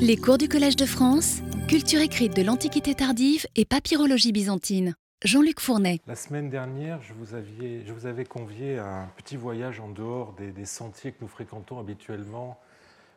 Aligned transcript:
Les 0.00 0.16
cours 0.16 0.38
du 0.38 0.48
Collège 0.48 0.76
de 0.76 0.86
France, 0.86 1.38
culture 1.68 2.00
écrite 2.00 2.36
de 2.36 2.42
l'Antiquité 2.42 2.94
tardive 2.94 3.46
et 3.56 3.64
papyrologie 3.64 4.32
byzantine. 4.32 4.94
Jean-Luc 5.24 5.60
Fournet. 5.60 6.00
La 6.06 6.16
semaine 6.16 6.50
dernière, 6.50 7.00
je 7.02 7.12
vous, 7.14 8.06
avais 8.06 8.24
convié 8.24 8.78
à 8.78 9.02
un 9.02 9.06
petit 9.16 9.36
voyage 9.36 9.80
en 9.80 9.88
dehors 9.88 10.34
des, 10.34 10.64
sentiers 10.64 11.12
que 11.12 11.18
nous 11.22 11.28
fréquentons 11.28 11.78
habituellement. 11.78 12.60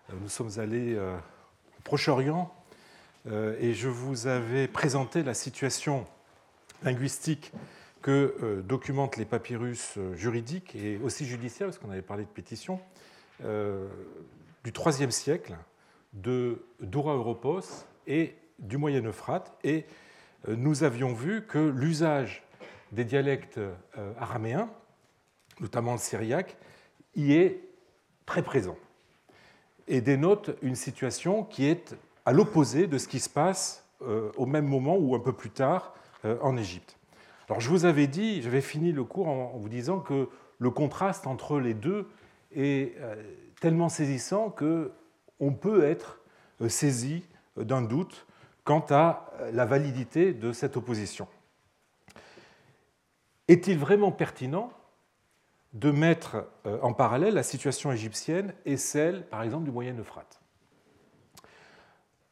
Euh, 0.09 0.13
nous 0.21 0.29
sommes 0.29 0.51
allés 0.57 0.95
euh, 0.95 1.15
au 1.17 1.81
Proche-Orient 1.83 2.53
euh, 3.29 3.57
et 3.59 3.73
je 3.73 3.89
vous 3.89 4.27
avais 4.27 4.67
présenté 4.67 5.23
la 5.23 5.33
situation 5.33 6.05
linguistique 6.83 7.51
que 8.01 8.63
documentent 8.65 9.17
les 9.17 9.25
papyrus 9.25 9.97
juridiques 10.13 10.75
et 10.75 10.97
aussi 11.03 11.25
judiciaires, 11.25 11.67
parce 11.67 11.77
qu'on 11.77 11.91
avait 11.91 12.01
parlé 12.01 12.23
de 12.23 12.29
pétition, 12.29 12.79
du 13.41 14.71
IIIe 14.71 15.11
siècle 15.11 15.55
de 16.17 16.65
Doura 16.81 17.13
Europos 17.13 17.85
et 18.07 18.35
du 18.59 18.77
Moyen 18.77 19.05
Euphrate. 19.05 19.53
Et 19.63 19.85
euh, 20.47 20.55
nous 20.55 20.83
avions 20.83 21.13
vu 21.13 21.45
que 21.45 21.59
l'usage 21.59 22.43
des 22.91 23.05
dialectes 23.05 23.57
euh, 23.57 24.13
araméens, 24.19 24.69
notamment 25.59 25.93
le 25.93 25.99
syriaque, 25.99 26.57
y 27.15 27.33
est 27.33 27.61
très 28.25 28.41
présent 28.41 28.77
et 29.87 30.01
dénote 30.01 30.57
une 30.61 30.75
situation 30.75 31.43
qui 31.43 31.65
est 31.65 31.95
à 32.25 32.33
l'opposé 32.33 32.87
de 32.87 32.97
ce 32.97 33.07
qui 33.07 33.19
se 33.19 33.29
passe 33.29 33.85
euh, 34.01 34.31
au 34.35 34.45
même 34.45 34.67
moment 34.67 34.97
ou 34.97 35.15
un 35.15 35.19
peu 35.19 35.33
plus 35.33 35.49
tard 35.49 35.93
en 36.41 36.57
Égypte. 36.57 36.97
Alors 37.47 37.61
je 37.61 37.69
vous 37.69 37.85
avais 37.85 38.07
dit, 38.07 38.41
j'avais 38.41 38.59
fini 38.59 38.91
le 38.91 39.03
cours 39.05 39.29
en 39.29 39.55
vous 39.55 39.69
disant 39.69 39.99
que 39.99 40.27
le 40.57 40.69
contraste 40.71 41.25
entre 41.25 41.59
les 41.59 41.75
deux 41.75 42.09
est 42.53 42.97
tellement 43.61 43.87
saisissant 43.87 44.49
que 44.49 44.91
on 45.39 45.53
peut 45.53 45.83
être 45.83 46.19
euh, 46.61 46.69
saisi 46.69 47.23
d'un 47.55 47.81
doute 47.81 48.25
quant 48.63 48.85
à 48.89 49.31
euh, 49.39 49.51
la 49.51 49.65
validité 49.65 50.33
de 50.33 50.51
cette 50.51 50.77
opposition. 50.77 51.27
Est-il 53.47 53.77
vraiment 53.77 54.11
pertinent 54.11 54.71
de 55.73 55.91
mettre 55.91 56.47
euh, 56.65 56.79
en 56.81 56.93
parallèle 56.93 57.35
la 57.35 57.43
situation 57.43 57.91
égyptienne 57.91 58.53
et 58.65 58.77
celle, 58.77 59.25
par 59.27 59.43
exemple, 59.43 59.65
du 59.65 59.71
Moyen-Euphrate 59.71 60.41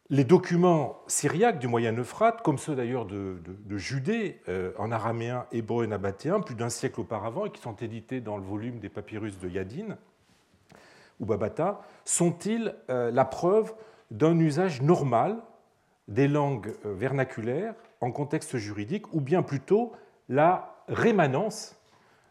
Les 0.10 0.24
documents 0.24 1.02
syriaques 1.08 1.60
du 1.60 1.68
Moyen-Euphrate, 1.68 2.42
comme 2.42 2.58
ceux 2.58 2.76
d'ailleurs 2.76 3.06
de, 3.06 3.40
Judée, 3.78 4.42
en 4.78 4.92
araméen, 4.92 5.46
hébreu 5.52 5.84
et 5.84 5.88
nabatéen, 5.88 6.40
plus 6.40 6.56
d'un 6.56 6.70
siècle 6.70 7.02
auparavant, 7.02 7.46
et 7.46 7.52
qui 7.52 7.62
sont 7.62 7.76
édités 7.76 8.20
dans 8.20 8.38
le 8.38 8.44
volume 8.44 8.80
des 8.80 8.90
papyrus 8.90 9.38
de 9.40 9.48
Yadin, 9.48 9.98
ou 11.20 11.26
Babata, 11.26 11.82
sont-ils 12.04 12.76
euh, 12.90 13.12
la 13.12 13.26
preuve 13.26 13.74
d'un 14.12 14.38
usage 14.40 14.82
normal 14.82 15.38
des 16.08 16.28
langues 16.28 16.76
euh, 16.86 16.94
vernaculaires 16.94 17.74
en 18.02 18.12
contexte 18.12 18.58
juridique, 18.58 19.12
ou 19.14 19.22
bien 19.22 19.42
plutôt 19.42 19.94
la 20.30 20.76
rémanence 20.88 21.76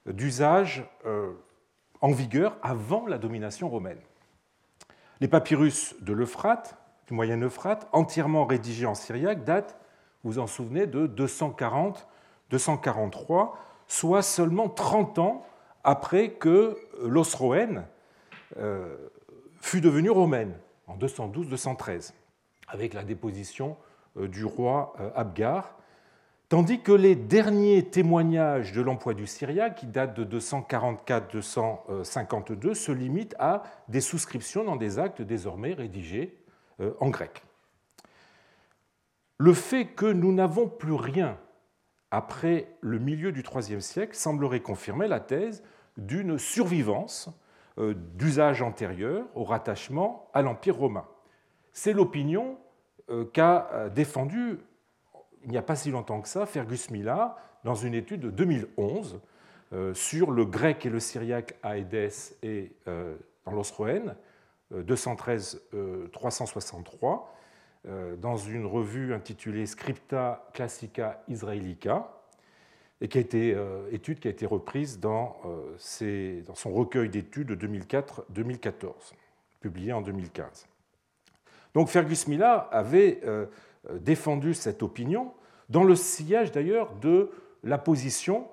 d'usage 0.07 0.85
euh, 1.07 1.33
en 2.01 2.13
vigueur 2.13 2.57
avant 2.63 3.07
la 3.07 3.19
domination 3.19 3.69
romaine? 3.69 3.99
Les 5.21 5.29
papyrus 5.29 5.95
de 6.01 6.13
l'Euphrate, 6.13 6.77
du 7.07 7.15
Moyen 7.15 7.41
Euphrate, 7.41 7.87
entièrement 7.93 8.47
rédigés 8.47 8.87
en 8.87 8.95
syriaque, 8.95 9.45
datent, 9.45 9.77
vous 10.23 10.39
en 10.39 10.47
souvenez, 10.47 10.87
de 10.87 11.07
240-243, 11.07 13.51
soit 13.89 14.23
seulement 14.23 14.69
30 14.69 15.19
ans 15.19 15.45
après 15.83 16.31
que 16.31 16.79
l'Osroène, 17.03 17.85
fut 19.61 19.81
devenue 19.81 20.11
romaine 20.11 20.55
en 20.87 20.97
212-213, 20.97 22.13
avec 22.69 22.95
la 22.95 23.03
déposition 23.03 23.77
euh, 24.17 24.29
du 24.29 24.45
roi 24.45 24.95
euh, 25.01 25.11
Abgar, 25.15 25.77
tandis 26.49 26.81
que 26.81 26.93
les 26.93 27.17
derniers 27.17 27.85
témoignages 27.85 28.73
de 28.73 28.81
l'emploi 28.83 29.15
du 29.15 29.27
syriaque, 29.27 29.77
qui 29.77 29.87
datent 29.87 30.15
de 30.15 30.39
244-252, 30.39 32.75
se 32.75 32.93
limitent 32.93 33.35
à 33.39 33.63
des 33.89 34.01
souscriptions 34.01 34.65
dans 34.65 34.77
des 34.77 34.99
actes 34.99 35.23
désormais 35.23 35.73
rédigés 35.73 36.37
en 37.01 37.09
grec. 37.09 37.45
Le 39.39 39.55
fait 39.55 39.87
que 39.87 40.07
nous 40.07 40.33
n'avons 40.33 40.69
plus 40.69 40.93
rien 40.93 41.39
après 42.11 42.69
le 42.81 42.99
milieu 42.99 43.33
du 43.33 43.43
IIIe 43.43 43.83
siècle 43.83 44.15
semblerait 44.15 44.61
confirmer 44.61 45.09
la 45.09 45.19
thèse 45.19 45.65
d'une 45.97 46.39
survivance 46.39 47.29
euh, 47.29 47.44
d'usage 47.79 48.63
antérieur 48.63 49.27
au 49.35 49.45
rattachement 49.45 50.29
à 50.33 50.43
l'Empire 50.43 50.77
romain. 50.77 51.07
C'est 51.73 51.93
l'opinion 51.93 52.57
euh, 53.11 53.25
qu'a 53.25 53.69
euh, 53.73 53.89
défendue 53.89 54.61
il 55.43 55.51
n'y 55.51 55.59
a 55.59 55.63
pas 55.63 55.77
si 55.77 55.91
longtemps 55.91 56.23
que 56.23 56.29
ça 56.29 56.47
Fergus 56.47 56.91
Millar 56.91 57.37
dans 57.65 57.75
une 57.75 57.95
étude 57.95 58.21
de 58.21 58.31
2011 58.31 59.21
sur 59.93 60.31
le 60.31 60.47
grec 60.47 60.87
et 60.87 60.89
le 60.89 61.01
syriaque 61.01 61.57
à 61.63 61.77
Édesse 61.77 62.39
et 62.43 62.73
dans 62.87 63.53
l'Osroène, 63.53 64.15
213-363, 64.73 67.25
dans 68.19 68.37
une 68.37 68.67
revue 68.67 69.13
intitulée 69.13 69.67
Scripta 69.67 70.49
Classica 70.55 71.23
Israelica, 71.29 72.24
et 73.05 73.09
qui 73.09 73.19
a 73.19 73.21
été, 73.21 73.53
euh, 73.55 73.87
étude 73.93 74.19
qui 74.19 74.29
a 74.29 74.31
été 74.31 74.47
reprise 74.47 74.99
dans, 74.99 75.37
euh, 75.45 76.43
son 76.55 76.73
recueil 76.73 77.11
d'études 77.11 77.49
de 77.49 77.55
2004-2014, 77.55 79.13
publié 79.61 79.93
en 79.93 80.01
2015. 80.01 80.67
Donc 81.75 81.89
Fergus 81.89 82.27
Millar 82.29 82.67
avait 82.73 83.21
euh, 83.27 83.45
défendu 84.01 84.55
cette 84.55 84.83
opinion 84.83 85.35
dans 85.69 85.85
le 85.85 85.97
sillage 85.97 86.51
d'ailleurs 86.51 86.95
de 86.95 87.31
la 87.63 87.77
position 87.77 88.49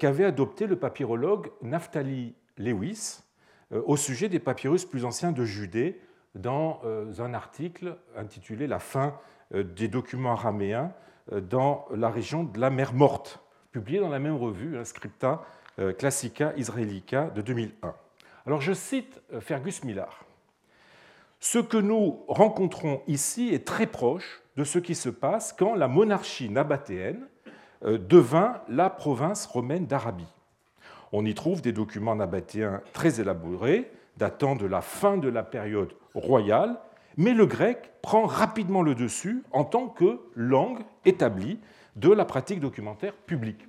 qu'avait 0.00 0.24
adoptée 0.24 0.66
le 0.66 0.76
papyrologue 0.76 1.50
Naphtali 1.62 2.34
Lewis 2.56 3.20
au 3.70 3.96
sujet 3.96 4.28
des 4.28 4.38
papyrus 4.38 4.84
plus 4.84 5.04
anciens 5.04 5.32
de 5.32 5.44
Judée 5.44 6.00
dans 6.36 6.80
un 7.18 7.34
article 7.34 7.96
intitulé 8.16 8.68
La 8.68 8.78
fin 8.78 9.18
des 9.52 9.88
documents 9.88 10.32
araméens 10.32 10.92
dans 11.32 11.84
la 11.92 12.10
région 12.10 12.44
de 12.44 12.60
la 12.60 12.70
mer 12.70 12.94
Morte 12.94 13.42
publié 13.72 14.00
dans 14.00 14.10
la 14.10 14.18
même 14.18 14.36
revue, 14.36 14.76
hein, 14.76 14.84
Scripta 14.84 15.42
euh, 15.78 15.92
Classica 15.92 16.52
Israelica 16.56 17.30
de 17.34 17.40
2001. 17.40 17.94
Alors 18.46 18.60
je 18.60 18.74
cite 18.74 19.22
euh, 19.32 19.40
Fergus 19.40 19.82
Millar. 19.82 20.24
Ce 21.40 21.58
que 21.58 21.78
nous 21.78 22.22
rencontrons 22.28 23.02
ici 23.08 23.48
est 23.52 23.66
très 23.66 23.86
proche 23.86 24.42
de 24.56 24.64
ce 24.64 24.78
qui 24.78 24.94
se 24.94 25.08
passe 25.08 25.54
quand 25.54 25.74
la 25.74 25.88
monarchie 25.88 26.50
nabatéenne 26.50 27.26
euh, 27.84 27.96
devint 27.96 28.60
la 28.68 28.90
province 28.90 29.46
romaine 29.46 29.86
d'Arabie. 29.86 30.28
On 31.10 31.24
y 31.24 31.34
trouve 31.34 31.62
des 31.62 31.72
documents 31.72 32.14
nabatéens 32.14 32.82
très 32.92 33.20
élaborés, 33.20 33.90
datant 34.18 34.54
de 34.54 34.66
la 34.66 34.82
fin 34.82 35.16
de 35.16 35.28
la 35.28 35.42
période 35.42 35.94
royale, 36.14 36.78
mais 37.16 37.32
le 37.32 37.46
grec 37.46 37.92
prend 38.02 38.26
rapidement 38.26 38.82
le 38.82 38.94
dessus 38.94 39.42
en 39.50 39.64
tant 39.64 39.88
que 39.88 40.20
langue 40.34 40.80
établie 41.04 41.58
de 41.96 42.10
la 42.10 42.24
pratique 42.24 42.60
documentaire 42.60 43.14
publique. 43.14 43.66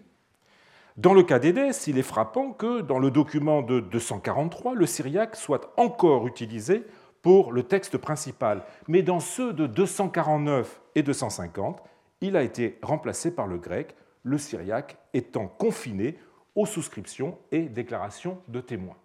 Dans 0.96 1.14
le 1.14 1.24
cas 1.24 1.40
d'Édesse, 1.40 1.88
il 1.88 1.98
est 1.98 2.04
frappant 2.04 2.52
que 2.52 2.82
dans 2.82 3.00
le 3.00 3.10
document 3.10 3.64
de 3.64 3.80
243, 3.80 4.76
le 4.76 4.86
syriaque 4.86 5.36
soit 5.36 5.74
encore 5.78 6.28
utilisé 6.28 6.84
pour 7.24 7.52
le 7.52 7.64
texte 7.64 7.98
principal, 7.98 8.64
mais 8.88 9.02
dans 9.02 9.20
ceux 9.20 9.54
de 9.54 9.66
249 9.66 10.82
et 10.96 11.02
250, 11.02 11.82
il 12.22 12.38
a 12.38 12.44
été 12.44 12.78
remplacé 12.84 13.34
par 13.34 13.48
le 13.48 13.58
grec, 13.58 13.96
le 14.24 14.38
syriaque 14.38 14.98
étant 15.14 15.48
confiné 15.48 16.20
aux 16.56 16.66
souscriptions 16.66 17.38
et 17.52 17.64
déclarations 17.64 18.40
de 18.48 18.62
témoins. 18.62 18.98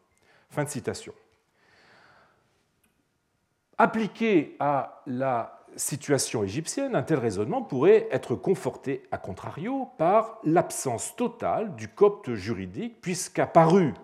Fin 0.51 0.65
de 0.65 0.69
citation. 0.69 1.15
Appliqué 3.79 4.57
à 4.61 5.03
la 5.07 5.58
situation 5.79 6.43
égyptienne, 6.43 6.95
un 6.95 7.03
tel 7.03 7.19
raisonnement 7.19 7.63
pourrait 7.63 8.09
être 8.11 8.35
conforté 8.35 9.03
à 9.11 9.19
contrario 9.19 9.89
par 9.97 10.41
l'absence 10.45 11.17
totale 11.17 11.75
du 11.77 11.89
copte 11.89 12.35
juridique, 12.35 13.01
puisqu'apparu 13.01 13.95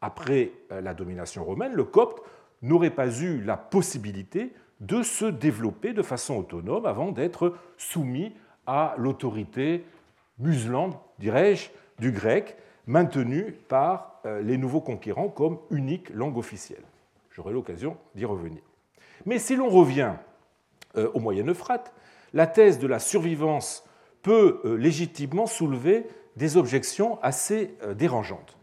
après 0.00 0.52
euh, 0.70 0.80
la 0.80 0.94
domination 0.94 1.44
romaine, 1.44 1.72
le 1.72 1.84
copte 1.84 2.22
n'aurait 2.60 2.90
pas 2.90 3.08
eu 3.20 3.40
la 3.40 3.56
possibilité 3.56 4.52
de 4.80 5.02
se 5.02 5.24
développer 5.24 5.92
de 5.92 6.02
façon 6.02 6.36
autonome 6.36 6.86
avant 6.86 7.12
d'être 7.12 7.54
soumis 7.76 8.34
à 8.66 8.94
l'autorité 8.98 9.84
musulmane, 10.38 10.92
dirais-je, 11.18 11.70
du 11.98 12.12
grec, 12.12 12.56
maintenue 12.86 13.52
par 13.68 14.20
euh, 14.26 14.42
les 14.42 14.58
nouveaux 14.58 14.80
conquérants 14.80 15.28
comme 15.28 15.58
unique 15.70 16.10
langue 16.10 16.36
officielle. 16.36 16.82
J'aurai 17.30 17.52
l'occasion 17.52 17.96
d'y 18.14 18.24
revenir. 18.24 18.60
Mais 19.24 19.38
si 19.38 19.56
l'on 19.56 19.68
revient 19.68 20.14
au 20.96 21.20
Moyen 21.20 21.46
Euphrate, 21.46 21.92
la 22.34 22.46
thèse 22.46 22.78
de 22.78 22.86
la 22.86 22.98
survivance 22.98 23.84
peut 24.22 24.60
euh, 24.64 24.76
légitimement 24.76 25.46
soulever 25.46 26.06
des 26.36 26.56
objections 26.56 27.20
assez 27.22 27.74
euh, 27.82 27.94
dérangeantes. 27.94 28.56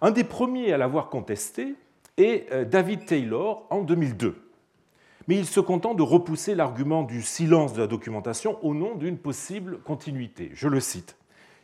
Un 0.00 0.10
des 0.10 0.24
premiers 0.24 0.72
à 0.72 0.78
l'avoir 0.78 1.08
contesté 1.08 1.74
est 2.16 2.64
David 2.66 3.06
Taylor 3.06 3.66
en 3.70 3.82
2002. 3.82 4.36
mais 5.26 5.36
il 5.36 5.46
se 5.46 5.58
contente 5.58 5.96
de 5.96 6.02
repousser 6.02 6.54
l'argument 6.54 7.02
du 7.02 7.22
silence 7.22 7.72
de 7.72 7.80
la 7.80 7.88
documentation 7.88 8.62
au 8.64 8.72
nom 8.72 8.94
d'une 8.94 9.18
possible 9.18 9.78
continuité. 9.80 10.50
Je 10.54 10.68
le 10.68 10.78
cite. 10.78 11.16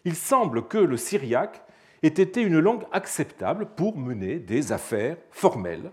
Il 0.05 0.17
semble 0.17 0.67
que 0.67 0.79
le 0.79 0.97
syriaque 0.97 1.63
ait 2.03 2.09
été 2.09 2.41
une 2.41 2.59
langue 2.59 2.85
acceptable 2.93 3.67
pour 3.77 3.97
mener 3.99 4.39
des 4.39 4.73
affaires 4.73 5.17
formelles. 5.31 5.91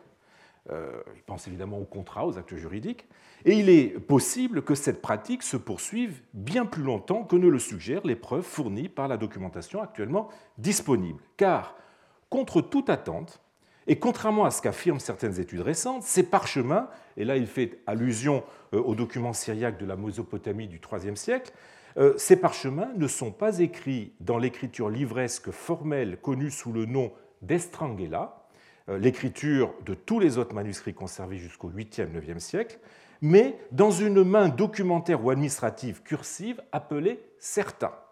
Euh, 0.71 1.01
il 1.15 1.21
pense 1.23 1.47
évidemment 1.47 1.77
aux 1.79 1.85
contrats, 1.85 2.25
aux 2.25 2.37
actes 2.37 2.55
juridiques, 2.55 3.05
et 3.45 3.53
il 3.53 3.69
est 3.69 3.99
possible 3.99 4.63
que 4.63 4.75
cette 4.75 5.01
pratique 5.01 5.43
se 5.43 5.57
poursuive 5.57 6.21
bien 6.33 6.65
plus 6.65 6.83
longtemps 6.83 7.23
que 7.23 7.35
ne 7.35 7.47
le 7.47 7.59
suggèrent 7.59 8.05
les 8.05 8.15
preuves 8.15 8.43
fournies 8.43 8.89
par 8.89 9.07
la 9.07 9.17
documentation 9.17 9.81
actuellement 9.81 10.29
disponible. 10.57 11.21
Car, 11.37 11.75
contre 12.29 12.61
toute 12.61 12.89
attente, 12.89 13.41
et 13.87 13.97
contrairement 13.99 14.45
à 14.45 14.51
ce 14.51 14.61
qu'affirment 14.61 14.99
certaines 14.99 15.39
études 15.39 15.61
récentes, 15.61 16.03
ces 16.03 16.23
parchemins, 16.23 16.89
et 17.15 17.23
là 17.23 17.37
il 17.37 17.47
fait 17.47 17.79
allusion 17.87 18.43
euh, 18.73 18.81
aux 18.81 18.95
documents 18.95 19.33
syriaques 19.33 19.79
de 19.79 19.85
la 19.85 19.95
Mésopotamie 19.95 20.67
du 20.67 20.81
IIIe 20.91 21.15
siècle, 21.15 21.53
euh, 21.97 22.13
ces 22.17 22.35
parchemins 22.35 22.89
ne 22.95 23.07
sont 23.07 23.31
pas 23.31 23.59
écrits 23.59 24.13
dans 24.19 24.37
l'écriture 24.37 24.89
livresque 24.89 25.51
formelle 25.51 26.17
connue 26.21 26.51
sous 26.51 26.73
le 26.73 26.85
nom 26.85 27.13
d'Estrangela, 27.41 28.47
euh, 28.89 28.97
l'écriture 28.97 29.73
de 29.85 29.93
tous 29.93 30.19
les 30.19 30.37
autres 30.37 30.53
manuscrits 30.53 30.93
conservés 30.93 31.37
jusqu'au 31.37 31.69
8e, 31.69 32.11
9e 32.11 32.39
siècle, 32.39 32.79
mais 33.21 33.57
dans 33.71 33.91
une 33.91 34.23
main 34.23 34.49
documentaire 34.49 35.23
ou 35.23 35.29
administrative 35.29 36.01
cursive 36.03 36.61
appelée 36.71 37.19
Certa, 37.39 38.07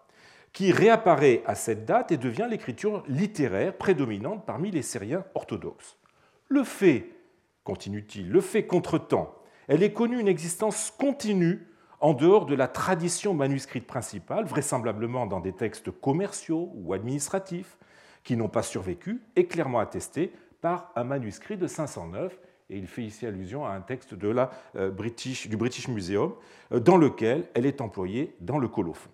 qui 0.54 0.72
réapparaît 0.72 1.44
à 1.46 1.56
cette 1.56 1.86
date 1.86 2.12
et 2.12 2.18
devient 2.18 2.48
l'écriture 2.50 3.04
littéraire 3.08 3.76
prédominante 3.76 4.46
parmi 4.46 4.72
les 4.72 4.84
Syriens 4.84 5.26
orthodoxes. 5.34 5.98
Le 6.48 6.64
fait, 6.64 7.10
continue-t-il, 7.64 8.30
le 8.30 8.42
fait 8.42 8.66
qu'entre-temps, 8.66 9.36
elle 9.68 9.84
ait 9.84 9.94
connu 9.94 10.20
une 10.20 10.28
existence 10.28 10.94
continue 10.98 11.68
en 12.00 12.14
dehors 12.14 12.46
de 12.46 12.56
la 12.56 12.68
tradition 12.68 13.34
manuscrite 13.34 13.88
principale, 13.88 14.46
vraisemblablement 14.46 15.26
dans 15.26 15.40
des 15.40 15.54
textes 15.54 15.92
commerciaux 15.92 16.72
ou 16.76 16.94
administratifs, 16.94 17.78
qui 18.24 18.38
n'ont 18.38 18.50
pas 18.50 18.64
survécu, 18.64 19.22
est 19.36 19.46
clairement 19.46 19.80
attesté 19.80 20.34
par 20.62 20.92
un 20.96 21.04
manuscrit 21.04 21.58
de 21.58 21.68
509 21.68 22.38
et 22.70 22.78
il 22.78 22.88
fait 22.88 23.04
ici 23.04 23.26
allusion 23.26 23.66
à 23.66 23.72
un 23.72 23.82
texte 23.82 24.14
euh, 24.14 24.92
du 25.48 25.58
British 25.58 25.88
Museum, 25.88 26.34
euh, 26.72 26.80
dans 26.80 26.98
lequel 26.98 27.48
elle 27.54 27.66
est 27.66 27.82
employée 27.82 28.36
dans 28.40 28.58
le 28.58 28.68
colophon. 28.68 29.10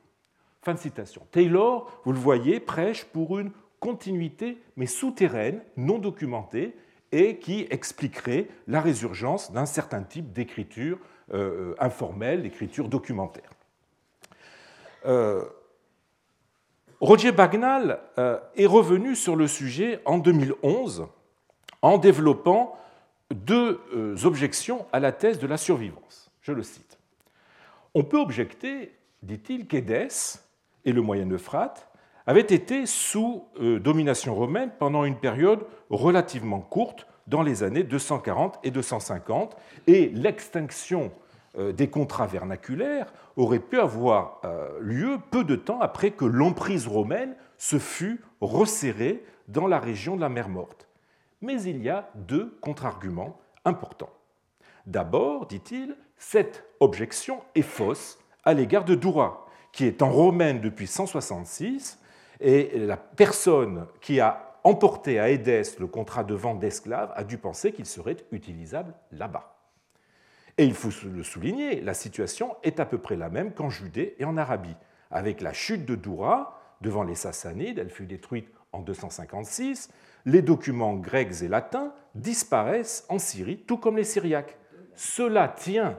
Fin 0.62 0.74
de 0.74 0.80
citation. 0.80 1.26
Taylor, 1.32 2.02
vous 2.06 2.14
le 2.14 2.20
voyez, 2.20 2.60
prêche 2.60 3.06
pour 3.06 3.40
une 3.40 3.52
continuité, 3.80 4.60
mais 4.78 4.86
souterraine, 4.86 5.62
non 5.76 5.98
documentée, 5.98 6.76
et 7.12 7.40
qui 7.40 7.68
expliquerait 7.72 8.48
la 8.68 8.80
résurgence 8.80 9.52
d'un 9.52 9.66
certain 9.66 10.04
type 10.04 10.32
d'écriture 10.32 10.98
euh, 11.34 11.76
informelle, 11.80 12.44
d'écriture 12.44 12.88
documentaire. 12.88 13.50
Roger 17.02 17.32
Bagnall 17.32 18.00
est 18.56 18.68
revenu 18.68 19.16
sur 19.16 19.36
le 19.36 19.48
sujet 19.48 20.00
en 20.06 20.20
2011 20.20 21.08
en 21.82 21.98
développant 21.98 22.78
deux 23.34 23.82
euh, 23.94 24.16
objections 24.24 24.86
à 24.92 25.00
la 25.00 25.12
thèse 25.12 25.40
de 25.40 25.48
la 25.48 25.58
survivance. 25.58 26.32
Je 26.42 26.52
le 26.52 26.64
cite. 26.64 27.00
On 27.94 28.04
peut 28.04 28.20
objecter, 28.20 28.94
dit-il, 29.24 29.68
qu'Édesse 29.68 30.48
et 30.86 30.94
le 30.94 31.02
Moyen 31.02 31.30
Euphrate 31.30 31.88
avaient 32.26 32.42
été 32.42 32.86
sous 32.86 33.46
euh, 33.60 33.80
domination 33.80 34.36
romaine 34.36 34.72
pendant 34.80 35.06
une 35.06 35.18
période 35.18 35.66
relativement 35.90 36.60
courte 36.60 37.08
dans 37.28 37.42
les 37.42 37.64
années 37.64 37.84
240 37.84 38.60
et 38.64 38.72
250, 38.72 39.56
et 39.88 40.10
l'extinction 40.10 41.12
euh, 41.58 41.72
des 41.72 41.90
contrats 41.90 42.28
vernaculaires 42.28 43.14
aurait 43.38 43.60
pu 43.60 43.80
avoir 43.80 44.42
lieu 44.82 45.18
peu 45.32 45.46
de 45.46 45.56
temps 45.56 45.80
après 45.80 46.12
que 46.12 46.26
l'emprise 46.26 46.86
romaine 46.86 47.34
se 47.58 47.80
fût 47.80 48.22
resserrée 48.42 49.24
dans 49.48 49.68
la 49.68 49.80
région 49.80 50.18
de 50.18 50.22
la 50.22 50.28
mer 50.28 50.50
Morte 50.50 50.91
mais 51.42 51.62
il 51.64 51.82
y 51.82 51.90
a 51.90 52.10
deux 52.16 52.58
contre-arguments 52.62 53.40
importants. 53.66 54.14
D'abord, 54.86 55.48
dit-il, 55.48 55.96
cette 56.18 56.66
objection 56.80 57.42
est 57.56 57.62
fausse 57.62 58.20
à 58.44 58.54
l'égard 58.54 58.86
de 58.86 58.96
Doura, 58.96 59.46
qui 59.72 59.86
est 59.86 60.02
en 60.02 60.12
romaine 60.12 60.62
depuis 60.62 60.88
166, 60.88 62.00
et 62.40 62.80
la 62.80 62.98
personne 62.98 63.86
qui 64.02 64.20
a 64.20 64.58
emporté 64.64 65.20
à 65.20 65.30
Édesse 65.30 65.80
le 65.80 65.88
contrat 65.88 66.24
de 66.24 66.34
vente 66.34 66.60
d'esclaves 66.60 67.12
a 67.16 67.24
dû 67.24 67.38
penser 67.38 67.72
qu'il 67.72 67.86
serait 67.86 68.18
utilisable 68.32 68.94
là-bas. 69.12 69.58
Et 70.58 70.66
il 70.66 70.74
faut 70.74 70.90
le 71.08 71.24
souligner, 71.24 71.82
la 71.82 71.94
situation 71.94 72.56
est 72.64 72.80
à 72.80 72.86
peu 72.86 72.98
près 72.98 73.16
la 73.16 73.30
même 73.30 73.54
qu'en 73.54 73.70
Judée 73.70 74.16
et 74.20 74.26
en 74.26 74.38
Arabie. 74.38 74.76
Avec 75.10 75.42
la 75.42 75.54
chute 75.54 75.86
de 75.86 75.96
Doura 75.96 76.60
devant 76.82 77.04
les 77.04 77.16
Sassanides, 77.16 77.80
elle 77.80 77.90
fut 77.90 78.06
détruite 78.06 78.48
en 78.72 78.82
256, 78.82 79.90
les 80.26 80.42
documents 80.42 80.96
grecs 80.96 81.42
et 81.42 81.48
latins 81.48 81.94
disparaissent 82.16 83.06
en 83.10 83.20
Syrie, 83.20 83.64
tout 83.66 83.78
comme 83.78 83.98
les 83.98 84.04
syriaques. 84.04 84.58
Cela 84.96 85.48
tient 85.48 85.98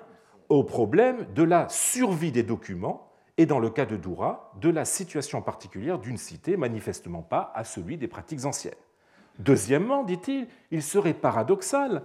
au 0.49 0.65
problème 0.65 1.27
de 1.35 1.43
la 1.43 1.69
survie 1.69 2.33
des 2.33 2.43
documents 2.43 3.11
et, 3.39 3.47
dans 3.47 3.59
le 3.59 3.71
cas 3.71 3.87
de 3.87 3.97
Doura, 3.97 4.53
de 4.61 4.69
la 4.69 4.85
situation 4.85 5.41
particulière 5.41 5.99
d'une 5.99 6.19
cité, 6.19 6.57
manifestement 6.57 7.23
pas 7.23 7.53
à 7.55 7.65
celui 7.65 7.97
des 7.97 8.09
pratiques 8.09 8.45
anciennes. 8.45 8.75
Deuxièmement, 9.39 10.05
dit-il, 10.05 10.47
il 10.71 10.83
serait 10.83 11.15
paradoxal 11.15 12.03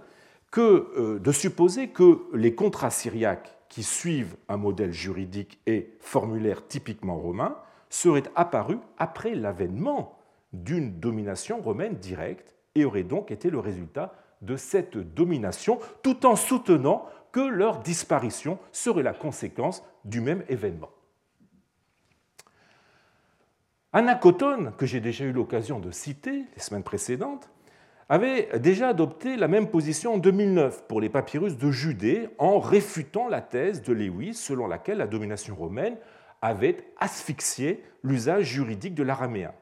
que, 0.50 0.90
euh, 0.96 1.18
de 1.18 1.32
supposer 1.32 1.88
que 1.88 2.22
les 2.32 2.54
contrats 2.54 2.90
syriaques 2.90 3.58
qui 3.68 3.82
suivent 3.82 4.36
un 4.48 4.56
modèle 4.56 4.92
juridique 4.92 5.60
et 5.66 5.94
formulaire 6.00 6.66
typiquement 6.66 7.16
romain 7.16 7.58
seraient 7.90 8.24
apparus 8.34 8.78
après 8.96 9.34
l'avènement 9.34 10.17
d'une 10.52 10.98
domination 10.98 11.60
romaine 11.60 11.96
directe 11.96 12.54
et 12.74 12.84
aurait 12.84 13.02
donc 13.02 13.30
été 13.30 13.50
le 13.50 13.58
résultat 13.58 14.14
de 14.42 14.56
cette 14.56 14.96
domination, 14.96 15.78
tout 16.02 16.26
en 16.26 16.36
soutenant 16.36 17.06
que 17.32 17.40
leur 17.40 17.80
disparition 17.80 18.58
serait 18.72 19.02
la 19.02 19.12
conséquence 19.12 19.82
du 20.04 20.20
même 20.20 20.44
événement. 20.48 20.90
Anna 23.92 24.14
Cotton, 24.14 24.72
que 24.76 24.86
j'ai 24.86 25.00
déjà 25.00 25.24
eu 25.24 25.32
l'occasion 25.32 25.80
de 25.80 25.90
citer 25.90 26.44
les 26.54 26.60
semaines 26.60 26.82
précédentes, 26.82 27.50
avait 28.08 28.58
déjà 28.58 28.88
adopté 28.88 29.36
la 29.36 29.48
même 29.48 29.68
position 29.68 30.14
en 30.14 30.18
2009 30.18 30.84
pour 30.88 31.00
les 31.00 31.08
papyrus 31.08 31.56
de 31.58 31.70
Judée 31.70 32.28
en 32.38 32.58
réfutant 32.58 33.28
la 33.28 33.42
thèse 33.42 33.82
de 33.82 33.92
Lewis 33.92 34.34
selon 34.34 34.66
laquelle 34.66 34.98
la 34.98 35.06
domination 35.06 35.54
romaine 35.54 35.96
avait 36.40 36.76
asphyxié 36.98 37.82
l'usage 38.02 38.44
juridique 38.44 38.94
de 38.94 39.02
l'araméen. 39.02 39.52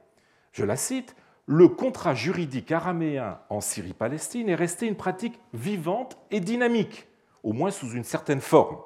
Je 0.56 0.64
la 0.64 0.76
cite, 0.76 1.14
le 1.44 1.68
contrat 1.68 2.14
juridique 2.14 2.72
araméen 2.72 3.38
en 3.50 3.60
Syrie-Palestine 3.60 4.48
est 4.48 4.54
resté 4.54 4.86
une 4.86 4.96
pratique 4.96 5.38
vivante 5.52 6.16
et 6.30 6.40
dynamique, 6.40 7.06
au 7.42 7.52
moins 7.52 7.70
sous 7.70 7.90
une 7.90 8.04
certaine 8.04 8.40
forme, 8.40 8.78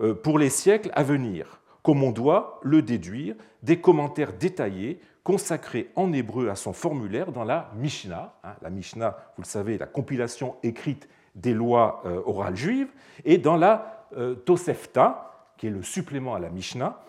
euh, 0.00 0.12
pour 0.12 0.40
les 0.40 0.50
siècles 0.50 0.90
à 0.96 1.04
venir, 1.04 1.60
comme 1.84 2.02
on 2.02 2.10
doit 2.10 2.58
le 2.64 2.82
déduire 2.82 3.36
des 3.62 3.80
commentaires 3.80 4.32
détaillés 4.32 4.98
consacrés 5.22 5.88
en 5.94 6.12
hébreu 6.12 6.48
à 6.48 6.56
son 6.56 6.72
formulaire 6.72 7.30
dans 7.30 7.44
la 7.44 7.70
Mishnah. 7.76 8.34
Hein, 8.42 8.54
la 8.60 8.70
Mishnah, 8.70 9.16
vous 9.36 9.42
le 9.42 9.48
savez, 9.48 9.78
la 9.78 9.86
compilation 9.86 10.56
écrite 10.64 11.08
des 11.36 11.54
lois 11.54 12.02
euh, 12.06 12.22
orales 12.26 12.56
juives, 12.56 12.90
et 13.24 13.38
dans 13.38 13.56
la 13.56 14.08
euh, 14.16 14.34
Tosefta, 14.34 15.52
qui 15.56 15.68
est 15.68 15.70
le 15.70 15.82
supplément 15.84 16.34
à 16.34 16.40
la 16.40 16.50
Mishnah, 16.50 17.00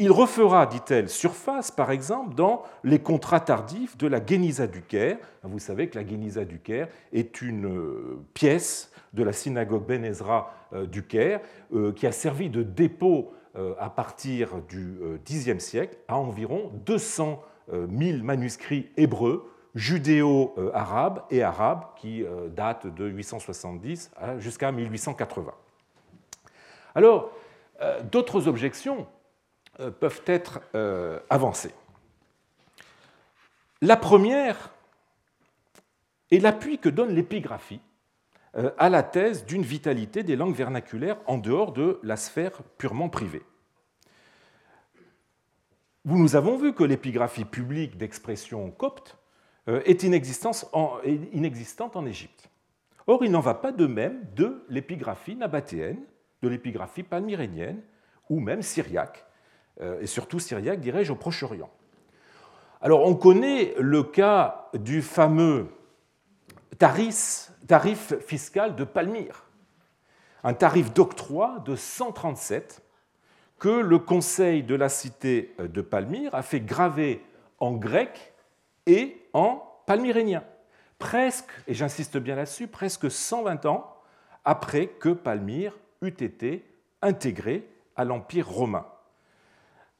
il 0.00 0.12
refera, 0.12 0.66
dit-elle, 0.66 1.08
surface, 1.08 1.72
par 1.72 1.90
exemple, 1.90 2.34
dans 2.34 2.62
les 2.84 3.00
contrats 3.00 3.40
tardifs 3.40 3.96
de 3.96 4.06
la 4.06 4.24
Génisa 4.24 4.68
du 4.68 4.82
Caire. 4.82 5.18
Vous 5.42 5.58
savez 5.58 5.88
que 5.88 5.98
la 5.98 6.06
Génisa 6.06 6.44
du 6.44 6.60
Caire 6.60 6.88
est 7.12 7.42
une 7.42 7.66
euh, 7.66 8.24
pièce 8.32 8.92
de 9.12 9.24
la 9.24 9.32
synagogue 9.32 9.84
Ben 9.84 10.04
Ezra 10.04 10.52
euh, 10.72 10.86
du 10.86 11.04
Caire 11.04 11.40
euh, 11.74 11.92
qui 11.92 12.06
a 12.06 12.12
servi 12.12 12.48
de 12.48 12.62
dépôt 12.62 13.32
à 13.80 13.90
partir 13.90 14.60
du 14.68 15.00
Xe 15.24 15.58
siècle 15.58 15.96
à 16.06 16.16
environ 16.16 16.70
200 16.86 17.42
000 17.72 18.22
manuscrits 18.22 18.88
hébreux, 18.96 19.50
judéo-arabes 19.74 21.24
et 21.30 21.42
arabes 21.42 21.82
qui 21.96 22.22
datent 22.54 22.86
de 22.86 23.08
870 23.08 24.12
jusqu'à 24.38 24.70
1880. 24.70 25.52
Alors, 26.94 27.32
d'autres 28.12 28.46
objections 28.46 29.08
peuvent 29.78 30.22
être 30.26 30.60
euh, 30.74 31.20
avancées. 31.30 31.74
La 33.80 33.96
première 33.96 34.70
est 36.30 36.40
l'appui 36.40 36.78
que 36.78 36.88
donne 36.88 37.14
l'épigraphie 37.14 37.80
euh, 38.56 38.70
à 38.78 38.88
la 38.88 39.02
thèse 39.02 39.44
d'une 39.44 39.62
vitalité 39.62 40.22
des 40.22 40.36
langues 40.36 40.54
vernaculaires 40.54 41.18
en 41.26 41.38
dehors 41.38 41.72
de 41.72 42.00
la 42.02 42.16
sphère 42.16 42.62
purement 42.76 43.08
privée. 43.08 43.42
Nous 46.04 46.36
avons 46.36 46.56
vu 46.56 46.72
que 46.72 46.84
l'épigraphie 46.84 47.44
publique 47.44 47.98
d'expression 47.98 48.70
copte 48.70 49.16
est 49.66 50.02
inexistante 50.02 50.64
en 50.74 52.06
Égypte. 52.06 52.48
Or, 53.06 53.24
il 53.24 53.30
n'en 53.30 53.40
va 53.40 53.54
pas 53.54 53.72
de 53.72 53.86
même 53.86 54.26
de 54.34 54.64
l'épigraphie 54.70 55.36
nabatéenne, 55.36 56.00
de 56.40 56.48
l'épigraphie 56.48 57.02
palmyrénienne, 57.02 57.82
ou 58.30 58.40
même 58.40 58.62
syriaque, 58.62 59.27
et 59.80 60.06
surtout 60.06 60.38
syriaque, 60.40 60.80
dirais-je, 60.80 61.12
au 61.12 61.16
Proche-Orient. 61.16 61.70
Alors, 62.80 63.06
on 63.06 63.14
connaît 63.14 63.74
le 63.78 64.02
cas 64.02 64.68
du 64.74 65.02
fameux 65.02 65.68
tarif, 66.78 67.50
fiscal 68.20 68.76
de 68.76 68.84
Palmyre, 68.84 69.44
un 70.44 70.54
tarif 70.54 70.92
d'octroi 70.92 71.62
de 71.64 71.74
137 71.74 72.82
que 73.58 73.68
le 73.68 73.98
conseil 73.98 74.62
de 74.62 74.76
la 74.76 74.88
cité 74.88 75.54
de 75.58 75.80
Palmyre 75.80 76.34
a 76.34 76.42
fait 76.42 76.60
graver 76.60 77.24
en 77.58 77.72
grec 77.72 78.32
et 78.86 79.20
en 79.32 79.64
palmyrénien, 79.86 80.44
presque, 80.98 81.50
et 81.66 81.74
j'insiste 81.74 82.18
bien 82.18 82.36
là-dessus, 82.36 82.68
presque 82.68 83.10
120 83.10 83.66
ans 83.66 83.96
après 84.44 84.86
que 84.86 85.08
Palmyre 85.08 85.76
eût 86.02 86.08
été 86.08 86.64
intégré 87.02 87.68
à 87.96 88.04
l'Empire 88.04 88.48
romain. 88.48 88.86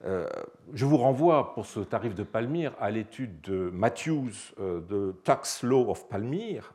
Euh, 0.04 0.28
je 0.74 0.84
vous 0.84 0.96
renvoie 0.96 1.54
pour 1.54 1.66
ce 1.66 1.80
tarif 1.80 2.14
de 2.14 2.22
Palmyre 2.22 2.72
à 2.78 2.90
l'étude 2.90 3.40
de 3.40 3.68
Matthews 3.70 4.30
euh, 4.60 4.80
de 4.80 5.16
Tax 5.24 5.64
Law 5.64 5.90
of 5.90 6.06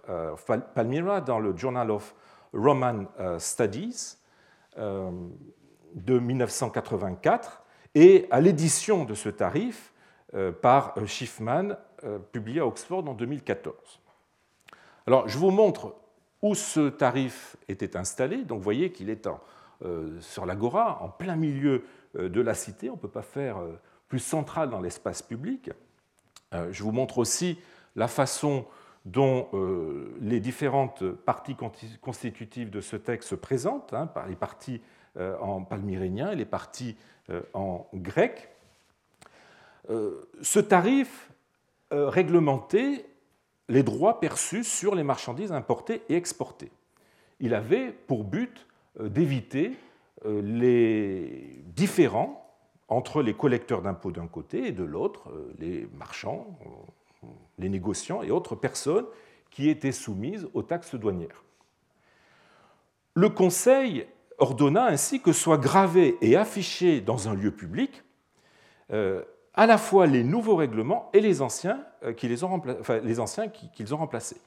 euh, 0.09 0.35
Palmyra 0.75 1.21
dans 1.21 1.39
le 1.39 1.55
Journal 1.55 1.89
of 1.89 2.15
Roman 2.53 3.05
Studies 3.39 4.17
de 4.77 6.19
1984 6.19 7.63
et 7.95 8.27
à 8.29 8.41
l'édition 8.41 9.05
de 9.05 9.15
ce 9.15 9.29
tarif 9.29 9.91
par 10.61 10.93
Schiffman 11.07 11.75
publié 12.31 12.59
à 12.59 12.67
Oxford 12.67 13.07
en 13.07 13.15
2014. 13.15 13.75
Alors 15.07 15.27
je 15.27 15.39
vous 15.39 15.49
montre 15.49 15.95
où 16.43 16.53
ce 16.53 16.89
tarif 16.89 17.55
était 17.67 17.97
installé. 17.97 18.43
Donc 18.43 18.59
vous 18.59 18.63
voyez 18.63 18.91
qu'il 18.91 19.09
est 19.09 19.27
sur 20.19 20.45
l'agora, 20.45 21.01
en 21.01 21.09
plein 21.09 21.35
milieu 21.35 21.83
de 22.15 22.41
la 22.41 22.53
cité, 22.53 22.89
on 22.89 22.93
ne 22.93 22.99
peut 22.99 23.07
pas 23.07 23.21
faire 23.21 23.57
euh, 23.57 23.79
plus 24.07 24.19
central 24.19 24.69
dans 24.69 24.81
l'espace 24.81 25.21
public. 25.21 25.71
Euh, 26.53 26.71
je 26.71 26.83
vous 26.83 26.91
montre 26.91 27.17
aussi 27.17 27.59
la 27.95 28.07
façon 28.07 28.65
dont 29.05 29.49
les 30.21 30.39
différentes 30.39 31.03
parties 31.03 31.57
constitutives 31.99 32.69
de 32.69 32.79
ce 32.79 32.95
texte 32.95 33.27
se 33.27 33.35
présentent, 33.35 33.93
hein, 33.93 34.09
les 34.29 34.37
parties 34.37 34.79
en 35.19 35.61
palmyrénien 35.61 36.31
et 36.31 36.37
les 36.37 36.45
parties 36.45 36.95
en 37.53 37.85
grec. 37.93 38.49
Ce 39.89 40.59
tarif 40.59 41.29
réglementait 41.91 43.05
les 43.67 43.83
droits 43.83 44.21
perçus 44.21 44.63
sur 44.63 44.95
les 44.95 45.03
marchandises 45.03 45.51
importées 45.51 46.01
et 46.07 46.15
exportées. 46.15 46.71
Il 47.41 47.53
avait 47.53 47.91
pour 47.91 48.23
but 48.23 48.65
d'éviter 48.99 49.67
euh, 49.67 49.92
les 50.25 51.63
différends 51.75 52.39
entre 52.87 53.21
les 53.21 53.33
collecteurs 53.33 53.81
d'impôts 53.81 54.11
d'un 54.11 54.27
côté 54.27 54.67
et 54.67 54.71
de 54.71 54.83
l'autre, 54.83 55.29
euh, 55.29 55.53
les 55.59 55.87
marchands, 55.97 56.57
euh, 56.65 57.27
les 57.57 57.69
négociants 57.69 58.21
et 58.21 58.31
autres 58.31 58.55
personnes 58.55 59.05
qui 59.49 59.69
étaient 59.69 59.91
soumises 59.91 60.47
aux 60.53 60.63
taxes 60.63 60.95
douanières. 60.95 61.43
Le 63.15 63.29
Conseil 63.29 64.07
ordonna 64.39 64.85
ainsi 64.85 65.21
que 65.21 65.31
soient 65.31 65.57
gravés 65.57 66.17
et 66.21 66.35
affichés 66.35 67.01
dans 67.01 67.29
un 67.29 67.35
lieu 67.35 67.51
public 67.51 68.03
à 69.55 69.65
la 69.65 69.77
fois 69.77 70.05
les 70.05 70.23
nouveaux 70.23 70.55
règlements 70.55 71.09
et 71.13 71.19
les 71.19 71.41
anciens 71.41 71.83
qu'ils 72.15 72.45
ont 72.45 73.97
remplacés. 73.97 74.41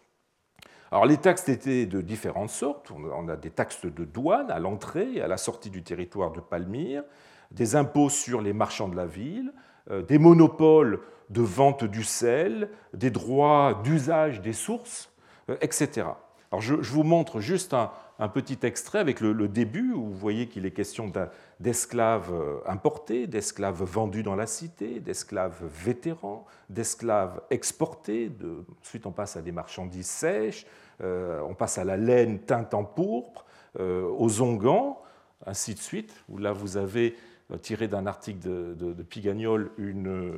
Alors 0.92 1.06
les 1.06 1.16
taxes 1.16 1.48
étaient 1.48 1.86
de 1.86 2.00
différentes 2.00 2.50
sortes. 2.50 2.90
On 2.90 3.28
a 3.28 3.36
des 3.36 3.50
taxes 3.50 3.84
de 3.84 4.04
douane 4.04 4.50
à 4.50 4.58
l'entrée 4.58 5.14
et 5.14 5.22
à 5.22 5.26
la 5.26 5.36
sortie 5.36 5.70
du 5.70 5.82
territoire 5.82 6.30
de 6.30 6.40
Palmyre, 6.40 7.02
des 7.50 7.76
impôts 7.76 8.08
sur 8.08 8.40
les 8.40 8.52
marchands 8.52 8.88
de 8.88 8.96
la 8.96 9.06
ville, 9.06 9.52
euh, 9.90 10.02
des 10.02 10.18
monopoles 10.18 11.00
de 11.30 11.42
vente 11.42 11.84
du 11.84 12.04
sel, 12.04 12.70
des 12.94 13.10
droits 13.10 13.80
d'usage 13.82 14.40
des 14.40 14.52
sources, 14.52 15.12
euh, 15.50 15.56
etc. 15.60 16.06
Alors 16.52 16.60
je, 16.60 16.74
vous 16.74 17.02
montre 17.02 17.40
juste 17.40 17.74
un, 17.74 17.90
petit 18.28 18.58
extrait 18.62 18.98
avec 18.98 19.20
le, 19.20 19.48
début 19.48 19.92
où 19.92 20.06
vous 20.06 20.14
voyez 20.14 20.48
qu'il 20.48 20.64
est 20.64 20.70
question 20.70 21.12
d'esclaves 21.60 22.32
euh, 22.32 22.58
importés, 22.66 23.26
d'esclaves 23.26 23.82
vendus 23.82 24.22
dans 24.22 24.36
la 24.36 24.46
cité, 24.46 25.00
d'esclaves 25.00 25.62
vétérans, 25.62 26.46
d'esclaves 26.70 27.42
exportés. 27.50 28.30
De, 28.30 28.64
ensuite, 28.80 29.06
on 29.06 29.12
passe 29.12 29.36
à 29.36 29.42
des 29.42 29.52
marchandises 29.52 30.06
sèches, 30.06 30.66
euh, 31.02 31.40
on 31.46 31.54
passe 31.54 31.76
à 31.76 31.84
la 31.84 31.98
laine 31.98 32.38
teinte 32.38 32.72
en 32.72 32.84
pourpre, 32.84 33.44
euh, 33.78 34.08
aux 34.16 34.40
onguents, 34.40 35.02
ainsi 35.44 35.74
de 35.74 35.80
suite. 35.80 36.14
Là, 36.38 36.52
vous 36.52 36.78
avez 36.78 37.16
tiré 37.60 37.86
d'un 37.86 38.06
article 38.06 38.40
de, 38.40 39.02
Pigagnol 39.02 39.70
une, 39.78 40.32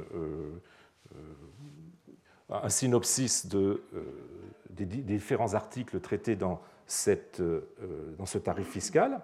un 2.50 2.68
synopsis 2.68 3.46
de, 3.46 3.82
des 4.70 4.84
différents 4.84 5.54
articles 5.54 6.00
traités 6.00 6.36
dans, 6.36 6.60
cette, 6.88 7.40
dans 8.18 8.26
ce 8.26 8.38
tarif 8.38 8.68
fiscal. 8.68 9.20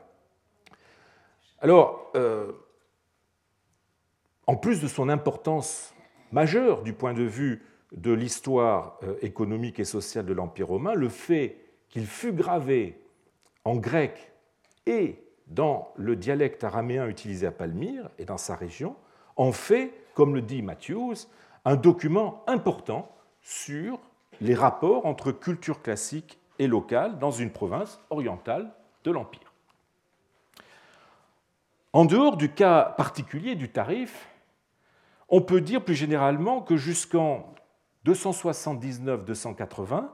Alors, 1.64 2.10
euh, 2.14 2.52
en 4.46 4.54
plus 4.54 4.82
de 4.82 4.86
son 4.86 5.08
importance 5.08 5.94
majeure 6.30 6.82
du 6.82 6.92
point 6.92 7.14
de 7.14 7.22
vue 7.22 7.62
de 7.92 8.12
l'histoire 8.12 8.98
euh, 9.02 9.16
économique 9.22 9.80
et 9.80 9.84
sociale 9.84 10.26
de 10.26 10.34
l'Empire 10.34 10.68
romain, 10.68 10.92
le 10.92 11.08
fait 11.08 11.56
qu'il 11.88 12.06
fût 12.06 12.34
gravé 12.34 13.00
en 13.64 13.76
grec 13.76 14.32
et 14.84 15.24
dans 15.46 15.92
le 15.96 16.16
dialecte 16.16 16.64
araméen 16.64 17.06
utilisé 17.08 17.46
à 17.46 17.50
Palmyre 17.50 18.10
et 18.18 18.26
dans 18.26 18.36
sa 18.36 18.56
région 18.56 18.96
en 19.36 19.52
fait, 19.52 19.92
comme 20.12 20.34
le 20.34 20.42
dit 20.42 20.60
Matthews, 20.60 21.14
un 21.64 21.76
document 21.76 22.44
important 22.46 23.10
sur 23.40 23.98
les 24.40 24.54
rapports 24.54 25.06
entre 25.06 25.32
culture 25.32 25.80
classique 25.80 26.38
et 26.58 26.66
locale 26.66 27.18
dans 27.18 27.30
une 27.30 27.50
province 27.50 28.00
orientale 28.10 28.72
de 29.04 29.10
l'Empire. 29.10 29.52
En 31.92 32.04
dehors 32.04 32.36
du 32.36 32.50
cas 32.50 32.94
particulier 32.96 33.54
du 33.54 33.70
tarif, 33.70 34.28
on 35.28 35.40
peut 35.40 35.60
dire 35.60 35.84
plus 35.84 35.94
généralement 35.94 36.60
que 36.60 36.76
jusqu'en 36.76 37.54
279-280, 38.06 40.08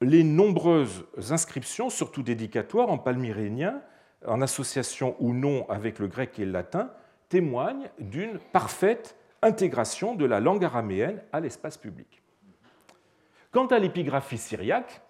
les 0.00 0.22
nombreuses 0.22 1.06
inscriptions, 1.30 1.90
surtout 1.90 2.22
dédicatoires 2.22 2.88
en 2.88 2.98
palmyrénien, 2.98 3.82
en 4.26 4.40
association 4.42 5.16
ou 5.18 5.32
non 5.32 5.68
avec 5.68 5.98
le 5.98 6.06
grec 6.06 6.38
et 6.38 6.44
le 6.44 6.52
latin, 6.52 6.90
témoignent 7.28 7.90
d'une 7.98 8.38
parfaite 8.38 9.16
intégration 9.42 10.14
de 10.14 10.24
la 10.24 10.40
langue 10.40 10.64
araméenne 10.64 11.22
à 11.32 11.40
l'espace 11.40 11.76
public. 11.76 12.22
Quant 13.50 13.66
à 13.66 13.78
l'épigraphie 13.78 14.38
syriaque, 14.38 15.02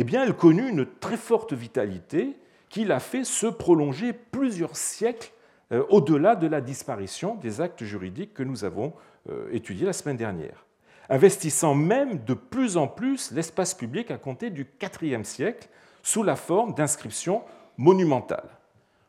eh 0.00 0.04
bien, 0.04 0.24
elle 0.24 0.32
connut 0.32 0.66
une 0.66 0.86
très 0.86 1.18
forte 1.18 1.52
vitalité 1.52 2.34
qui 2.70 2.86
l'a 2.86 3.00
fait 3.00 3.22
se 3.22 3.46
prolonger 3.46 4.14
plusieurs 4.14 4.74
siècles 4.74 5.30
euh, 5.72 5.84
au-delà 5.90 6.36
de 6.36 6.46
la 6.46 6.62
disparition 6.62 7.34
des 7.34 7.60
actes 7.60 7.84
juridiques 7.84 8.32
que 8.32 8.42
nous 8.42 8.64
avons 8.64 8.94
euh, 9.28 9.50
étudiés 9.52 9.84
la 9.84 9.92
semaine 9.92 10.16
dernière, 10.16 10.64
investissant 11.10 11.74
même 11.74 12.24
de 12.24 12.32
plus 12.32 12.78
en 12.78 12.88
plus 12.88 13.30
l'espace 13.32 13.74
public 13.74 14.10
à 14.10 14.16
compter 14.16 14.48
du 14.48 14.66
IVe 15.02 15.24
siècle 15.24 15.68
sous 16.02 16.22
la 16.22 16.34
forme 16.34 16.72
d'inscriptions 16.72 17.42
monumentales. 17.76 18.48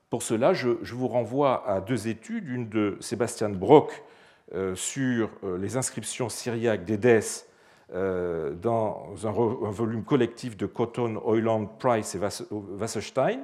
Pour 0.10 0.24
cela, 0.24 0.54
je, 0.54 0.68
vous 0.68 1.08
renvoie 1.08 1.66
à 1.70 1.80
deux 1.80 2.10
études, 2.10 2.50
une 2.50 2.68
de 2.68 2.98
Sébastien 3.00 3.48
Brock 3.48 4.04
euh, 4.54 4.76
sur 4.76 5.30
les 5.58 5.78
inscriptions 5.78 6.28
syriaques 6.28 6.84
d'Édesse 6.84 7.48
dans 7.92 9.14
un, 9.24 9.32
volume 9.32 10.04
collectif 10.04 10.56
de 10.56 10.66
Cotton, 10.66 11.22
Oyland, 11.26 11.66
Price 11.78 12.16
et 12.16 12.20
Wasserstein, 12.20 13.42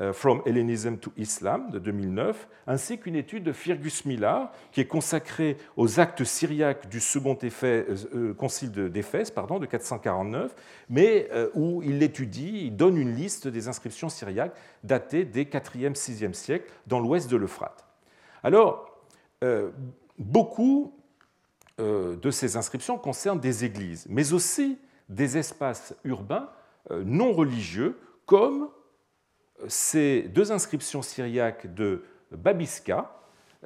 euh, 0.00 0.12
From 0.12 0.42
Hellenism 0.44 0.96
to 0.96 1.12
Islam 1.16 1.70
de 1.70 1.78
2009, 1.78 2.48
ainsi 2.66 2.98
qu'une 2.98 3.14
étude 3.14 3.44
de 3.44 3.52
Fergus 3.52 4.04
Millar 4.04 4.50
qui 4.72 4.80
est 4.80 4.88
consacrée 4.88 5.56
aux 5.76 6.00
actes 6.00 6.24
syriaques 6.24 6.88
du 6.88 6.98
second 6.98 7.38
euh, 7.44 7.96
euh, 8.12 8.34
concile 8.34 8.72
d'Éphèse 8.72 9.32
de 9.32 9.66
449, 9.66 10.52
mais 10.90 11.28
où 11.54 11.80
il 11.84 12.00
l'étudie, 12.00 12.64
il 12.64 12.76
donne 12.76 12.96
une 12.96 13.14
liste 13.14 13.46
des 13.46 13.68
inscriptions 13.68 14.08
syriaques 14.08 14.56
datées 14.82 15.24
des 15.24 15.44
4e, 15.44 15.94
6e 15.94 16.32
siècles 16.32 16.68
dans 16.88 16.98
l'ouest 16.98 17.30
de 17.30 17.36
l'Euphrate. 17.36 17.84
Alors, 18.42 18.90
beaucoup 20.18 20.92
de 21.78 22.30
ces 22.30 22.56
inscriptions 22.56 22.98
concernent 22.98 23.40
des 23.40 23.64
églises, 23.64 24.06
mais 24.08 24.32
aussi 24.32 24.78
des 25.08 25.36
espaces 25.36 25.94
urbains 26.04 26.48
non 26.90 27.32
religieux 27.32 27.98
comme 28.26 28.68
ces 29.68 30.22
deux 30.22 30.52
inscriptions 30.52 31.02
syriaques 31.02 31.72
de 31.74 32.04
Babiska, 32.30 33.14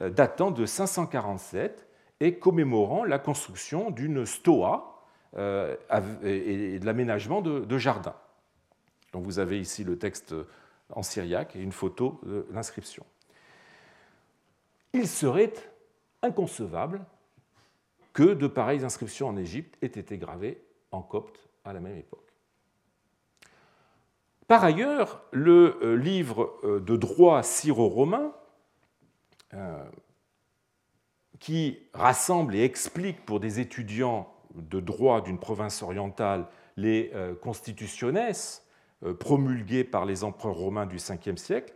euh, 0.01 0.11
datant 0.11 0.51
de 0.51 0.67
547 0.67 1.87
et 2.21 2.39
commémorant 2.39 3.05
la 3.05 3.19
construction 3.19 3.91
d'une 3.91 4.27
stoa 4.27 5.03
euh, 5.37 5.77
et 6.23 6.79
de 6.79 6.87
l'aménagement 6.87 7.43
de 7.43 7.79
jardins. 7.79 8.17
Donc 9.13 9.25
vous 9.25 9.39
avez 9.39 9.61
ici 9.61 9.85
le 9.85 9.99
texte 9.99 10.35
en 10.91 11.03
syriaque 11.03 11.55
et 11.57 11.61
une 11.61 11.73
photo 11.73 12.21
de 12.25 12.47
l'inscription. 12.51 13.05
Il 14.93 15.07
serait 15.07 15.53
inconcevable 16.23 17.05
que 18.19 18.35
de 18.35 18.49
pareilles 18.49 18.85
inscriptions 18.85 19.29
en 19.29 19.37
Égypte 19.37 19.79
aient 19.81 19.87
été 19.87 20.19
gravées 20.19 20.61
en 20.91 21.03
copte 21.03 21.39
à 21.65 21.73
la 21.73 21.79
même 21.79 21.97
époque. 21.97 22.35
Par 24.49 24.65
ailleurs, 24.65 25.23
le 25.31 25.79
euh, 25.83 25.95
livre 25.95 26.59
euh, 26.65 26.81
de 26.81 26.97
droit 26.97 27.45
syro-romain, 27.45 28.33
euh, 29.55 29.85
qui 31.39 31.79
rassemble 31.95 32.57
et 32.57 32.65
explique 32.65 33.25
pour 33.25 33.39
des 33.39 33.61
étudiants 33.61 34.35
de 34.53 34.81
droit 34.81 35.21
d'une 35.21 35.39
province 35.39 35.85
orientale 35.85 36.49
les 36.77 37.13
constitutionnes 37.41 38.19
promulguées 39.21 39.85
par 39.85 40.07
les 40.07 40.25
empereurs 40.25 40.57
romains 40.57 40.87
du 40.87 40.97
5e 40.97 41.37
siècle, 41.37 41.73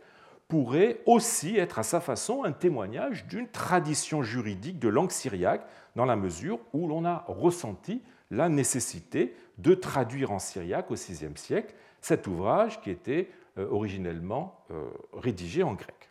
pourrait 0.47 1.01
aussi 1.05 1.57
être 1.57 1.79
à 1.79 1.83
sa 1.83 1.99
façon 1.99 2.43
un 2.43 2.51
témoignage 2.51 3.25
d'une 3.27 3.47
tradition 3.47 4.21
juridique 4.21 4.79
de 4.79 4.89
langue 4.89 5.11
syriaque, 5.11 5.65
dans 5.95 6.05
la 6.05 6.15
mesure 6.15 6.59
où 6.73 6.87
l'on 6.87 7.05
a 7.05 7.23
ressenti 7.27 8.01
la 8.31 8.49
nécessité 8.49 9.35
de 9.57 9.75
traduire 9.75 10.31
en 10.31 10.39
syriaque 10.39 10.89
au 10.91 10.95
VIe 10.95 11.35
siècle 11.35 11.75
cet 12.01 12.27
ouvrage 12.27 12.81
qui 12.81 12.89
était 12.89 13.29
euh, 13.57 13.67
originellement 13.69 14.65
euh, 14.71 14.89
rédigé 15.13 15.63
en 15.63 15.73
grec. 15.73 16.09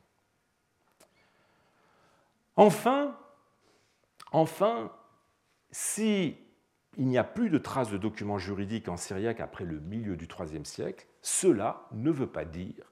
Enfin, 2.56 3.16
enfin 4.30 4.92
s'il 5.70 6.36
n'y 6.98 7.18
a 7.18 7.24
plus 7.24 7.50
de 7.50 7.58
traces 7.58 7.90
de 7.90 7.96
documents 7.96 8.38
juridiques 8.38 8.88
en 8.88 8.96
syriaque 8.96 9.40
après 9.40 9.64
le 9.64 9.80
milieu 9.80 10.16
du 10.16 10.26
IIIe 10.26 10.64
siècle, 10.64 11.06
cela 11.22 11.88
ne 11.92 12.10
veut 12.10 12.26
pas 12.26 12.44
dire 12.44 12.91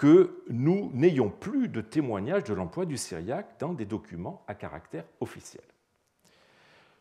que 0.00 0.42
nous 0.48 0.90
n'ayons 0.94 1.28
plus 1.28 1.68
de 1.68 1.82
témoignages 1.82 2.44
de 2.44 2.54
l'emploi 2.54 2.86
du 2.86 2.96
syriaque 2.96 3.56
dans 3.58 3.74
des 3.74 3.84
documents 3.84 4.42
à 4.48 4.54
caractère 4.54 5.04
officiel. 5.20 5.62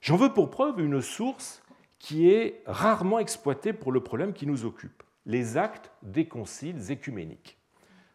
J'en 0.02 0.18
veux 0.18 0.34
pour 0.34 0.50
preuve 0.50 0.82
une 0.82 1.02
source 1.02 1.64
qui 1.98 2.30
est 2.30 2.62
rarement 2.66 3.20
exploitée 3.20 3.72
pour 3.72 3.94
le 3.94 4.04
problème 4.04 4.34
qui 4.34 4.46
nous 4.46 4.66
occupe, 4.66 5.02
les 5.26 5.56
actes 5.56 5.94
des 6.04 6.28
conciles 6.28 6.92
écuméniques. 6.92 7.58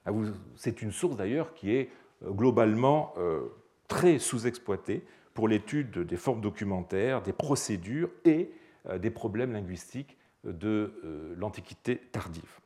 Ah, 0.04 0.10
c'est 0.54 0.82
une 0.82 0.92
source 0.92 1.16
d'ailleurs 1.16 1.54
qui 1.54 1.74
est 1.74 1.88
euh, 2.22 2.30
globalement 2.30 3.14
euh, 3.16 3.40
très 3.88 4.18
sous-exploitée 4.18 5.02
pour 5.32 5.48
l'étude 5.48 6.00
des 6.00 6.18
formes 6.18 6.42
documentaires, 6.42 7.22
des 7.22 7.32
procédures 7.32 8.10
et 8.26 8.52
euh, 8.90 8.98
des 8.98 9.10
problèmes 9.10 9.54
linguistiques 9.54 10.18
de 10.44 11.34
l'Antiquité 11.38 11.96
tardive. 12.12 12.60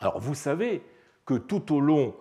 Alors 0.00 0.18
vous 0.18 0.34
savez 0.34 0.82
que 1.28 1.34
tout 1.34 1.74
au 1.74 1.80
long 1.80 2.14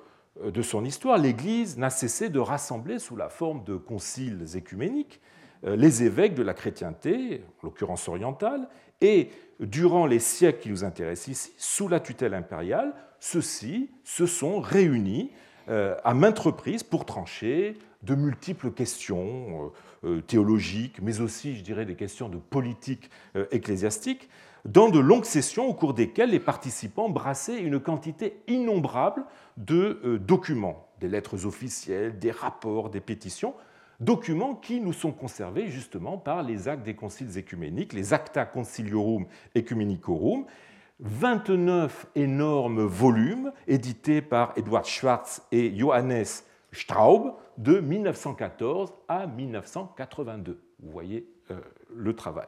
euh, 0.44 0.52
de 0.52 0.62
son 0.62 0.84
histoire, 0.84 1.18
l'Église 1.18 1.78
n'a 1.78 1.90
cessé 1.90 2.28
de 2.28 2.40
rassembler 2.40 3.00
sous 3.00 3.16
la 3.16 3.30
forme 3.30 3.64
de 3.64 3.78
conciles 3.78 4.46
écuméniques 4.56 5.22
euh, 5.64 5.78
les 5.78 6.04
évêques 6.04 6.36
de 6.36 6.44
la 6.44 6.54
chrétienté, 6.54 7.42
en 7.64 7.68
l'occurrence 7.68 8.10
orientale, 8.10 8.68
et 9.00 9.30
durant 9.62 10.06
les 10.08 10.20
siècles 10.20 10.60
qui 10.60 10.70
nous 10.70 10.84
intéressent 10.84 11.30
ici, 11.30 11.54
sous 11.58 11.88
la 11.88 12.02
tutelle 12.02 12.34
impériale, 12.34 12.94
ceux-ci 13.22 13.90
se 14.04 14.26
sont 14.26 14.60
réunis 14.60 15.32
euh, 15.70 15.96
à 16.04 16.14
maintes 16.14 16.40
reprises 16.40 16.84
pour 16.84 17.06
trancher 17.06 17.78
de 18.04 18.14
multiples 18.14 18.72
questions 18.72 19.72
théologiques, 20.28 21.02
mais 21.02 21.20
aussi, 21.20 21.56
je 21.56 21.64
dirais, 21.64 21.86
des 21.86 21.96
questions 21.96 22.30
de 22.30 22.38
politique 22.38 23.10
ecclésiastique, 23.50 24.30
dans 24.68 24.90
de 24.90 25.00
longues 25.00 25.26
sessions 25.26 25.66
au 25.66 25.74
cours 25.74 25.94
desquelles 25.94 26.32
les 26.32 26.42
participants 26.42 27.10
brassaient 27.10 27.62
une 27.62 27.80
quantité 27.80 28.42
innombrable 28.48 29.24
de 29.56 30.02
euh, 30.04 30.20
documents, 30.20 30.90
des 31.00 31.08
lettres 31.08 31.46
officielles, 31.46 32.20
des 32.20 32.32
rapports, 32.32 32.90
des 32.90 33.00
pétitions, 33.00 33.54
documents 34.02 34.56
qui 34.56 34.82
nous 34.82 34.92
sont 34.92 35.14
conservés 35.14 35.68
justement 35.68 36.18
par 36.18 36.44
les 36.44 36.68
actes 36.68 36.84
des 36.84 36.96
conciles 36.96 37.38
écuméniques, 37.38 37.94
les 37.94 38.14
Acta 38.14 38.46
Conciliorum 38.46 39.26
Ecumenicorum, 39.56 40.46
29 41.00 42.08
énormes 42.16 42.84
volumes 42.84 43.54
édités 43.68 44.22
par 44.22 44.52
Edward 44.58 44.86
Schwartz 44.86 45.44
et 45.54 45.78
Johannes 45.78 46.26
Straub 46.74 47.36
de 47.58 47.80
1914 47.80 48.94
à 49.08 49.28
1982. 49.28 50.62
Vous 50.80 50.92
voyez 50.92 51.26
euh, 51.52 51.62
le 51.96 52.14
travail 52.14 52.48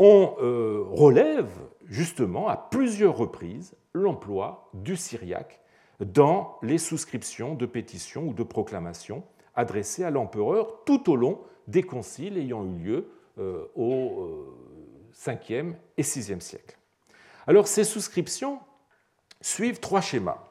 on 0.00 0.34
euh, 0.40 0.82
relève 0.90 1.50
justement 1.84 2.48
à 2.48 2.56
plusieurs 2.56 3.16
reprises 3.16 3.74
l'emploi 3.92 4.70
du 4.72 4.96
syriaque 4.96 5.60
dans 6.00 6.56
les 6.62 6.78
souscriptions 6.78 7.54
de 7.54 7.66
pétitions 7.66 8.28
ou 8.28 8.32
de 8.32 8.42
proclamations 8.42 9.22
adressées 9.54 10.02
à 10.02 10.10
l'empereur 10.10 10.84
tout 10.86 11.10
au 11.10 11.16
long 11.16 11.42
des 11.68 11.82
conciles 11.82 12.38
ayant 12.38 12.64
eu 12.64 12.78
lieu 12.78 13.10
euh, 13.38 13.66
au 13.76 14.46
5e 15.14 15.52
euh, 15.52 15.72
et 15.98 16.02
6e 16.02 16.40
siècle. 16.40 16.78
Alors 17.46 17.68
ces 17.68 17.84
souscriptions 17.84 18.58
suivent 19.42 19.80
trois 19.80 20.00
schémas. 20.00 20.42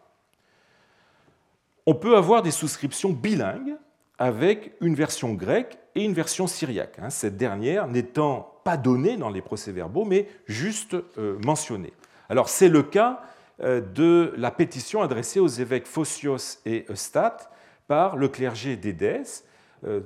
On 1.88 1.96
peut 1.96 2.16
avoir 2.16 2.44
des 2.44 2.52
souscriptions 2.52 3.14
bilingues 3.14 3.78
avec 4.20 4.76
une 4.80 4.94
version 4.94 5.34
grecque 5.34 5.79
et 5.96 6.04
une 6.04 6.14
version 6.14 6.48
syriaque, 6.48 7.00
hein, 7.00 7.10
cette 7.10 7.38
dernière 7.38 7.88
n'étant 7.88 8.60
pas 8.64 8.78
donnée 8.78 9.18
dans 9.18 9.30
les 9.30 9.42
procès-verbaux, 9.42 10.06
mais 10.06 10.28
juste 10.46 10.96
euh, 11.18 11.40
mentionnée. 11.44 11.94
Alors 12.30 12.50
c'est 12.50 12.70
le 12.70 12.84
cas 12.84 13.22
euh, 13.62 13.82
de 13.82 14.34
la 14.38 14.52
pétition 14.52 15.02
adressée 15.02 15.40
aux 15.40 15.48
évêques 15.48 15.88
Phocios 15.88 16.60
et 16.66 16.86
Eustate 16.92 17.50
par 17.88 18.16
le 18.16 18.28
clergé 18.28 18.76
d'Édesse, 18.76 19.46
euh, 19.86 20.02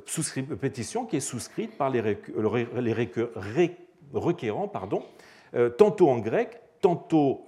pétition 0.61 1.05
qui 1.05 1.17
est 1.17 1.19
souscrite 1.19 1.77
par 1.77 1.89
les, 1.89 2.01
requérants, 4.13 4.67
pardon, 4.67 5.03
tantôt 5.77 6.09
en 6.09 6.19
grec, 6.19 6.61
tantôt 6.81 7.43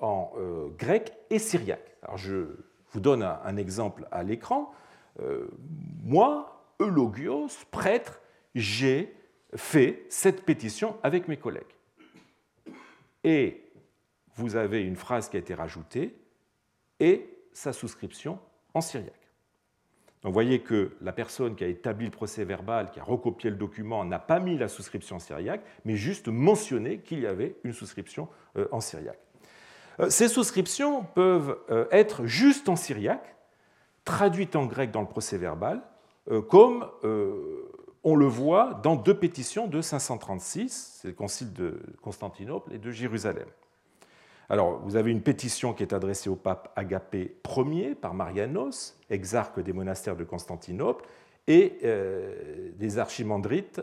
en 0.00 0.32
grec 0.78 1.12
et 1.30 1.38
syriaque. 1.38 1.96
Alors 2.02 2.18
je 2.18 2.44
vous 2.92 3.00
donne 3.00 3.22
un 3.22 3.56
exemple 3.56 4.06
à 4.10 4.22
l'écran. 4.22 4.72
Moi, 6.04 6.59
Eulogios, 6.80 7.48
prêtre, 7.70 8.20
j'ai 8.54 9.14
fait 9.54 10.06
cette 10.08 10.44
pétition 10.44 10.96
avec 11.02 11.28
mes 11.28 11.36
collègues. 11.36 11.62
Et 13.22 13.62
vous 14.36 14.56
avez 14.56 14.82
une 14.82 14.96
phrase 14.96 15.28
qui 15.28 15.36
a 15.36 15.40
été 15.40 15.54
rajoutée 15.54 16.16
et 16.98 17.28
sa 17.52 17.72
souscription 17.72 18.38
en 18.74 18.80
syriaque. 18.80 19.14
Donc 20.22 20.30
vous 20.30 20.34
voyez 20.34 20.60
que 20.60 20.92
la 21.00 21.12
personne 21.12 21.56
qui 21.56 21.64
a 21.64 21.66
établi 21.66 22.06
le 22.06 22.10
procès 22.10 22.44
verbal, 22.44 22.90
qui 22.90 23.00
a 23.00 23.04
recopié 23.04 23.50
le 23.50 23.56
document, 23.56 24.04
n'a 24.04 24.18
pas 24.18 24.38
mis 24.38 24.58
la 24.58 24.68
souscription 24.68 25.16
en 25.16 25.18
syriaque, 25.18 25.62
mais 25.84 25.96
juste 25.96 26.28
mentionné 26.28 26.98
qu'il 26.98 27.20
y 27.20 27.26
avait 27.26 27.56
une 27.64 27.72
souscription 27.72 28.28
euh, 28.56 28.68
en 28.70 28.80
syriaque. 28.80 29.18
Euh, 29.98 30.10
ces 30.10 30.28
souscriptions 30.28 31.04
peuvent 31.04 31.58
être 31.90 32.26
juste 32.26 32.68
en 32.68 32.76
syriaque, 32.76 33.34
traduite 34.04 34.56
en 34.56 34.66
grec 34.66 34.90
dans 34.90 35.00
le 35.00 35.08
procès 35.08 35.38
verbal, 35.38 35.78
euh, 35.78 35.82
comme 36.48 36.86
euh, 37.04 37.70
on 38.02 38.16
le 38.16 38.26
voit 38.26 38.80
dans 38.82 38.96
deux 38.96 39.14
pétitions 39.14 39.66
de 39.66 39.80
536, 39.80 40.98
c'est 41.00 41.08
le 41.08 41.14
concile 41.14 41.52
de 41.52 41.80
Constantinople 42.02 42.72
et 42.74 42.78
de 42.78 42.90
Jérusalem. 42.90 43.46
Alors, 44.48 44.80
vous 44.80 44.96
avez 44.96 45.12
une 45.12 45.22
pétition 45.22 45.72
qui 45.74 45.82
est 45.82 45.92
adressée 45.92 46.28
au 46.28 46.34
pape 46.34 46.72
Agapé 46.74 47.36
Ier 47.56 47.94
par 47.94 48.14
Marianos, 48.14 48.96
exarque 49.08 49.60
des 49.60 49.72
monastères 49.72 50.16
de 50.16 50.24
Constantinople, 50.24 51.04
et 51.46 51.78
euh, 51.84 52.70
des 52.76 52.98
archimandrites 52.98 53.80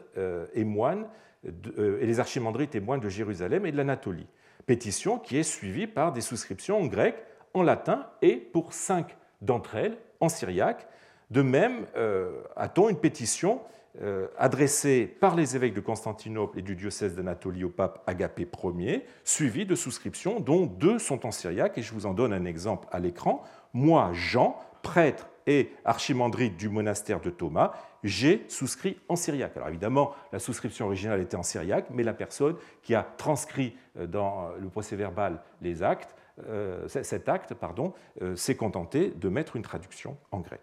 et 0.53 0.63
moines, 0.63 1.07
et 1.45 2.05
les 2.05 2.19
archimandrites 2.19 2.75
et 2.75 2.79
moines 2.79 2.99
de 2.99 3.09
Jérusalem 3.09 3.65
et 3.65 3.71
de 3.71 3.77
l'Anatolie. 3.77 4.27
Pétition 4.65 5.17
qui 5.17 5.37
est 5.37 5.43
suivie 5.43 5.87
par 5.87 6.11
des 6.11 6.21
souscriptions 6.21 6.81
en 6.81 6.87
grec, 6.87 7.15
en 7.53 7.63
latin 7.63 8.07
et 8.21 8.35
pour 8.35 8.73
cinq 8.73 9.15
d'entre 9.41 9.75
elles 9.75 9.97
en 10.19 10.29
syriaque. 10.29 10.87
De 11.29 11.41
même, 11.41 11.85
euh, 11.97 12.41
a-t-on 12.55 12.89
une 12.89 12.97
pétition 12.97 13.59
euh, 14.01 14.27
adressée 14.37 15.07
par 15.19 15.35
les 15.35 15.55
évêques 15.55 15.73
de 15.73 15.81
Constantinople 15.81 16.59
et 16.59 16.61
du 16.61 16.75
diocèse 16.75 17.15
d'Anatolie 17.15 17.65
au 17.65 17.69
pape 17.69 18.01
Agapé 18.07 18.47
Ier, 18.77 19.05
suivie 19.23 19.65
de 19.65 19.75
souscriptions 19.75 20.39
dont 20.39 20.65
deux 20.65 20.99
sont 20.99 21.25
en 21.25 21.31
syriaque, 21.31 21.77
et 21.77 21.81
je 21.81 21.93
vous 21.93 22.05
en 22.05 22.13
donne 22.13 22.31
un 22.31 22.45
exemple 22.45 22.87
à 22.91 22.99
l'écran. 22.99 23.43
Moi, 23.73 24.11
Jean, 24.13 24.57
prêtre 24.83 25.27
et 25.47 25.73
archimandrite 25.83 26.55
du 26.55 26.69
monastère 26.69 27.19
de 27.19 27.29
Thomas, 27.29 27.73
j'ai 28.03 28.45
souscrit 28.47 28.97
en 29.09 29.17
syriaque. 29.17 29.57
Alors 29.57 29.69
évidemment, 29.69 30.13
la 30.31 30.39
souscription 30.39 30.85
originale 30.85 31.19
était 31.19 31.35
en 31.35 31.43
syriaque, 31.43 31.87
mais 31.89 32.03
la 32.03 32.13
personne 32.13 32.55
qui 32.83 32.95
a 32.95 33.03
transcrit 33.03 33.75
euh, 33.97 34.07
dans 34.07 34.51
le 34.59 34.69
procès 34.69 34.95
verbal 34.95 35.41
les 35.61 35.83
actes 35.83 36.15
cet 36.85 37.29
acte 37.29 37.55
pardon, 37.55 37.93
s'est 38.35 38.55
contenté 38.55 39.09
de 39.09 39.27
mettre 39.27 39.55
une 39.55 39.63
traduction 39.63 40.17
en 40.31 40.39
grec. 40.39 40.61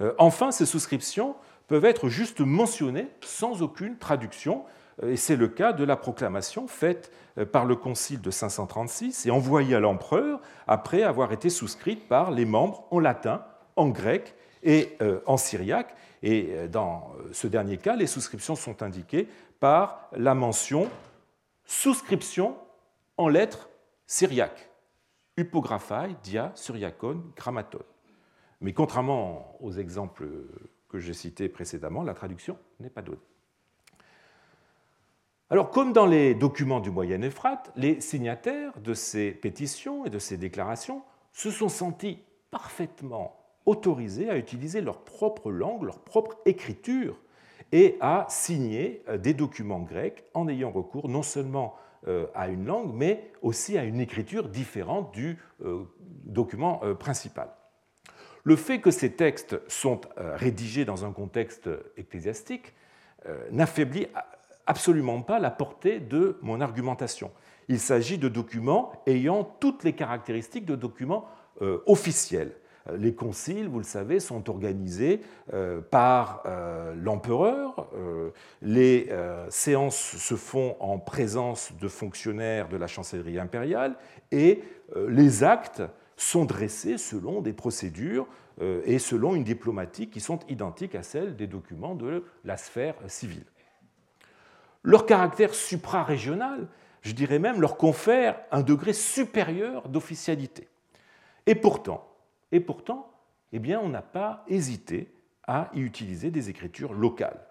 Euh, 0.00 0.12
enfin, 0.18 0.50
ces 0.50 0.66
souscriptions 0.66 1.34
peuvent 1.68 1.84
être 1.84 2.08
juste 2.08 2.40
mentionnées 2.40 3.08
sans 3.22 3.62
aucune 3.62 3.98
traduction. 3.98 4.64
et 5.06 5.16
c'est 5.16 5.36
le 5.36 5.48
cas 5.48 5.72
de 5.72 5.84
la 5.84 5.96
proclamation 5.96 6.66
faite 6.66 7.10
par 7.50 7.64
le 7.64 7.76
Concile 7.76 8.20
de 8.20 8.30
536 8.30 9.26
et 9.26 9.30
envoyée 9.30 9.74
à 9.74 9.80
l'empereur 9.80 10.40
après 10.66 11.02
avoir 11.02 11.32
été 11.32 11.48
souscrite 11.48 12.06
par 12.08 12.30
les 12.30 12.44
membres 12.44 12.84
en 12.90 12.98
latin, 12.98 13.42
en 13.76 13.88
grec 13.88 14.34
et 14.62 14.98
en 15.24 15.38
syriaque. 15.38 15.94
Et 16.22 16.68
dans 16.70 17.10
ce 17.32 17.46
dernier 17.46 17.78
cas, 17.78 17.96
les 17.96 18.06
souscriptions 18.06 18.54
sont 18.54 18.82
indiquées 18.82 19.28
par 19.60 20.10
la 20.14 20.34
mention 20.34 20.90
souscription 21.64 22.56
en 23.16 23.28
lettres 23.28 23.68
syriaques, 24.06 24.68
upographai, 25.36 26.16
dia, 26.22 26.52
syriacon, 26.54 27.22
grammaton. 27.36 27.82
Mais 28.62 28.72
contrairement 28.72 29.56
aux 29.60 29.72
exemples 29.72 30.28
que 30.88 30.98
j'ai 30.98 31.14
cités 31.14 31.48
précédemment, 31.48 32.02
la 32.02 32.14
traduction 32.14 32.56
n'est 32.80 32.90
pas 32.90 33.02
donnée. 33.02 33.18
Alors, 35.50 35.70
comme 35.70 35.92
dans 35.92 36.06
les 36.06 36.34
documents 36.34 36.80
du 36.80 36.90
Moyen 36.90 37.22
Euphrate, 37.22 37.72
les 37.76 38.00
signataires 38.00 38.72
de 38.80 38.94
ces 38.94 39.32
pétitions 39.32 40.06
et 40.06 40.10
de 40.10 40.18
ces 40.18 40.38
déclarations 40.38 41.02
se 41.32 41.50
sont 41.50 41.68
sentis 41.68 42.18
parfaitement 42.50 43.36
autorisés 43.66 44.30
à 44.30 44.38
utiliser 44.38 44.80
leur 44.80 45.04
propre 45.04 45.50
langue, 45.50 45.82
leur 45.82 45.98
propre 45.98 46.38
écriture, 46.46 47.20
et 47.70 47.96
à 48.00 48.26
signer 48.28 49.02
euh, 49.08 49.18
des 49.18 49.34
documents 49.34 49.80
grecs 49.80 50.24
en 50.34 50.48
ayant 50.48 50.70
recours 50.70 51.08
non 51.08 51.22
seulement 51.22 51.74
euh, 52.06 52.26
à 52.34 52.48
une 52.48 52.66
langue, 52.66 52.92
mais 52.94 53.30
aussi 53.42 53.78
à 53.78 53.84
une 53.84 54.00
écriture 54.00 54.48
différente 54.48 55.12
du 55.12 55.38
euh, 55.64 55.84
document 56.24 56.80
principal. 56.98 57.50
Le 58.44 58.56
fait 58.56 58.80
que 58.80 58.90
ces 58.90 59.12
textes 59.12 59.60
sont 59.68 60.00
rédigés 60.16 60.84
dans 60.84 61.04
un 61.04 61.12
contexte 61.12 61.68
ecclésiastique 61.96 62.74
n'affaiblit 63.52 64.08
absolument 64.66 65.22
pas 65.22 65.38
la 65.38 65.50
portée 65.50 66.00
de 66.00 66.38
mon 66.42 66.60
argumentation. 66.60 67.30
Il 67.68 67.78
s'agit 67.78 68.18
de 68.18 68.28
documents 68.28 68.92
ayant 69.06 69.44
toutes 69.44 69.84
les 69.84 69.92
caractéristiques 69.92 70.66
de 70.66 70.74
documents 70.74 71.28
officiels. 71.86 72.52
Les 72.96 73.14
conciles, 73.14 73.68
vous 73.68 73.78
le 73.78 73.84
savez, 73.84 74.18
sont 74.18 74.50
organisés 74.50 75.20
euh, 75.52 75.80
par 75.80 76.42
euh, 76.46 76.94
l'empereur. 76.96 77.86
Euh, 77.94 78.30
les 78.60 79.08
séances 79.50 80.16
se 80.16 80.34
font 80.34 80.76
en 80.80 80.98
présence 80.98 81.72
de 81.80 81.88
fonctionnaires 81.88 82.68
de 82.68 82.76
la 82.76 82.86
chancellerie 82.86 83.38
impériale 83.38 83.94
et 84.30 84.62
les 85.08 85.44
actes 85.44 85.82
sont 86.16 86.44
dressés 86.44 86.98
selon 86.98 87.40
des 87.40 87.52
procédures 87.52 88.26
et 88.60 88.98
selon 88.98 89.34
une 89.34 89.44
diplomatique 89.44 90.10
qui 90.10 90.20
sont 90.20 90.38
identiques 90.48 90.94
à 90.94 91.02
celles 91.02 91.36
des 91.36 91.46
documents 91.46 91.94
de 91.94 92.24
la 92.44 92.56
sphère 92.56 92.94
civile. 93.06 93.46
Leur 94.82 95.06
caractère 95.06 95.54
suprarégional, 95.54 96.68
je 97.00 97.12
dirais 97.12 97.38
même, 97.38 97.60
leur 97.60 97.76
confère 97.76 98.40
un 98.50 98.62
degré 98.62 98.92
supérieur 98.92 99.88
d'officialité. 99.88 100.68
Et 101.46 101.54
pourtant, 101.54 102.08
eh 102.52 102.60
on 103.76 103.88
n'a 103.88 104.02
pas 104.02 104.44
hésité 104.48 105.12
à 105.46 105.70
y 105.74 105.80
utiliser 105.80 106.30
des 106.30 106.50
écritures 106.50 106.92
locales. 106.92 107.46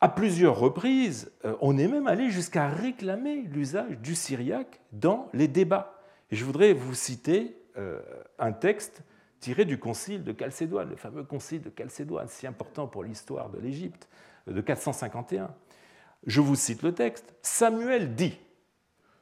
À 0.00 0.08
plusieurs 0.08 0.58
reprises, 0.58 1.32
euh, 1.44 1.56
on 1.60 1.76
est 1.76 1.88
même 1.88 2.06
allé 2.06 2.30
jusqu'à 2.30 2.68
réclamer 2.68 3.42
l'usage 3.42 3.98
du 3.98 4.14
syriaque 4.14 4.80
dans 4.92 5.28
les 5.32 5.48
débats. 5.48 5.97
Et 6.30 6.36
je 6.36 6.44
voudrais 6.44 6.72
vous 6.72 6.94
citer 6.94 7.56
euh, 7.76 8.00
un 8.38 8.52
texte 8.52 9.02
tiré 9.40 9.64
du 9.64 9.78
concile 9.78 10.24
de 10.24 10.34
Chalcédoine, 10.38 10.90
le 10.90 10.96
fameux 10.96 11.22
concile 11.22 11.62
de 11.62 11.72
Chalcédoine, 11.76 12.28
si 12.28 12.46
important 12.46 12.86
pour 12.86 13.04
l'histoire 13.04 13.50
de 13.50 13.58
l'Égypte, 13.58 14.08
de 14.46 14.60
451. 14.60 15.54
Je 16.26 16.40
vous 16.40 16.56
cite 16.56 16.82
le 16.82 16.92
texte. 16.92 17.34
Samuel 17.42 18.14
dit 18.14 18.38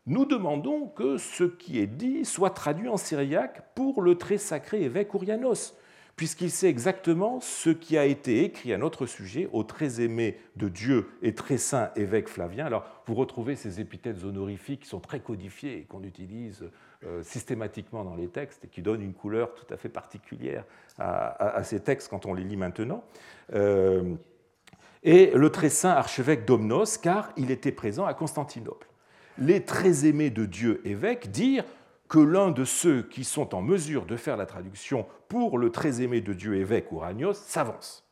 nous 0.08 0.24
demandons 0.24 0.86
que 0.86 1.18
ce 1.18 1.42
qui 1.42 1.80
est 1.80 1.88
dit 1.88 2.24
soit 2.24 2.50
traduit 2.50 2.88
en 2.88 2.96
syriaque 2.96 3.74
pour 3.74 4.02
le 4.02 4.16
très 4.16 4.38
sacré 4.38 4.82
évêque 4.82 5.12
Ourianos, 5.14 5.74
puisqu'il 6.14 6.52
sait 6.52 6.68
exactement 6.68 7.40
ce 7.40 7.70
qui 7.70 7.98
a 7.98 8.04
été 8.04 8.44
écrit 8.44 8.72
à 8.72 8.78
notre 8.78 9.06
sujet 9.06 9.48
au 9.52 9.64
très 9.64 10.00
aimé 10.00 10.38
de 10.54 10.68
Dieu 10.68 11.08
et 11.22 11.34
très 11.34 11.58
saint 11.58 11.90
évêque 11.96 12.28
Flavien. 12.28 12.66
Alors, 12.66 12.84
vous 13.06 13.16
retrouvez 13.16 13.56
ces 13.56 13.80
épithètes 13.80 14.22
honorifiques 14.22 14.82
qui 14.82 14.88
sont 14.88 15.00
très 15.00 15.18
codifiées 15.18 15.78
et 15.78 15.82
qu'on 15.82 16.04
utilise 16.04 16.70
euh, 17.04 17.22
systématiquement 17.22 18.04
dans 18.04 18.14
les 18.14 18.28
textes 18.28 18.64
et 18.64 18.68
qui 18.68 18.82
donnent 18.82 19.02
une 19.02 19.14
couleur 19.14 19.54
tout 19.54 19.72
à 19.72 19.76
fait 19.76 19.88
particulière 19.88 20.64
à, 20.98 21.62
ces 21.62 21.80
textes 21.80 22.08
quand 22.08 22.26
on 22.26 22.34
les 22.34 22.44
lit 22.44 22.56
maintenant. 22.56 23.04
Euh, 23.52 24.14
et 25.02 25.30
le 25.34 25.50
très 25.50 25.68
saint 25.68 25.90
archevêque 25.90 26.46
Domnos, 26.46 26.98
car 26.98 27.32
il 27.36 27.50
était 27.50 27.72
présent 27.72 28.06
à 28.06 28.14
Constantinople 28.14 28.86
les 29.38 29.64
très 29.64 30.06
aimés 30.06 30.30
de 30.30 30.44
Dieu 30.44 30.80
évêques 30.84 31.30
dirent 31.30 31.64
que 32.08 32.18
l'un 32.18 32.50
de 32.50 32.64
ceux 32.64 33.02
qui 33.02 33.24
sont 33.24 33.54
en 33.54 33.62
mesure 33.62 34.06
de 34.06 34.16
faire 34.16 34.36
la 34.36 34.46
traduction 34.46 35.06
pour 35.28 35.58
le 35.58 35.70
très 35.70 36.02
aimé 36.02 36.20
de 36.20 36.32
Dieu 36.32 36.56
évêque 36.56 36.92
Uranios 36.92 37.34
s'avance. 37.34 38.05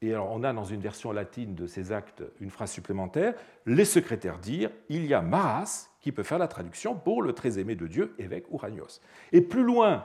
Et 0.00 0.12
alors 0.12 0.30
on 0.32 0.44
a 0.44 0.52
dans 0.52 0.64
une 0.64 0.80
version 0.80 1.12
latine 1.12 1.54
de 1.54 1.66
ces 1.66 1.92
actes 1.92 2.22
une 2.40 2.50
phrase 2.50 2.70
supplémentaire, 2.70 3.34
les 3.66 3.84
secrétaires 3.84 4.38
dirent, 4.38 4.70
il 4.88 5.06
y 5.06 5.14
a 5.14 5.20
Maras 5.20 5.88
qui 6.00 6.12
peut 6.12 6.22
faire 6.22 6.38
la 6.38 6.48
traduction 6.48 6.94
pour 6.94 7.22
le 7.22 7.32
très 7.32 7.58
aimé 7.58 7.74
de 7.74 7.86
Dieu 7.86 8.14
évêque 8.18 8.46
Uranios. 8.52 9.00
Et 9.32 9.40
plus 9.40 9.64
loin 9.64 10.04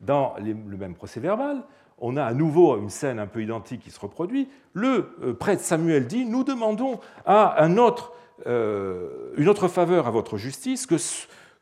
dans 0.00 0.34
le 0.38 0.76
même 0.76 0.94
procès 0.94 1.20
verbal, 1.20 1.62
on 1.98 2.16
a 2.16 2.24
à 2.24 2.34
nouveau 2.34 2.76
une 2.78 2.90
scène 2.90 3.18
un 3.18 3.26
peu 3.26 3.42
identique 3.42 3.82
qui 3.82 3.90
se 3.90 4.00
reproduit. 4.00 4.48
Le 4.72 5.14
euh, 5.22 5.34
prêtre 5.34 5.62
Samuel 5.62 6.06
dit, 6.06 6.24
nous 6.24 6.42
demandons 6.42 6.98
à 7.24 7.62
un 7.62 7.76
autre 7.76 8.12
euh, 8.46 9.32
une 9.36 9.48
autre 9.48 9.68
faveur 9.68 10.06
à 10.06 10.10
votre 10.10 10.36
justice, 10.36 10.86
que 10.86 10.96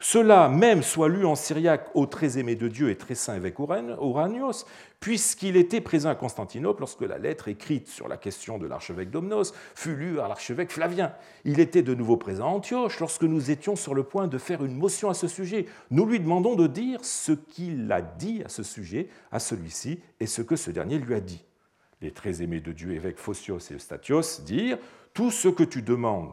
cela 0.02 0.48
même 0.48 0.82
soit 0.82 1.08
lu 1.08 1.24
en 1.24 1.36
syriaque 1.36 1.88
au 1.94 2.06
très 2.06 2.36
aimé 2.36 2.56
de 2.56 2.66
Dieu 2.66 2.90
et 2.90 2.96
très 2.96 3.14
saint 3.14 3.36
évêque 3.36 3.60
Oranios, 3.60 4.64
puisqu'il 4.98 5.56
était 5.56 5.80
présent 5.80 6.10
à 6.10 6.16
Constantinople 6.16 6.80
lorsque 6.80 7.02
la 7.02 7.18
lettre 7.18 7.46
écrite 7.46 7.86
sur 7.86 8.08
la 8.08 8.16
question 8.16 8.58
de 8.58 8.66
l'archevêque 8.66 9.12
Domnos 9.12 9.54
fut 9.76 9.94
lue 9.94 10.18
à 10.18 10.26
l'archevêque 10.26 10.72
Flavien. 10.72 11.14
Il 11.44 11.60
était 11.60 11.82
de 11.82 11.94
nouveau 11.94 12.16
présent 12.16 12.46
à 12.46 12.50
Antioche 12.50 12.98
lorsque 12.98 13.22
nous 13.22 13.52
étions 13.52 13.76
sur 13.76 13.94
le 13.94 14.02
point 14.02 14.26
de 14.26 14.38
faire 14.38 14.64
une 14.64 14.74
motion 14.74 15.08
à 15.08 15.14
ce 15.14 15.28
sujet. 15.28 15.66
Nous 15.92 16.04
lui 16.04 16.18
demandons 16.18 16.56
de 16.56 16.66
dire 16.66 17.04
ce 17.04 17.30
qu'il 17.30 17.90
a 17.92 18.02
dit 18.02 18.42
à 18.44 18.48
ce 18.48 18.64
sujet 18.64 19.08
à 19.30 19.38
celui-ci 19.38 20.00
et 20.18 20.26
ce 20.26 20.42
que 20.42 20.56
ce 20.56 20.72
dernier 20.72 20.98
lui 20.98 21.14
a 21.14 21.20
dit. 21.20 21.44
Les 22.00 22.10
très 22.10 22.42
aimés 22.42 22.60
de 22.60 22.72
Dieu, 22.72 22.90
évêques 22.90 23.20
Phocios 23.20 23.70
et 23.70 23.74
Eustathios, 23.74 24.40
dirent 24.44 24.78
Tout 25.14 25.30
ce 25.30 25.46
que 25.46 25.62
tu 25.62 25.80
demandes 25.80 26.32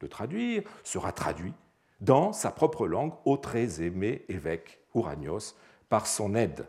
de 0.00 0.06
traduire, 0.06 0.62
sera 0.84 1.10
traduit 1.10 1.52
dans 2.00 2.32
sa 2.32 2.50
propre 2.50 2.86
langue 2.86 3.12
au 3.24 3.36
très 3.36 3.82
aimé 3.82 4.24
évêque 4.28 4.80
Uranios 4.94 5.54
par 5.88 6.06
son 6.06 6.34
aide. 6.34 6.66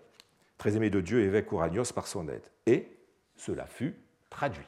Très 0.58 0.76
aimé 0.76 0.90
de 0.90 1.02
Dieu, 1.02 1.22
évêque 1.22 1.52
Uranios 1.52 1.94
par 1.94 2.08
son 2.08 2.28
aide. 2.28 2.44
Et 2.66 2.98
cela 3.36 3.66
fut 3.66 3.96
traduit. 4.30 4.68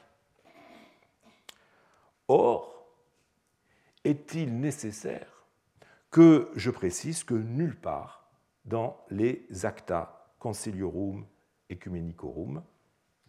Or, 2.28 2.88
est-il 4.04 4.58
nécessaire 4.58 5.44
que 6.10 6.50
je 6.54 6.70
précise 6.70 7.24
que 7.24 7.34
nulle 7.34 7.76
part 7.76 8.28
dans 8.64 9.04
les 9.10 9.46
Acta 9.64 10.30
Conciliorum 10.38 11.26
Ecumenicorum, 11.70 12.62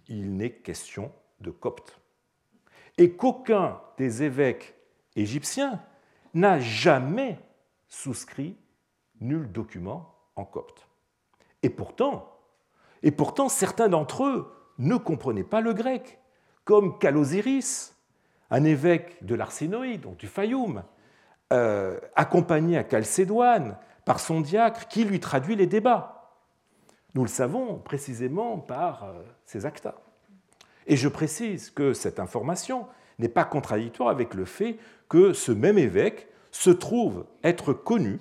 il 0.08 0.36
n'est 0.36 0.52
question 0.52 1.12
de 1.40 1.52
copte. 1.52 2.00
Et 2.98 3.14
qu'aucun 3.14 3.82
des 3.98 4.24
évêques 4.24 4.76
égyptien 5.16 5.82
n'a 6.36 6.60
jamais 6.60 7.40
souscrit 7.88 8.56
nul 9.22 9.52
document 9.52 10.14
en 10.36 10.46
copte. 10.46 10.88
Et 11.64 11.70
pourtant, 11.70 12.30
certains 13.50 13.88
d'entre 13.88 14.26
eux 14.26 14.52
ne 14.78 14.98
comprenaient 14.98 15.44
pas 15.44 15.62
le 15.62 15.74
grec, 15.74 16.20
comme 16.64 17.00
Calosiris, 17.00 17.96
un 18.52 18.64
évêque 18.64 19.24
de 19.24 19.34
l'Arsinoïde, 19.34 20.02
donc 20.02 20.18
du 20.18 20.28
Fayoum, 20.28 20.84
euh, 21.54 22.00
accompagné 22.16 22.78
à 22.78 22.88
Chalcédoine 22.88 23.78
par 24.04 24.20
son 24.20 24.42
diacre 24.42 24.88
qui 24.88 25.04
lui 25.04 25.20
traduit 25.20 25.56
les 25.56 25.68
débats. 25.68 26.34
Nous 27.16 27.24
le 27.24 27.30
savons 27.30 27.78
précisément 27.78 28.58
par 28.58 29.06
euh, 29.06 29.24
ses 29.46 29.66
actas. 29.66 29.96
Et 30.86 30.98
je 30.98 31.08
précise 31.08 31.72
que 31.72 31.94
cette 31.94 32.20
information 32.20 32.88
n'est 33.20 33.30
pas 33.30 33.46
contradictoire 33.46 34.10
avec 34.10 34.34
le 34.34 34.46
fait 34.46 34.78
que 35.10 35.34
ce 35.34 35.52
même 35.52 35.78
évêque 35.78 36.28
se 36.52 36.70
trouve 36.70 37.26
être 37.44 37.74
connu 37.74 38.20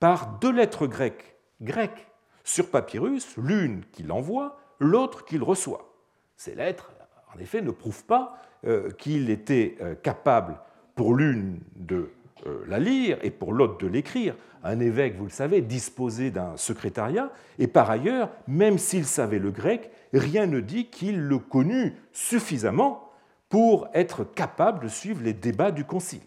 par 0.00 0.38
deux 0.40 0.52
lettres 0.52 0.86
grecques, 0.86 2.06
sur 2.44 2.70
papyrus, 2.70 3.36
l'une 3.36 3.84
qu'il 3.92 4.12
envoie, 4.12 4.58
l'autre 4.78 5.24
qu'il 5.24 5.42
reçoit. 5.42 5.92
Ces 6.36 6.54
lettres, 6.54 6.92
en 7.34 7.38
effet, 7.38 7.62
ne 7.62 7.70
prouvent 7.70 8.04
pas 8.04 8.38
euh, 8.66 8.90
qu'il 8.90 9.30
était 9.30 9.76
euh, 9.80 9.94
capable 9.94 10.58
pour 10.94 11.14
l'une 11.14 11.60
de 11.74 12.10
euh, 12.46 12.64
la 12.68 12.78
lire 12.78 13.18
et 13.22 13.30
pour 13.30 13.52
l'autre 13.52 13.78
de 13.78 13.86
l'écrire. 13.86 14.36
Un 14.62 14.80
évêque, 14.80 15.16
vous 15.16 15.24
le 15.24 15.30
savez, 15.30 15.60
disposait 15.60 16.30
d'un 16.30 16.56
secrétariat, 16.56 17.30
et 17.58 17.66
par 17.66 17.90
ailleurs, 17.90 18.30
même 18.48 18.78
s'il 18.78 19.06
savait 19.06 19.38
le 19.38 19.50
grec, 19.50 19.90
rien 20.12 20.46
ne 20.46 20.60
dit 20.60 20.86
qu'il 20.86 21.20
le 21.20 21.38
connut 21.38 21.94
suffisamment 22.12 23.05
pour 23.56 23.88
être 23.94 24.22
capable 24.22 24.80
de 24.80 24.88
suivre 24.88 25.22
les 25.22 25.32
débats 25.32 25.70
du 25.70 25.86
Concile. 25.86 26.20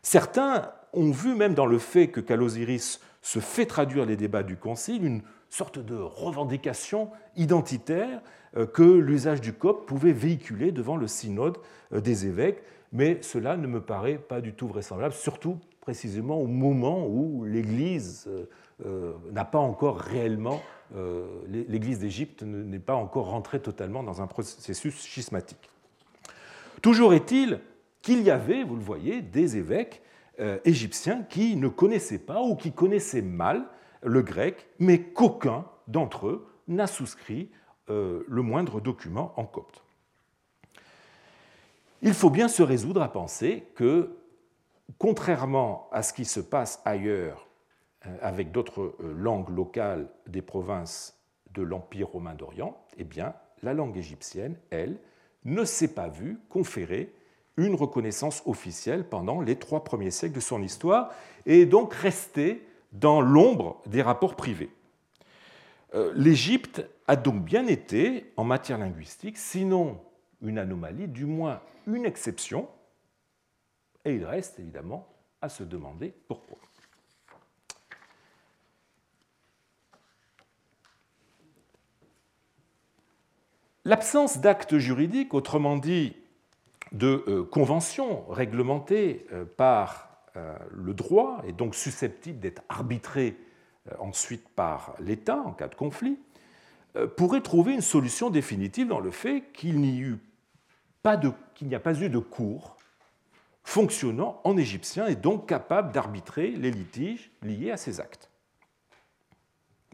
Certains 0.00 0.70
ont 0.92 1.10
vu 1.10 1.34
même 1.34 1.54
dans 1.54 1.66
le 1.66 1.80
fait 1.80 2.06
que 2.06 2.20
Calosiris 2.20 3.00
se 3.20 3.40
fait 3.40 3.66
traduire 3.66 4.06
les 4.06 4.14
débats 4.14 4.44
du 4.44 4.56
Concile 4.56 5.04
une 5.04 5.22
sorte 5.50 5.80
de 5.80 5.96
revendication 5.96 7.10
identitaire 7.34 8.22
euh, 8.56 8.64
que 8.64 8.84
l'usage 8.84 9.40
du 9.40 9.52
copte 9.52 9.88
pouvait 9.88 10.12
véhiculer 10.12 10.70
devant 10.70 10.96
le 10.96 11.08
synode 11.08 11.58
euh, 11.92 12.00
des 12.00 12.26
évêques, 12.28 12.62
mais 12.92 13.18
cela 13.20 13.56
ne 13.56 13.66
me 13.66 13.80
paraît 13.80 14.18
pas 14.18 14.40
du 14.40 14.52
tout 14.52 14.68
vraisemblable, 14.68 15.14
surtout 15.14 15.58
précisément 15.80 16.38
au 16.38 16.46
moment 16.46 17.08
où 17.08 17.44
l'Église 17.44 18.30
euh, 18.86 19.14
n'a 19.32 19.44
pas 19.44 19.58
encore 19.58 19.98
réellement, 19.98 20.62
l'Église 21.48 21.98
d'Égypte 21.98 22.44
n'est 22.44 22.78
pas 22.78 22.94
encore 22.94 23.30
rentrée 23.30 23.58
totalement 23.58 24.04
dans 24.04 24.22
un 24.22 24.28
processus 24.28 25.04
schismatique. 25.04 25.68
Toujours 26.82 27.14
est-il 27.14 27.60
qu'il 28.02 28.22
y 28.22 28.30
avait, 28.30 28.62
vous 28.62 28.76
le 28.76 28.82
voyez, 28.82 29.22
des 29.22 29.56
évêques 29.56 30.02
égyptiens 30.64 31.24
qui 31.24 31.56
ne 31.56 31.66
connaissaient 31.66 32.20
pas 32.20 32.40
ou 32.40 32.54
qui 32.54 32.70
connaissaient 32.70 33.22
mal 33.22 33.66
le 34.02 34.22
grec, 34.22 34.68
mais 34.78 35.02
qu'aucun 35.02 35.64
d'entre 35.88 36.28
eux 36.28 36.46
n'a 36.68 36.86
souscrit 36.86 37.50
euh, 37.90 38.24
le 38.28 38.42
moindre 38.42 38.80
document 38.80 39.32
en 39.36 39.44
copte. 39.44 39.82
Il 42.02 42.14
faut 42.14 42.30
bien 42.30 42.48
se 42.48 42.62
résoudre 42.62 43.02
à 43.02 43.10
penser 43.10 43.66
que, 43.74 44.16
contrairement 44.98 45.88
à 45.90 46.02
ce 46.02 46.12
qui 46.12 46.24
se 46.24 46.40
passe 46.40 46.80
ailleurs 46.84 47.48
euh, 48.06 48.16
avec 48.20 48.52
d'autres 48.52 48.94
euh, 49.00 49.14
langues 49.14 49.48
locales 49.48 50.08
des 50.26 50.42
provinces 50.42 51.18
de 51.52 51.62
l'Empire 51.62 52.08
romain 52.08 52.34
d'Orient, 52.34 52.76
eh 52.98 53.04
bien, 53.04 53.34
la 53.62 53.74
langue 53.74 53.96
égyptienne, 53.96 54.56
elle, 54.70 54.98
ne 55.44 55.64
s'est 55.64 55.94
pas 55.94 56.08
vue 56.08 56.38
conférer 56.48 57.12
une 57.56 57.74
reconnaissance 57.74 58.42
officielle 58.46 59.04
pendant 59.04 59.40
les 59.40 59.56
trois 59.56 59.84
premiers 59.84 60.10
siècles 60.10 60.36
de 60.36 60.40
son 60.40 60.62
histoire 60.62 61.12
et 61.46 61.66
donc 61.66 61.92
restée 61.94 62.62
dans 62.92 63.20
l'ombre 63.20 63.82
des 63.86 64.02
rapports 64.02 64.36
privés. 64.36 64.70
Euh, 65.94 66.12
L'Égypte 66.14 66.84
a 67.06 67.16
donc 67.16 67.42
bien 67.42 67.66
été, 67.66 68.32
en 68.36 68.44
matière 68.44 68.78
linguistique, 68.78 69.38
sinon 69.38 70.00
une 70.40 70.58
anomalie, 70.58 71.08
du 71.08 71.24
moins 71.24 71.60
une 71.86 72.04
exception, 72.04 72.68
et 74.04 74.14
il 74.14 74.24
reste 74.24 74.60
évidemment 74.60 75.08
à 75.40 75.48
se 75.48 75.64
demander 75.64 76.14
pourquoi. 76.28 76.58
L'absence 83.88 84.36
d'actes 84.40 84.76
juridiques, 84.76 85.32
autrement 85.32 85.78
dit 85.78 86.14
de 86.92 87.24
euh, 87.26 87.42
conventions 87.42 88.26
réglementées 88.28 89.26
euh, 89.32 89.46
par 89.46 90.10
euh, 90.36 90.54
le 90.70 90.92
droit 90.92 91.40
est 91.46 91.54
donc 91.54 91.74
susceptible 91.74 92.38
d'être 92.38 92.60
arbitré 92.68 93.38
euh, 93.90 93.94
ensuite 93.98 94.46
par 94.50 94.94
l'État 95.00 95.38
en 95.38 95.52
cas 95.52 95.68
de 95.68 95.74
conflit, 95.74 96.18
pourrait 97.16 97.40
trouver 97.40 97.72
une 97.72 97.80
solution 97.80 98.28
définitive 98.28 98.88
dans 98.88 99.00
le 99.00 99.10
fait 99.10 99.44
qu'il 99.54 99.80
n'y 99.80 100.14
a 101.74 101.80
pas 101.80 102.02
eu 102.02 102.10
de 102.10 102.18
cours 102.18 102.76
fonctionnant 103.64 104.42
en 104.44 104.58
égyptien 104.58 105.06
et 105.06 105.16
donc 105.16 105.48
capable 105.48 105.92
d'arbitrer 105.92 106.50
les 106.50 106.70
litiges 106.70 107.30
liés 107.40 107.70
à 107.70 107.78
ces 107.78 108.00
actes. 108.00 108.28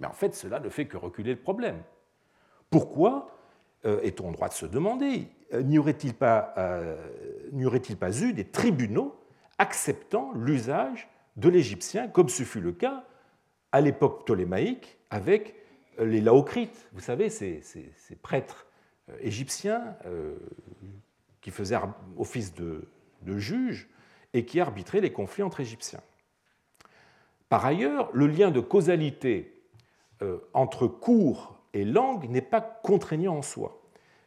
Mais 0.00 0.08
en 0.08 0.12
fait, 0.12 0.34
cela 0.34 0.58
ne 0.58 0.68
fait 0.68 0.86
que 0.86 0.96
reculer 0.96 1.34
le 1.34 1.40
problème. 1.40 1.80
Pourquoi? 2.70 3.30
Est-on 3.84 4.28
en 4.28 4.32
droit 4.32 4.48
de 4.48 4.54
se 4.54 4.66
demander 4.66 5.28
N'y 5.52 5.78
aurait-il 5.78 6.14
pas, 6.14 6.54
eu 7.52 8.32
des 8.32 8.44
tribunaux 8.44 9.14
acceptant 9.58 10.32
l'usage 10.34 11.08
de 11.36 11.48
l'égyptien, 11.48 12.08
comme 12.08 12.28
ce 12.28 12.42
fut 12.42 12.60
le 12.60 12.72
cas 12.72 13.04
à 13.72 13.80
l'époque 13.80 14.24
ptolémaïque 14.24 14.98
avec 15.10 15.54
les 15.98 16.20
laocrites, 16.20 16.88
vous 16.92 17.00
savez, 17.00 17.28
ces, 17.28 17.62
prêtres 18.22 18.66
euh, 19.10 19.16
égyptiens 19.20 19.96
euh, 20.06 20.36
qui 21.40 21.50
faisaient 21.50 21.78
office 22.16 22.54
de, 22.54 22.88
de 23.22 23.38
juges 23.38 23.88
et 24.32 24.44
qui 24.44 24.60
arbitraient 24.60 25.00
les 25.00 25.12
conflits 25.12 25.42
entre 25.42 25.60
Égyptiens. 25.60 26.00
Par 27.48 27.64
ailleurs, 27.64 28.10
le 28.12 28.26
lien 28.26 28.50
de 28.50 28.60
causalité 28.60 29.62
euh, 30.22 30.38
entre 30.52 30.86
cours 30.86 31.53
et 31.74 31.84
langue 31.84 32.30
n'est 32.30 32.40
pas 32.40 32.60
contraignant 32.60 33.36
en 33.36 33.42
soi. 33.42 33.80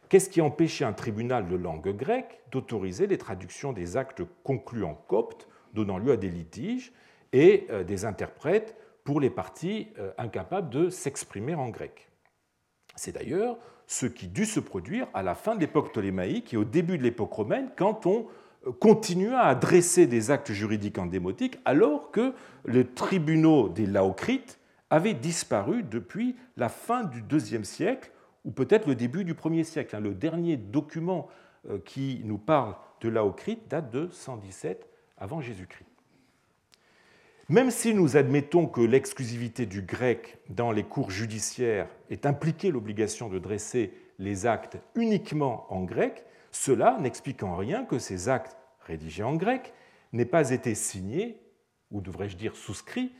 Qu'est-ce 0.08 0.30
qui 0.30 0.40
empêchait 0.40 0.84
un 0.84 0.92
tribunal 0.92 1.48
de 1.48 1.56
langue 1.56 1.94
grecque 1.96 2.40
d'autoriser 2.52 3.06
les 3.06 3.18
traductions 3.18 3.72
des 3.72 3.96
actes 3.96 4.22
conclus 4.44 4.84
en 4.84 4.94
copte, 4.94 5.48
donnant 5.74 5.98
lieu 5.98 6.12
à 6.12 6.16
des 6.16 6.30
litiges, 6.30 6.92
et 7.32 7.66
euh, 7.70 7.84
des 7.84 8.04
interprètes 8.04 8.76
pour 9.04 9.20
les 9.20 9.28
parties 9.28 9.88
euh, 9.98 10.12
incapables 10.16 10.70
de 10.70 10.88
s'exprimer 10.88 11.54
en 11.54 11.68
grec? 11.68 12.10
C'est 12.96 13.12
d'ailleurs 13.12 13.58
ce 13.86 14.06
qui 14.06 14.28
dut 14.28 14.46
se 14.46 14.60
produire 14.60 15.08
à 15.14 15.22
la 15.22 15.34
fin 15.34 15.54
de 15.54 15.60
l'époque 15.60 15.90
ptolémaïque 15.90 16.54
et 16.54 16.56
au 16.56 16.64
début 16.64 16.98
de 16.98 17.02
l'époque 17.02 17.32
romaine, 17.32 17.70
quand 17.76 18.06
on 18.06 18.26
euh, 18.66 18.72
continua 18.72 19.40
à 19.40 19.54
dresser 19.54 20.06
des 20.06 20.30
actes 20.30 20.52
juridiques 20.52 20.98
en 20.98 21.06
démotique, 21.06 21.58
alors 21.66 22.10
que 22.10 22.32
les 22.66 22.86
tribunaux 22.86 23.68
des 23.68 23.86
Laocrites 23.86 24.57
avaient 24.90 25.14
disparu 25.14 25.82
depuis 25.82 26.36
la 26.56 26.68
fin 26.68 27.04
du 27.04 27.22
IIe 27.30 27.64
siècle 27.64 28.10
ou 28.44 28.50
peut-être 28.50 28.86
le 28.86 28.94
début 28.94 29.24
du 29.24 29.34
1er 29.34 29.64
siècle. 29.64 29.96
Hein. 29.96 30.00
Le 30.00 30.14
dernier 30.14 30.56
document 30.56 31.28
euh, 31.68 31.78
qui 31.84 32.22
nous 32.24 32.38
parle 32.38 32.74
de 33.00 33.08
Laocrite 33.08 33.68
date 33.68 33.90
de 33.90 34.08
117 34.10 34.88
avant 35.18 35.40
Jésus-Christ. 35.40 35.86
Même 37.48 37.70
si 37.70 37.94
nous 37.94 38.16
admettons 38.16 38.66
que 38.66 38.82
l'exclusivité 38.82 39.64
du 39.64 39.80
grec 39.80 40.38
dans 40.50 40.70
les 40.70 40.84
cours 40.84 41.10
judiciaires 41.10 41.88
est 42.10 42.26
impliquée 42.26 42.70
l'obligation 42.70 43.28
de 43.30 43.38
dresser 43.38 43.94
les 44.18 44.44
actes 44.44 44.76
uniquement 44.94 45.66
en 45.72 45.82
grec, 45.84 46.24
cela 46.50 46.98
n'explique 47.00 47.42
en 47.42 47.56
rien 47.56 47.84
que 47.84 47.98
ces 47.98 48.28
actes 48.28 48.56
rédigés 48.80 49.22
en 49.22 49.34
grec 49.34 49.72
n'aient 50.12 50.26
pas 50.26 50.50
été 50.50 50.74
signés, 50.74 51.40
ou 51.90 52.00
devrais-je 52.02 52.36
dire 52.36 52.54
souscrits, 52.54 53.12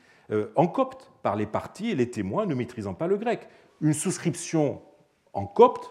en 0.56 0.66
copte 0.66 1.10
par 1.22 1.36
les 1.36 1.46
parties 1.46 1.90
et 1.90 1.94
les 1.94 2.10
témoins 2.10 2.44
ne 2.44 2.54
maîtrisant 2.54 2.94
pas 2.94 3.06
le 3.06 3.16
grec. 3.16 3.48
Une 3.80 3.94
souscription 3.94 4.82
en 5.32 5.46
copte, 5.46 5.90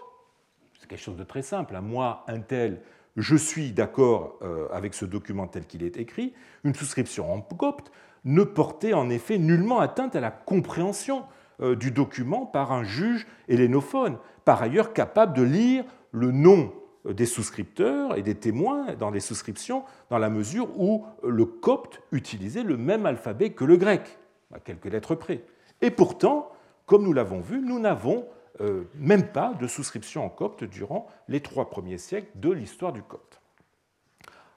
c'est 0.78 0.88
quelque 0.88 1.02
chose 1.02 1.16
de 1.16 1.24
très 1.24 1.42
simple. 1.42 1.74
Hein. 1.74 1.80
Moi, 1.80 2.24
un 2.28 2.40
tel, 2.40 2.80
je 3.16 3.36
suis 3.36 3.72
d'accord 3.72 4.38
euh, 4.42 4.68
avec 4.72 4.94
ce 4.94 5.04
document 5.04 5.46
tel 5.46 5.66
qu'il 5.66 5.82
est 5.82 5.96
écrit. 5.96 6.34
Une 6.64 6.74
souscription 6.74 7.32
en 7.32 7.40
copte 7.40 7.90
ne 8.24 8.42
portait 8.42 8.92
en 8.92 9.10
effet 9.10 9.38
nullement 9.38 9.80
atteinte 9.80 10.16
à 10.16 10.20
la 10.20 10.30
compréhension 10.30 11.24
euh, 11.60 11.74
du 11.74 11.90
document 11.90 12.46
par 12.46 12.72
un 12.72 12.84
juge 12.84 13.26
hellénophone, 13.48 14.18
par 14.44 14.62
ailleurs 14.62 14.92
capable 14.92 15.36
de 15.36 15.42
lire 15.42 15.84
le 16.12 16.30
nom 16.30 16.72
des 17.08 17.26
souscripteurs 17.26 18.16
et 18.18 18.22
des 18.22 18.34
témoins 18.34 18.94
dans 18.94 19.10
les 19.10 19.20
souscriptions, 19.20 19.84
dans 20.10 20.18
la 20.18 20.30
mesure 20.30 20.68
où 20.78 21.06
le 21.26 21.44
copte 21.46 22.02
utilisait 22.12 22.64
le 22.64 22.76
même 22.76 23.06
alphabet 23.06 23.50
que 23.50 23.64
le 23.64 23.76
grec, 23.76 24.18
à 24.52 24.60
quelques 24.60 24.86
lettres 24.86 25.14
près. 25.14 25.44
Et 25.80 25.90
pourtant, 25.90 26.50
comme 26.86 27.02
nous 27.02 27.12
l'avons 27.12 27.40
vu, 27.40 27.60
nous 27.60 27.78
n'avons 27.78 28.26
euh, 28.60 28.84
même 28.94 29.28
pas 29.28 29.54
de 29.54 29.66
souscription 29.66 30.24
en 30.24 30.28
copte 30.28 30.64
durant 30.64 31.06
les 31.28 31.40
trois 31.40 31.70
premiers 31.70 31.98
siècles 31.98 32.30
de 32.34 32.50
l'histoire 32.50 32.92
du 32.92 33.02
copte. 33.02 33.40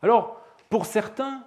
Alors, 0.01 0.41
pour 0.69 0.85
certains, 0.85 1.45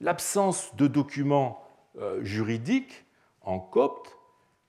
l'absence 0.00 0.74
de 0.76 0.86
documents 0.86 1.62
euh, 1.98 2.22
juridiques 2.22 3.04
en 3.40 3.58
copte 3.58 4.16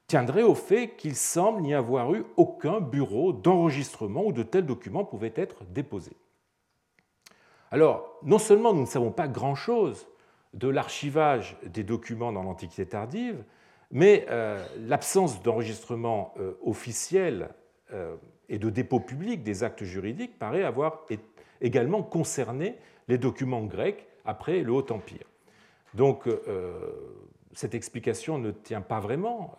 tiendrait 0.08 0.44
au 0.44 0.56
fait 0.56 0.96
qu'il 0.96 1.16
semble 1.16 1.62
n'y 1.62 1.74
avoir 1.74 2.14
eu 2.14 2.24
aucun 2.38 2.80
bureau 2.80 3.34
d'enregistrement 3.34 4.24
où 4.26 4.32
de 4.32 4.44
tels 4.44 4.66
documents 4.66 5.04
pouvaient 5.04 5.34
être 5.36 5.66
déposés. 5.66 6.16
Alors, 7.72 8.18
non 8.24 8.40
seulement 8.40 8.74
nous 8.74 8.82
ne 8.82 8.86
savons 8.86 9.12
pas 9.12 9.28
grand-chose 9.28 10.08
de 10.58 10.68
l'archivage 10.68 11.56
des 11.66 11.84
documents 11.84 12.32
dans 12.32 12.44
l'Antiquité 12.44 12.86
tardive, 12.86 13.44
mais 13.92 14.26
euh, 14.30 14.66
l'absence 14.80 15.42
d'enregistrement 15.44 16.34
euh, 16.40 16.54
officiel 16.64 17.50
euh, 17.94 18.16
et 18.50 18.58
de 18.58 18.70
dépôt 18.70 19.00
public 19.00 19.44
des 19.44 19.64
actes 19.64 19.84
juridiques 19.84 20.38
paraît 20.40 20.64
avoir 20.64 21.06
également 21.62 22.02
concerné 22.02 22.76
les 23.08 23.18
documents 23.18 23.64
grecs 23.64 24.08
après 24.26 24.62
le 24.62 24.72
Haut 24.74 24.92
Empire. 24.92 25.26
Donc 25.94 26.28
cette 27.54 27.74
explication 27.74 28.38
ne 28.38 28.52
tient 28.52 28.82
pas 28.82 29.00
vraiment. 29.00 29.58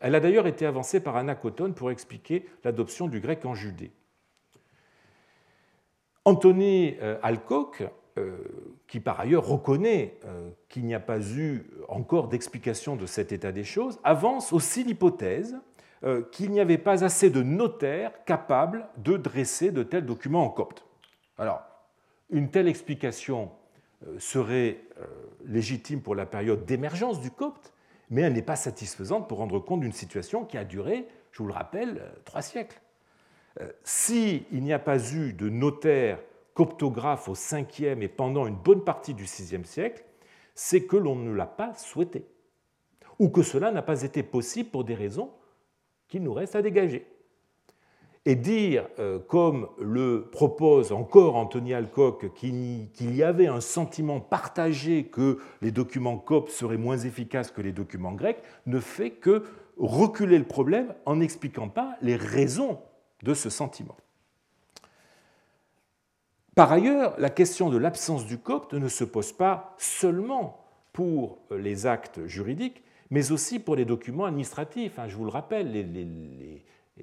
Elle 0.00 0.14
a 0.14 0.20
d'ailleurs 0.20 0.46
été 0.46 0.64
avancée 0.64 1.00
par 1.00 1.16
Anacotone 1.16 1.74
pour 1.74 1.90
expliquer 1.90 2.46
l'adoption 2.64 3.06
du 3.06 3.20
grec 3.20 3.44
en 3.44 3.54
Judée. 3.54 3.90
Anthony 6.24 6.96
Alcock 7.22 7.82
qui 8.88 9.00
par 9.00 9.20
ailleurs 9.20 9.46
reconnaît 9.46 10.18
euh, 10.26 10.50
qu'il 10.68 10.84
n'y 10.84 10.94
a 10.94 11.00
pas 11.00 11.18
eu 11.18 11.66
encore 11.88 12.28
d'explication 12.28 12.94
de 12.94 13.06
cet 13.06 13.32
état 13.32 13.52
des 13.52 13.64
choses, 13.64 13.98
avance 14.04 14.52
aussi 14.52 14.84
l'hypothèse 14.84 15.56
qu'il 16.32 16.50
n'y 16.50 16.58
avait 16.58 16.78
pas 16.78 17.04
assez 17.04 17.30
de 17.30 17.44
notaires 17.44 18.24
capables 18.24 18.88
de 18.96 19.16
dresser 19.16 19.70
de 19.70 19.84
tels 19.84 20.04
documents 20.04 20.44
en 20.44 20.50
copte. 20.50 20.84
Alors, 21.38 21.62
une 22.28 22.50
telle 22.50 22.66
explication 22.66 23.52
serait 24.18 24.80
légitime 25.44 26.02
pour 26.02 26.16
la 26.16 26.26
période 26.26 26.64
d'émergence 26.64 27.20
du 27.20 27.30
copte, 27.30 27.72
mais 28.10 28.22
elle 28.22 28.32
n'est 28.32 28.42
pas 28.42 28.56
satisfaisante 28.56 29.28
pour 29.28 29.38
rendre 29.38 29.60
compte 29.60 29.82
d'une 29.82 29.92
situation 29.92 30.44
qui 30.44 30.58
a 30.58 30.64
duré, 30.64 31.06
je 31.30 31.38
vous 31.38 31.46
le 31.46 31.54
rappelle, 31.54 32.02
trois 32.24 32.42
siècles. 32.42 32.80
S'il 33.84 34.44
n'y 34.50 34.72
a 34.72 34.80
pas 34.80 34.98
eu 35.14 35.32
de 35.32 35.48
notaire 35.48 36.18
coptographe 36.54 37.28
au 37.28 37.34
5e 37.34 38.02
et 38.02 38.08
pendant 38.08 38.46
une 38.46 38.56
bonne 38.56 38.84
partie 38.84 39.14
du 39.14 39.24
6e 39.24 39.64
siècle, 39.64 40.04
c'est 40.54 40.84
que 40.84 40.96
l'on 40.96 41.16
ne 41.16 41.32
l'a 41.32 41.46
pas 41.46 41.74
souhaité, 41.74 42.26
ou 43.18 43.28
que 43.28 43.42
cela 43.42 43.70
n'a 43.70 43.82
pas 43.82 44.02
été 44.02 44.22
possible 44.22 44.70
pour 44.70 44.84
des 44.84 44.94
raisons 44.94 45.30
qu'il 46.08 46.22
nous 46.22 46.34
reste 46.34 46.56
à 46.56 46.62
dégager. 46.62 47.06
Et 48.24 48.36
dire, 48.36 48.86
euh, 49.00 49.18
comme 49.18 49.68
le 49.80 50.28
propose 50.30 50.92
encore 50.92 51.34
Anthony 51.34 51.74
Alcock, 51.74 52.32
qu'il 52.34 52.88
y 53.16 53.22
avait 53.22 53.48
un 53.48 53.60
sentiment 53.60 54.20
partagé 54.20 55.06
que 55.06 55.38
les 55.60 55.72
documents 55.72 56.18
coptes 56.18 56.50
seraient 56.50 56.76
moins 56.76 56.98
efficaces 56.98 57.50
que 57.50 57.62
les 57.62 57.72
documents 57.72 58.12
grecs, 58.12 58.42
ne 58.66 58.78
fait 58.78 59.10
que 59.10 59.42
reculer 59.76 60.38
le 60.38 60.44
problème 60.44 60.94
en 61.04 61.16
n'expliquant 61.16 61.68
pas 61.68 61.96
les 62.00 62.14
raisons 62.14 62.78
de 63.22 63.34
ce 63.34 63.50
sentiment. 63.50 63.96
Par 66.54 66.70
ailleurs, 66.70 67.14
la 67.18 67.30
question 67.30 67.70
de 67.70 67.78
l'absence 67.78 68.26
du 68.26 68.38
copte 68.38 68.74
ne 68.74 68.88
se 68.88 69.04
pose 69.04 69.32
pas 69.32 69.74
seulement 69.78 70.62
pour 70.92 71.38
les 71.50 71.86
actes 71.86 72.26
juridiques, 72.26 72.82
mais 73.10 73.32
aussi 73.32 73.58
pour 73.58 73.74
les 73.74 73.86
documents 73.86 74.26
administratifs. 74.26 74.98
Hein, 74.98 75.08
je 75.08 75.16
vous 75.16 75.24
le 75.24 75.30
rappelle, 75.30 75.86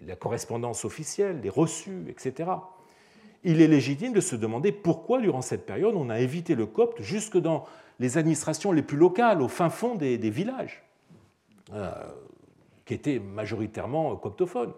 la 0.05 0.15
correspondance 0.15 0.85
officielle, 0.85 1.41
les 1.41 1.49
reçus, 1.49 2.05
etc. 2.09 2.51
Il 3.43 3.61
est 3.61 3.67
légitime 3.67 4.13
de 4.13 4.21
se 4.21 4.35
demander 4.35 4.71
pourquoi, 4.71 5.19
durant 5.19 5.41
cette 5.41 5.65
période, 5.65 5.95
on 5.95 6.09
a 6.09 6.19
évité 6.19 6.53
le 6.55 6.67
copte 6.67 7.01
jusque 7.01 7.37
dans 7.37 7.65
les 7.99 8.17
administrations 8.17 8.71
les 8.71 8.83
plus 8.83 8.97
locales, 8.97 9.41
au 9.41 9.47
fin 9.47 9.69
fond 9.69 9.95
des, 9.95 10.17
villages, 10.17 10.83
euh, 11.73 11.91
qui 12.85 12.93
étaient 12.93 13.19
majoritairement 13.19 14.15
coptophones. 14.15 14.73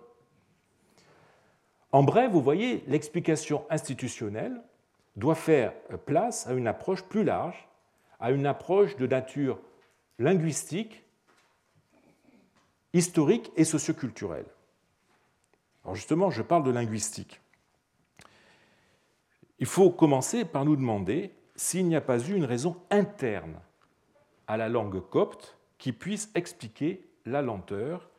En 1.92 2.04
bref, 2.04 2.32
vous 2.32 2.42
voyez, 2.42 2.84
l'explication 2.88 3.66
institutionnelle 3.70 4.62
doit 5.16 5.36
faire 5.36 5.74
place 6.06 6.48
à 6.48 6.54
une 6.54 6.68
approche 6.68 7.04
plus 7.04 7.24
large, 7.24 7.68
à 8.20 8.32
une 8.32 8.46
approche 8.46 8.96
de 8.96 9.08
nature 9.08 9.60
linguistique, 10.20 11.04
historique 12.94 13.52
et 13.56 13.66
socioculturelle. 13.66 14.46
Alors 15.84 15.96
justement, 15.96 16.30
je 16.30 16.42
parle 16.42 16.64
de 16.64 16.72
linguistique. 16.72 17.42
Il 19.60 19.66
faut 19.66 19.90
commencer 19.90 20.46
par 20.46 20.66
nous 20.66 20.76
demander 20.76 21.34
s'il 21.56 21.88
n'y 21.88 21.96
a 21.96 22.02
pas 22.02 22.20
eu 22.20 22.34
une 22.34 22.46
raison 22.46 22.82
interne 22.90 23.60
à 24.48 24.58
la 24.58 24.70
langue 24.70 25.02
copte 25.10 25.58
qui 25.78 25.92
puisse 25.92 26.32
expliquer 26.36 27.08
la 27.26 27.42
lenteur 27.42 28.10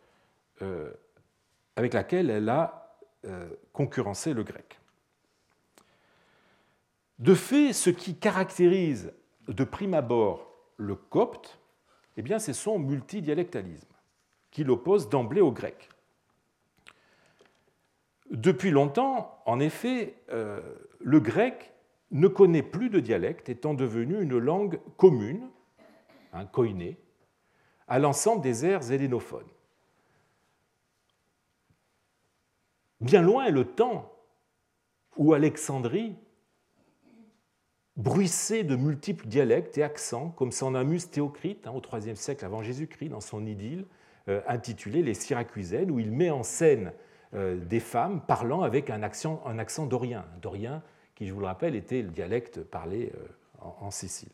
euh, 0.63 0.93
avec 1.77 1.95
laquelle 1.95 2.31
elle 2.31 2.49
a 2.49 2.82
concurrencer 3.73 4.35
le 4.35 4.43
grec. 4.43 4.81
De 7.19 7.35
fait, 7.35 7.73
ce 7.73 7.91
qui 7.91 8.17
caractérise 8.17 9.13
de 9.49 9.65
prime 9.65 9.95
abord 9.95 10.53
le 10.77 10.97
copte, 10.97 11.61
eh 12.17 12.39
c'est 12.39 12.53
son 12.53 12.79
multidialectalisme, 12.79 13.89
qui 14.51 14.65
l'oppose 14.65 15.09
d'emblée 15.09 15.41
au 15.41 15.53
grec. 15.53 15.89
Depuis 18.31 18.71
longtemps, 18.71 19.41
en 19.47 19.61
effet, 19.61 20.17
euh, 20.31 20.61
le 21.01 21.21
grec 21.21 21.73
ne 22.11 22.29
connaît 22.29 22.63
plus 22.63 22.91
de 22.91 23.01
dialecte, 23.01 23.49
étant 23.49 23.75
devenu 23.75 24.21
une 24.21 24.39
langue 24.39 24.81
commune, 24.97 25.49
un 26.33 26.45
koiné, 26.45 26.99
à 27.89 27.99
l'ensemble 27.99 28.43
des 28.43 28.65
aires 28.65 28.91
hélénophones. 28.91 29.49
Bien 33.03 33.21
loin 33.21 33.47
est 33.47 33.51
le 33.51 33.65
temps 33.65 34.13
où 35.17 35.35
Alexandrie 35.35 36.15
bruissait 37.97 38.63
de 38.63 38.77
multiples 38.77 39.27
dialectes 39.27 39.77
et 39.77 39.83
accents, 39.83 40.29
comme 40.31 40.53
s'en 40.53 40.77
amuse 40.77 41.11
Théocrite 41.11 41.67
hein, 41.67 41.73
au 41.73 41.83
IIIe 41.99 42.17
siècle 42.17 42.45
avant 42.45 42.63
Jésus-Christ 42.63 43.09
dans 43.09 43.21
son 43.21 43.45
idylle 43.45 43.87
euh, 44.29 44.41
intitulée 44.47 45.03
Les 45.03 45.15
Syracusaines, 45.15 45.91
où 45.91 45.99
il 45.99 46.13
met 46.13 46.31
en 46.31 46.45
scène 46.45 46.93
euh, 47.35 47.57
des 47.57 47.81
femmes 47.81 48.21
parlant 48.21 48.63
avec 48.63 48.89
un 48.89 49.03
accent, 49.03 49.43
un 49.47 49.59
accent 49.59 49.87
dorien, 49.87 50.25
dorien 50.41 50.81
qui, 51.17 51.27
je 51.27 51.35
vous 51.35 51.41
le 51.41 51.47
rappelle, 51.47 51.75
était 51.75 52.03
le 52.03 52.11
dialecte 52.11 52.63
parlé 52.63 53.13
euh, 53.17 53.65
en, 53.81 53.91
Sicile. 53.91 54.31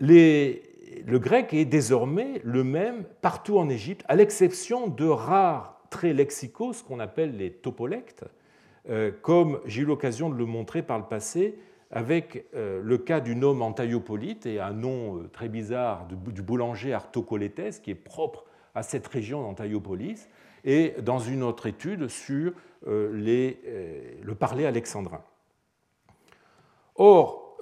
le 0.00 1.18
grec 1.18 1.54
est 1.54 1.64
désormais 1.64 2.42
le 2.44 2.62
même 2.62 3.04
partout 3.22 3.58
en 3.58 3.70
Égypte, 3.70 4.04
à 4.06 4.16
l'exception 4.16 4.86
de 4.86 5.06
rares 5.06 5.75
très 5.96 6.12
lexicaux, 6.12 6.74
ce 6.74 6.84
qu'on 6.84 7.00
appelle 7.00 7.38
les 7.38 7.50
topolectes, 7.50 8.26
euh, 8.90 9.10
comme 9.22 9.60
j'ai 9.64 9.80
eu 9.80 9.84
l'occasion 9.86 10.28
de 10.28 10.34
le 10.34 10.44
montrer 10.44 10.82
par 10.82 10.98
le 10.98 11.06
passé 11.06 11.58
avec 11.90 12.44
euh, 12.54 12.82
le 12.84 12.98
cas 12.98 13.20
du 13.20 13.34
nom 13.34 13.58
Antaiopolite 13.62 14.44
et 14.44 14.60
un 14.60 14.74
nom 14.74 15.16
euh, 15.16 15.28
très 15.32 15.48
bizarre 15.48 16.06
du 16.06 16.42
boulanger 16.42 16.92
Artocolétès 16.92 17.80
qui 17.80 17.92
est 17.92 17.94
propre 17.94 18.44
à 18.74 18.82
cette 18.82 19.06
région 19.06 19.40
d'Antaiopolis, 19.40 20.28
et 20.66 20.96
dans 21.00 21.18
une 21.18 21.42
autre 21.42 21.64
étude 21.66 22.08
sur 22.08 22.52
le 22.86 24.34
parler 24.38 24.66
alexandrin. 24.66 25.22
Or, 26.96 27.56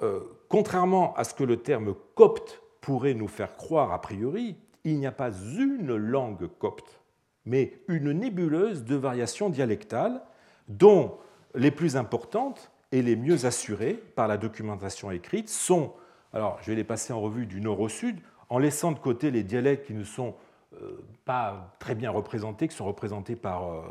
contrairement 0.49 1.13
à 1.15 1.23
ce 1.23 1.33
que 1.33 1.45
le 1.45 1.55
terme 1.55 1.95
copte 2.15 2.61
pourrait 2.81 3.13
nous 3.13 3.29
faire 3.29 3.55
croire 3.55 3.93
a 3.93 4.01
priori, 4.01 4.57
il 4.83 4.99
n'y 4.99 5.07
a 5.07 5.13
pas 5.13 5.31
une 5.31 5.95
langue 5.95 6.49
copte 6.59 7.04
mais 7.45 7.73
une 7.87 8.11
nébuleuse 8.11 8.83
de 8.83 8.95
variations 8.95 9.49
dialectales, 9.49 10.21
dont 10.67 11.17
les 11.53 11.71
plus 11.71 11.95
importantes 11.95 12.71
et 12.91 13.01
les 13.01 13.15
mieux 13.15 13.45
assurées 13.45 14.01
par 14.15 14.27
la 14.27 14.37
documentation 14.37 15.11
écrite 15.11 15.49
sont, 15.49 15.93
alors 16.33 16.57
je 16.61 16.71
vais 16.71 16.75
les 16.75 16.83
passer 16.83 17.13
en 17.13 17.21
revue 17.21 17.45
du 17.45 17.61
nord 17.61 17.79
au 17.79 17.89
sud, 17.89 18.19
en 18.49 18.57
laissant 18.57 18.91
de 18.91 18.99
côté 18.99 19.31
les 19.31 19.43
dialectes 19.43 19.87
qui 19.87 19.93
ne 19.93 20.03
sont 20.03 20.35
euh, 20.81 21.03
pas 21.25 21.75
très 21.79 21.95
bien 21.95 22.11
représentés, 22.11 22.67
qui 22.67 22.75
sont 22.75 22.85
représentés 22.85 23.35
par, 23.35 23.71
euh, 23.71 23.81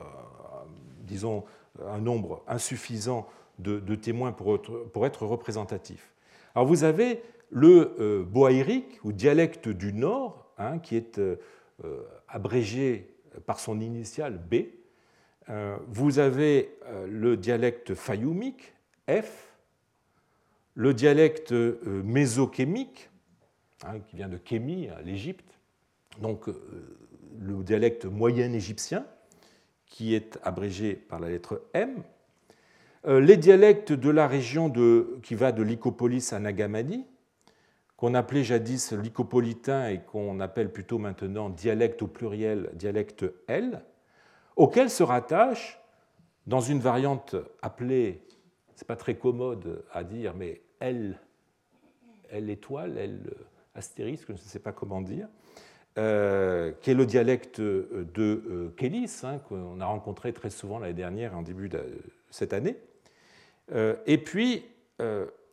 disons, 1.00 1.44
un 1.86 1.98
nombre 1.98 2.42
insuffisant 2.46 3.26
de, 3.58 3.94
témoins 3.94 4.32
pour 4.32 4.54
être, 4.54 5.26
représentatifs. 5.26 6.12
Alors 6.54 6.66
vous 6.66 6.84
avez 6.84 7.22
le 7.50 7.94
euh, 8.00 8.22
boaïrique, 8.24 9.00
ou 9.04 9.12
dialecte 9.12 9.68
du 9.68 9.92
nord, 9.92 10.46
hein, 10.58 10.78
qui 10.78 10.96
est 10.96 11.20
abrégé 12.28 13.13
par 13.40 13.60
son 13.60 13.80
initiale 13.80 14.38
B. 14.38 14.66
Euh, 15.50 15.76
vous 15.88 16.18
avez 16.18 16.76
euh, 16.86 17.06
le 17.06 17.36
dialecte 17.36 17.94
fayoumique, 17.94 18.74
F, 19.08 19.54
le 20.74 20.94
dialecte 20.94 21.52
euh, 21.52 21.78
mésokémique, 22.02 23.10
hein, 23.84 24.00
qui 24.00 24.16
vient 24.16 24.28
de 24.28 24.38
Kémi, 24.38 24.88
l'Égypte, 25.04 25.58
donc 26.20 26.46
le 26.46 27.62
dialecte 27.62 28.06
moyen 28.06 28.52
égyptien, 28.52 29.04
qui 29.86 30.14
est 30.14 30.38
abrégé 30.42 30.94
par 30.94 31.20
la 31.20 31.28
lettre 31.28 31.62
M, 31.74 32.02
les 33.06 33.36
dialectes 33.36 33.92
de 33.92 34.08
la 34.08 34.26
région 34.26 34.68
de, 34.68 35.18
qui 35.22 35.34
va 35.34 35.52
de 35.52 35.62
Lycopolis 35.62 36.32
à 36.32 36.38
Nagamadi, 36.38 37.04
qu'on 37.96 38.14
appelait 38.14 38.44
jadis 38.44 38.92
lycopolitain 38.92 39.88
et 39.88 40.00
qu'on 40.00 40.40
appelle 40.40 40.72
plutôt 40.72 40.98
maintenant 40.98 41.48
dialecte 41.48 42.02
au 42.02 42.06
pluriel, 42.06 42.70
dialecte 42.74 43.24
L, 43.46 43.84
auquel 44.56 44.90
se 44.90 45.02
rattache, 45.02 45.80
dans 46.46 46.60
une 46.60 46.80
variante 46.80 47.36
appelée, 47.62 48.22
c'est 48.74 48.86
pas 48.86 48.96
très 48.96 49.16
commode 49.16 49.84
à 49.92 50.04
dire, 50.04 50.34
mais 50.34 50.60
L, 50.80 51.18
L 52.30 52.50
étoile, 52.50 52.98
L 52.98 53.34
astérisque, 53.74 54.28
je 54.28 54.32
ne 54.32 54.38
sais 54.38 54.58
pas 54.58 54.72
comment 54.72 55.00
dire, 55.00 55.28
euh, 55.96 56.72
qui 56.80 56.90
est 56.90 56.94
le 56.94 57.06
dialecte 57.06 57.60
de 57.60 58.12
euh, 58.18 58.74
Kélis, 58.76 59.20
hein, 59.22 59.38
qu'on 59.38 59.80
a 59.80 59.86
rencontré 59.86 60.32
très 60.32 60.50
souvent 60.50 60.78
l'année 60.78 60.92
dernière, 60.92 61.36
en 61.36 61.42
début 61.42 61.68
de 61.68 61.80
cette 62.30 62.52
année. 62.52 62.76
Euh, 63.72 63.96
et 64.06 64.18
puis, 64.18 64.64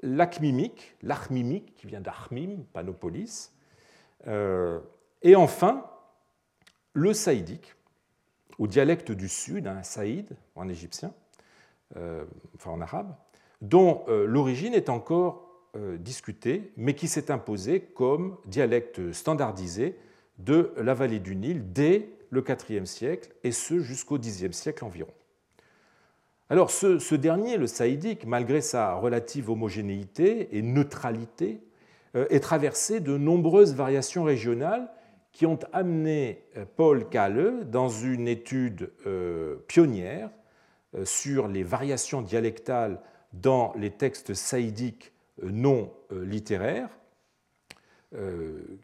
l'achmimique, 0.01 0.95
l'achmimique 1.01 1.75
qui 1.75 1.87
vient 1.87 2.01
d'Achmim, 2.01 2.63
Panopolis, 2.73 3.51
euh, 4.27 4.79
et 5.21 5.35
enfin 5.35 5.85
le 6.93 7.13
saïdique, 7.13 7.75
ou 8.59 8.67
dialecte 8.67 9.11
du 9.11 9.29
sud, 9.29 9.67
un 9.67 9.83
saïd 9.83 10.35
en 10.55 10.67
égyptien, 10.67 11.13
euh, 11.95 12.25
enfin 12.55 12.71
en 12.71 12.81
arabe, 12.81 13.15
dont 13.61 14.03
euh, 14.07 14.25
l'origine 14.25 14.73
est 14.73 14.89
encore 14.89 15.47
discutée, 15.99 16.73
mais 16.75 16.95
qui 16.95 17.07
s'est 17.07 17.31
imposé 17.31 17.79
comme 17.79 18.35
dialecte 18.45 19.13
standardisé 19.13 19.97
de 20.37 20.73
la 20.75 20.93
vallée 20.93 21.19
du 21.19 21.33
Nil 21.33 21.71
dès 21.71 22.09
le 22.29 22.43
IVe 22.69 22.83
siècle, 22.83 23.31
et 23.45 23.53
ce 23.53 23.79
jusqu'au 23.79 24.17
Xe 24.19 24.51
siècle 24.51 24.83
environ. 24.83 25.13
Alors 26.51 26.69
ce, 26.69 27.15
dernier, 27.15 27.55
le 27.55 27.65
saïdique, 27.65 28.25
malgré 28.25 28.59
sa 28.59 28.95
relative 28.95 29.49
homogénéité 29.49 30.57
et 30.57 30.61
neutralité, 30.61 31.61
euh, 32.17 32.25
est 32.29 32.41
traversé 32.41 32.99
de 32.99 33.15
nombreuses 33.15 33.73
variations 33.73 34.25
régionales 34.25 34.91
qui 35.31 35.45
ont 35.45 35.59
amené 35.71 36.43
euh, 36.57 36.65
Paul 36.75 37.07
Kalle 37.07 37.69
dans 37.69 37.87
une 37.87 38.27
étude 38.27 38.91
euh, 39.07 39.63
pionnière 39.69 40.29
sur 41.05 41.47
les 41.47 41.63
variations 41.63 42.21
dialectales 42.21 42.99
dans 43.31 43.71
les 43.77 43.91
textes 43.91 44.33
saïdiques 44.33 45.13
non 45.41 45.89
littéraires, 46.11 46.89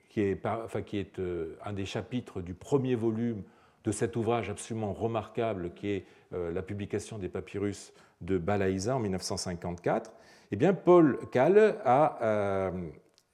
qui 0.08 0.22
est, 0.22 0.46
un 0.46 1.74
des 1.74 1.86
chapitres 1.86 2.40
du 2.40 2.54
premier 2.54 2.96
volume 2.96 3.44
de 3.84 3.92
cet 3.92 4.16
ouvrage 4.16 4.50
absolument 4.50 4.94
remarquable 4.94 5.74
qui 5.74 5.90
est 5.90 6.06
la 6.32 6.62
publication 6.62 7.18
des 7.18 7.30
papyrus 7.30 7.94
de 8.22 8.38
Balaïsa 8.38 8.96
en 8.96 9.00
1954, 9.00 10.12
eh 10.52 10.56
bien, 10.56 10.74
Paul 10.74 11.20
Kalle 11.32 11.76
a 11.84 12.20
euh, 12.22 12.72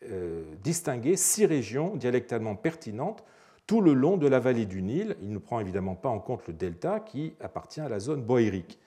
euh, 0.10 0.44
distingué 0.64 1.16
six 1.16 1.46
régions 1.46 1.96
dialectalement 1.96 2.56
pertinentes 2.56 3.24
tout 3.68 3.82
le 3.82 3.94
long 3.94 4.18
de 4.18 4.28
la 4.28 4.40
vallée 4.40 4.66
du 4.66 4.82
Nil. 4.82 5.16
Il 5.22 5.32
ne 5.32 5.38
prend 5.38 5.60
évidemment 5.60 5.96
pas 5.96 6.10
en 6.10 6.20
compte 6.20 6.48
le 6.48 6.54
delta 6.54 7.00
qui 7.00 7.34
appartient 7.40 7.82
à 7.82 7.88
la 7.88 8.00
zone 8.00 8.24
boérique. 8.24 8.80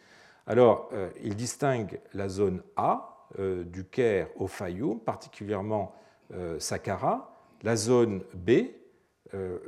Alors, 0.47 0.91
il 1.25 1.35
distingue 1.35 1.99
la 2.15 2.29
zone 2.29 2.63
A, 2.77 3.27
du 3.39 3.85
Caire 3.85 4.29
au 4.37 4.47
Fayoum, 4.47 5.01
particulièrement 5.01 5.93
Saqqara, 6.59 7.35
la 7.65 7.75
zone 7.75 8.23
B, 8.35 8.51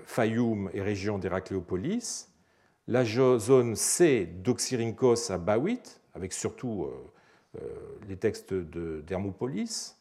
Fayoum 0.05 0.71
et 0.75 0.81
région 0.81 1.19
d'Héracléopolis, 1.19 2.29
la 2.89 3.05
zone 3.05 3.77
C 3.77 4.25
d'Oxyrhynchos 4.25 5.31
à 5.31 5.37
Bawit, 5.37 6.01
avec 6.15 6.33
surtout 6.33 6.85
euh, 6.85 7.61
euh, 7.61 7.69
les 8.09 8.17
textes 8.17 8.55
d'Hermopolis, 8.55 9.95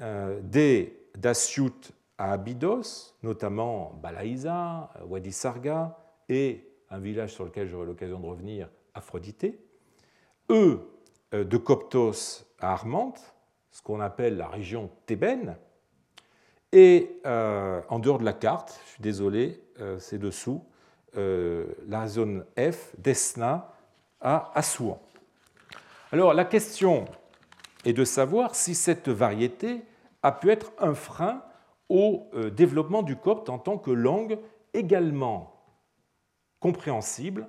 euh, 0.00 0.40
D 0.42 0.98
d'Asyut 1.18 1.92
à 2.18 2.32
Abydos, 2.32 3.16
notamment 3.24 3.98
Balaïsa, 4.00 4.90
Wadi 5.04 5.32
Sarga 5.32 5.98
et 6.28 6.64
un 6.90 7.00
village 7.00 7.32
sur 7.32 7.44
lequel 7.44 7.68
j'aurai 7.68 7.86
l'occasion 7.86 8.20
de 8.20 8.26
revenir, 8.26 8.68
Aphrodité, 8.94 9.58
E 10.50 10.78
de 11.32 11.56
Coptos 11.56 12.44
à 12.60 12.72
Armante, 12.72 13.34
ce 13.72 13.82
qu'on 13.82 14.00
appelle 14.00 14.36
la 14.36 14.46
région 14.46 14.90
thébaine, 15.06 15.56
et 16.70 17.20
en 17.24 17.98
dehors 17.98 18.18
de 18.18 18.24
la 18.24 18.32
carte, 18.34 18.78
je 18.84 18.90
suis 18.92 19.02
désolé, 19.02 19.62
c'est 19.98 20.18
dessous, 20.18 20.62
euh, 21.18 21.66
la 21.88 22.08
zone 22.08 22.46
F 22.56 22.94
d'Esna 22.96 23.74
à 24.18 24.50
Assouan. 24.54 24.98
Alors 26.10 26.32
la 26.32 26.46
question 26.46 27.04
est 27.84 27.92
de 27.92 28.04
savoir 28.04 28.54
si 28.54 28.74
cette 28.74 29.10
variété 29.10 29.82
a 30.22 30.32
pu 30.32 30.50
être 30.50 30.72
un 30.78 30.94
frein 30.94 31.42
au 31.90 32.30
euh, 32.32 32.48
développement 32.48 33.02
du 33.02 33.16
copte 33.16 33.50
en 33.50 33.58
tant 33.58 33.76
que 33.76 33.90
langue 33.90 34.38
également 34.72 35.54
compréhensible 36.60 37.46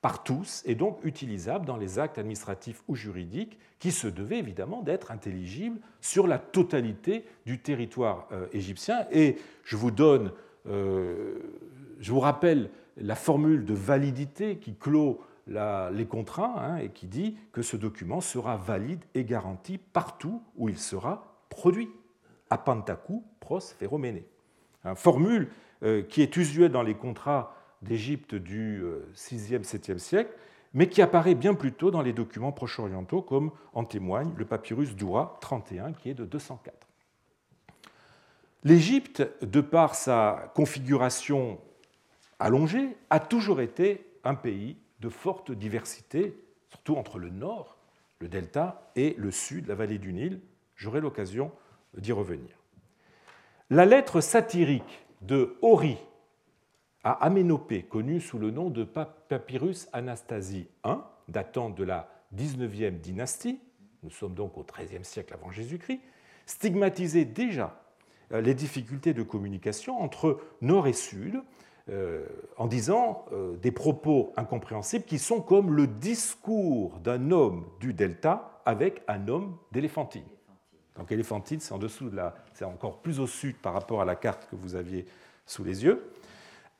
par 0.00 0.22
tous 0.22 0.62
et 0.64 0.74
donc 0.74 0.98
utilisable 1.04 1.66
dans 1.66 1.76
les 1.76 1.98
actes 1.98 2.16
administratifs 2.16 2.82
ou 2.88 2.94
juridiques 2.94 3.58
qui 3.78 3.92
se 3.92 4.06
devaient 4.06 4.38
évidemment 4.38 4.80
d'être 4.80 5.10
intelligibles 5.10 5.80
sur 6.00 6.26
la 6.26 6.38
totalité 6.38 7.26
du 7.44 7.60
territoire 7.60 8.26
euh, 8.32 8.46
égyptien. 8.54 9.06
Et 9.10 9.36
je 9.64 9.76
vous 9.76 9.90
donne, 9.90 10.32
je 10.64 12.12
vous 12.12 12.20
rappelle 12.20 12.70
la 12.96 13.14
formule 13.14 13.64
de 13.64 13.74
validité 13.74 14.58
qui 14.58 14.74
clôt 14.74 15.20
les 15.46 16.06
contrats 16.08 16.54
hein, 16.64 16.76
et 16.76 16.90
qui 16.90 17.06
dit 17.06 17.36
que 17.52 17.62
ce 17.62 17.76
document 17.76 18.20
sera 18.20 18.56
valide 18.56 19.04
et 19.14 19.24
garanti 19.24 19.78
partout 19.78 20.42
où 20.56 20.68
il 20.68 20.78
sera 20.78 21.44
produit. 21.48 21.90
Apantaku 22.50 23.24
pros 23.40 23.60
feromene. 23.60 24.22
Formule 24.94 25.48
euh, 25.82 26.02
qui 26.02 26.22
est 26.22 26.36
usuelle 26.36 26.70
dans 26.70 26.82
les 26.82 26.94
contrats 26.94 27.56
d'Égypte 27.82 28.34
du 28.34 28.84
6e, 29.14 29.54
euh, 29.54 29.58
7e 29.62 29.98
siècle, 29.98 30.30
mais 30.74 30.88
qui 30.88 31.02
apparaît 31.02 31.34
bien 31.34 31.54
plus 31.54 31.72
tôt 31.72 31.90
dans 31.90 32.02
les 32.02 32.12
documents 32.12 32.52
proche-orientaux, 32.52 33.22
comme 33.22 33.50
en 33.74 33.84
témoigne 33.84 34.32
le 34.36 34.44
papyrus 34.44 34.94
d'Oura 34.94 35.38
31, 35.40 35.92
qui 35.92 36.10
est 36.10 36.14
de 36.14 36.24
204. 36.24 36.86
L'Égypte, 38.64 39.28
de 39.42 39.60
par 39.60 39.94
sa 39.94 40.52
configuration 40.54 41.58
allongé, 42.42 42.96
a 43.10 43.20
toujours 43.20 43.60
été 43.60 44.04
un 44.24 44.34
pays 44.34 44.76
de 45.00 45.08
forte 45.08 45.52
diversité, 45.52 46.34
surtout 46.68 46.96
entre 46.96 47.18
le 47.18 47.30
nord, 47.30 47.78
le 48.18 48.28
delta, 48.28 48.90
et 48.96 49.14
le 49.18 49.30
sud, 49.30 49.66
la 49.66 49.74
vallée 49.74 49.98
du 49.98 50.12
Nil. 50.12 50.40
J'aurai 50.76 51.00
l'occasion 51.00 51.52
d'y 51.96 52.12
revenir. 52.12 52.50
La 53.70 53.84
lettre 53.84 54.20
satirique 54.20 55.06
de 55.22 55.56
Hori 55.62 55.96
à 57.04 57.12
Aménopée, 57.24 57.82
connue 57.82 58.20
sous 58.20 58.38
le 58.38 58.50
nom 58.50 58.70
de 58.70 58.84
Papyrus 58.84 59.88
Anastasie 59.92 60.68
I, 60.84 60.94
datant 61.28 61.70
de 61.70 61.84
la 61.84 62.08
19e 62.36 63.00
dynastie, 63.00 63.60
nous 64.02 64.10
sommes 64.10 64.34
donc 64.34 64.56
au 64.58 64.64
XIIIe 64.64 65.04
siècle 65.04 65.34
avant 65.34 65.50
Jésus-Christ, 65.50 66.00
stigmatisait 66.46 67.24
déjà 67.24 67.80
euh, 68.32 68.40
les 68.40 68.54
difficultés 68.54 69.14
de 69.14 69.22
communication 69.22 70.00
entre 70.00 70.40
nord 70.60 70.86
et 70.86 70.92
sud, 70.92 71.40
euh, 71.90 72.24
en 72.58 72.68
disant 72.68 73.24
euh, 73.32 73.56
des 73.56 73.72
propos 73.72 74.32
incompréhensibles 74.36 75.04
qui 75.04 75.18
sont 75.18 75.40
comme 75.40 75.74
le 75.74 75.88
discours 75.88 77.00
d'un 77.00 77.32
homme 77.32 77.66
du 77.80 77.92
delta 77.92 78.60
avec 78.64 79.02
un 79.08 79.26
homme 79.26 79.56
d'éléphantine. 79.72 80.22
Donc 80.96 81.10
éléphantine, 81.10 81.58
c'est 81.58 81.72
en 81.72 81.78
dessous 81.78 82.08
de 82.08 82.14
la, 82.14 82.36
c'est 82.54 82.64
encore 82.64 83.02
plus 83.02 83.18
au 83.18 83.26
sud 83.26 83.56
par 83.56 83.72
rapport 83.72 84.00
à 84.00 84.04
la 84.04 84.14
carte 84.14 84.48
que 84.48 84.54
vous 84.54 84.76
aviez 84.76 85.06
sous 85.44 85.64
les 85.64 85.82
yeux. 85.82 86.08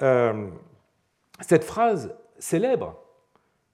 Euh, 0.03 0.49
cette 1.41 1.65
phrase 1.65 2.15
célèbre, 2.39 2.97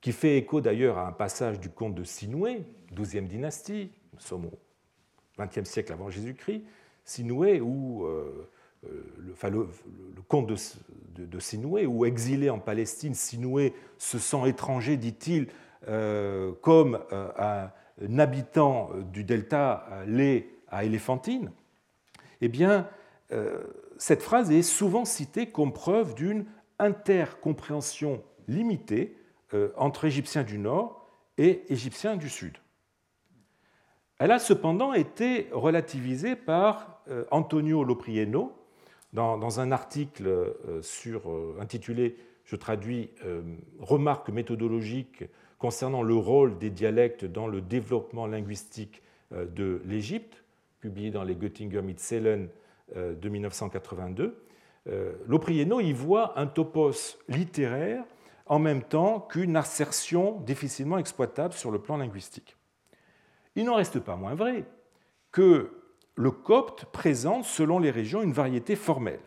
qui 0.01 0.13
fait 0.13 0.39
écho 0.39 0.63
d'ailleurs 0.63 0.97
à 0.97 1.07
un 1.07 1.13
passage 1.13 1.61
du 1.61 1.69
conte 1.69 1.95
de 1.95 2.05
Sinoué, 2.05 2.65
12e 2.95 3.27
dynastie, 3.27 3.91
nous 4.15 4.21
sommes 4.21 4.47
au 4.47 4.59
20e 5.39 5.67
siècle 5.67 5.93
avant 5.93 6.09
Jésus-Christ, 6.09 6.63
Sinoué, 7.05 7.61
où 7.61 8.07
le, 8.83 9.35
le, 9.51 10.23
conte 10.29 10.47
de, 10.47 11.39
Sinoué, 11.41 11.87
où 11.87 12.05
exilé 12.05 12.51
en 12.51 12.59
Palestine, 12.59 13.15
Sinoué 13.15 13.75
se 13.97 14.19
sent 14.19 14.49
étranger, 14.49 14.97
dit-il, 14.97 15.49
euh, 15.89 16.53
comme 16.63 17.01
euh, 17.13 17.71
un, 18.03 18.19
habitant 18.19 18.91
du 19.13 19.25
delta 19.25 19.87
l'est 20.07 20.49
à 20.69 20.85
Éléphantine, 20.85 21.51
eh 22.41 22.49
bien, 22.49 22.89
cette 23.97 24.23
phrase 24.23 24.53
est 24.53 24.63
souvent 24.63 25.05
citée 25.05 25.47
comme 25.47 25.73
preuve 25.73 26.15
d'une 26.15 26.47
intercompréhension 26.79 28.23
limitée 28.47 29.17
entre 29.77 30.05
Égyptiens 30.05 30.45
du 30.45 30.59
Nord 30.59 31.11
et 31.37 31.65
Égyptiens 31.69 32.17
du 32.17 32.29
Sud. 32.29 32.59
Elle 34.19 34.31
a 34.31 34.39
cependant 34.39 34.93
été 34.93 35.49
relativisée 35.51 36.37
par 36.37 37.03
Antonio 37.33 37.83
Loprieno 37.83 38.58
dans, 39.13 39.61
un 39.61 39.73
article 39.73 40.27
euh, 40.27 40.83
euh, 41.07 41.61
intitulé, 41.61 42.17
je 42.45 42.57
traduis, 42.57 43.11
euh, 43.25 43.43
Remarques 43.79 44.31
méthodologiques 44.31 45.25
concernant 45.59 46.03
le 46.03 46.15
rôle 46.15 46.59
des 46.59 46.71
dialectes 46.71 47.25
dans 47.25 47.47
le 47.47 47.61
développement 47.61 48.27
linguistique 48.27 49.03
de 49.33 49.83
l'Égypte, 49.85 50.45
publié 50.81 51.11
dans 51.11 51.25
les 51.25 51.35
Göttinger 51.35 51.83
Mitzellen 51.83 52.49
de 52.95 53.29
1982, 53.29 54.41
Loprieno 55.27 55.81
y 55.81 55.93
voit 55.93 56.39
un 56.39 56.47
topos 56.47 57.19
littéraire 57.29 58.05
en 58.47 58.61
même 58.61 58.85
temps 58.85 59.21
qu'une 59.21 59.57
assertion 59.57 60.41
difficilement 60.43 60.97
exploitable 60.97 61.55
sur 61.55 61.73
le 61.73 61.81
plan 61.81 61.97
linguistique. 61.97 62.57
Il 63.57 63.65
n'en 63.65 63.75
reste 63.75 63.99
pas 63.99 64.15
moins 64.15 64.37
vrai 64.37 64.65
que 65.33 65.73
le 66.19 66.33
copte 66.33 66.85
présente, 66.87 67.45
selon 67.45 67.79
les 67.79 67.93
régions, 67.93 68.23
une 68.23 68.33
variété 68.33 68.75
formelle. 68.75 69.21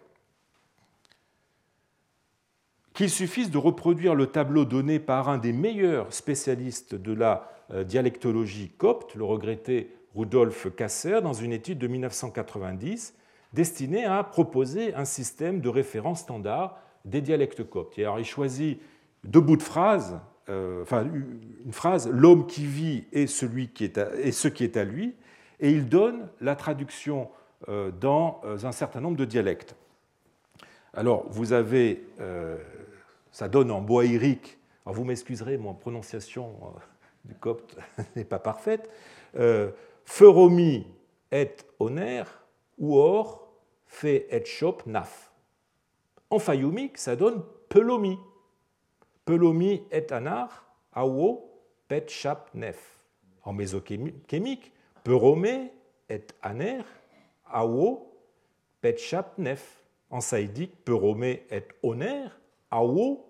Qu'il 2.94 3.10
suffise 3.10 3.50
de 3.50 3.58
reproduire 3.58 4.14
le 4.14 4.28
tableau 4.28 4.66
donné 4.66 5.00
par 5.00 5.30
un 5.30 5.38
des 5.38 5.54
meilleurs 5.54 6.12
spécialistes 6.14 6.94
de 6.94 7.14
la 7.14 7.50
euh, 7.72 7.86
dialectologie 7.86 8.72
copte, 8.78 9.16
le 9.16 9.24
regretté 9.24 9.96
Rudolf 10.14 10.68
Kasser, 10.76 11.22
dans 11.22 11.32
une 11.32 11.54
étude 11.54 11.80
de 11.80 11.88
1990 11.88 13.16
destinée 13.54 14.04
à 14.04 14.22
proposer 14.26 14.94
un 14.94 15.06
système 15.06 15.62
de 15.62 15.70
référence 15.70 16.22
standard 16.22 16.78
des 17.06 17.22
dialectes 17.22 17.64
coptes. 17.64 17.98
il 17.98 18.26
choisit 18.26 18.82
deux 19.24 19.40
bouts 19.40 19.58
de 19.58 19.64
phrase, 19.64 20.20
euh, 20.50 20.82
enfin 20.82 21.06
une 21.06 21.72
phrase 21.72 22.10
l'homme 22.10 22.48
qui 22.48 22.66
vit 22.66 23.06
est 23.14 23.24
et 23.24 24.32
ce 24.32 24.48
qui 24.50 24.64
est 24.66 24.78
à 24.78 24.84
lui, 24.84 25.16
et 25.62 25.72
il 25.72 25.88
donne 25.88 26.28
la 26.42 26.56
traduction 26.56 27.30
euh, 27.70 27.92
dans 27.92 28.42
euh, 28.44 28.58
un 28.64 28.72
certain 28.72 29.00
nombre 29.00 29.18
de 29.18 29.26
dialectes. 29.26 29.76
Alors, 30.94 31.26
vous 31.30 31.54
avez 31.54 32.04
euh, 32.20 32.58
ça 33.32 33.48
donne 33.48 33.72
en 33.72 33.80
boaïrique, 33.80 34.58
alors 34.86 34.96
vous 34.96 35.06
m'excuserez, 35.06 35.58
mon 35.58 35.74
prononciation 35.74 36.74
du 37.24 37.36
copte 37.36 37.78
n'est 38.16 38.26
pas 38.26 38.40
parfaite, 38.40 38.90
feromi 40.04 40.86
et 41.32 41.52
oner, 41.80 42.24
ou 42.78 42.98
or, 42.98 43.48
fait 43.86 44.28
et 44.32 44.44
shop 44.44 44.80
naf. 44.86 45.32
En 46.30 46.40
fayoumique, 46.40 46.98
ça 46.98 47.16
donne 47.16 47.44
pelomi. 47.70 48.18
Pelomi 49.24 49.84
et 49.92 50.12
anar, 50.12 50.66
awo, 50.94 51.52
pet 51.88 52.10
chap 52.10 52.50
nef. 52.54 53.06
En 53.44 53.54
mésokémique, 53.54 54.74
peromé 55.04 55.72
et 56.10 56.28
aner, 56.42 56.82
awo, 57.46 58.14
pet 58.82 58.98
chap 58.98 59.38
nef. 59.38 59.78
En 60.10 60.20
saïdique, 60.20 60.84
peromé 60.84 61.46
et 61.52 61.64
oner, 61.84 62.28
awo, 62.70 63.26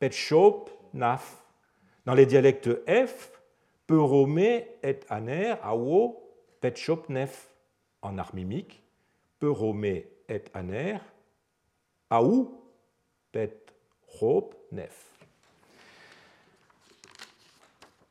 pet 0.00 0.12
shop 0.12 0.68
naf. 0.92 1.44
Dans 2.06 2.14
les 2.14 2.26
dialectes 2.26 2.70
F, 2.88 3.30
peromé 3.86 4.66
et 4.82 4.98
aner, 5.08 5.54
awo, 5.62 6.28
pet 6.60 6.76
shop 6.76 7.04
nef. 7.08 7.48
En 8.02 8.18
armimique, 8.18 8.82
peromé 9.38 10.08
et 10.28 10.44
aner, 10.54 10.98
aou, 12.10 12.60
pet 13.32 13.72
chop 14.18 14.54
nef. 14.72 15.04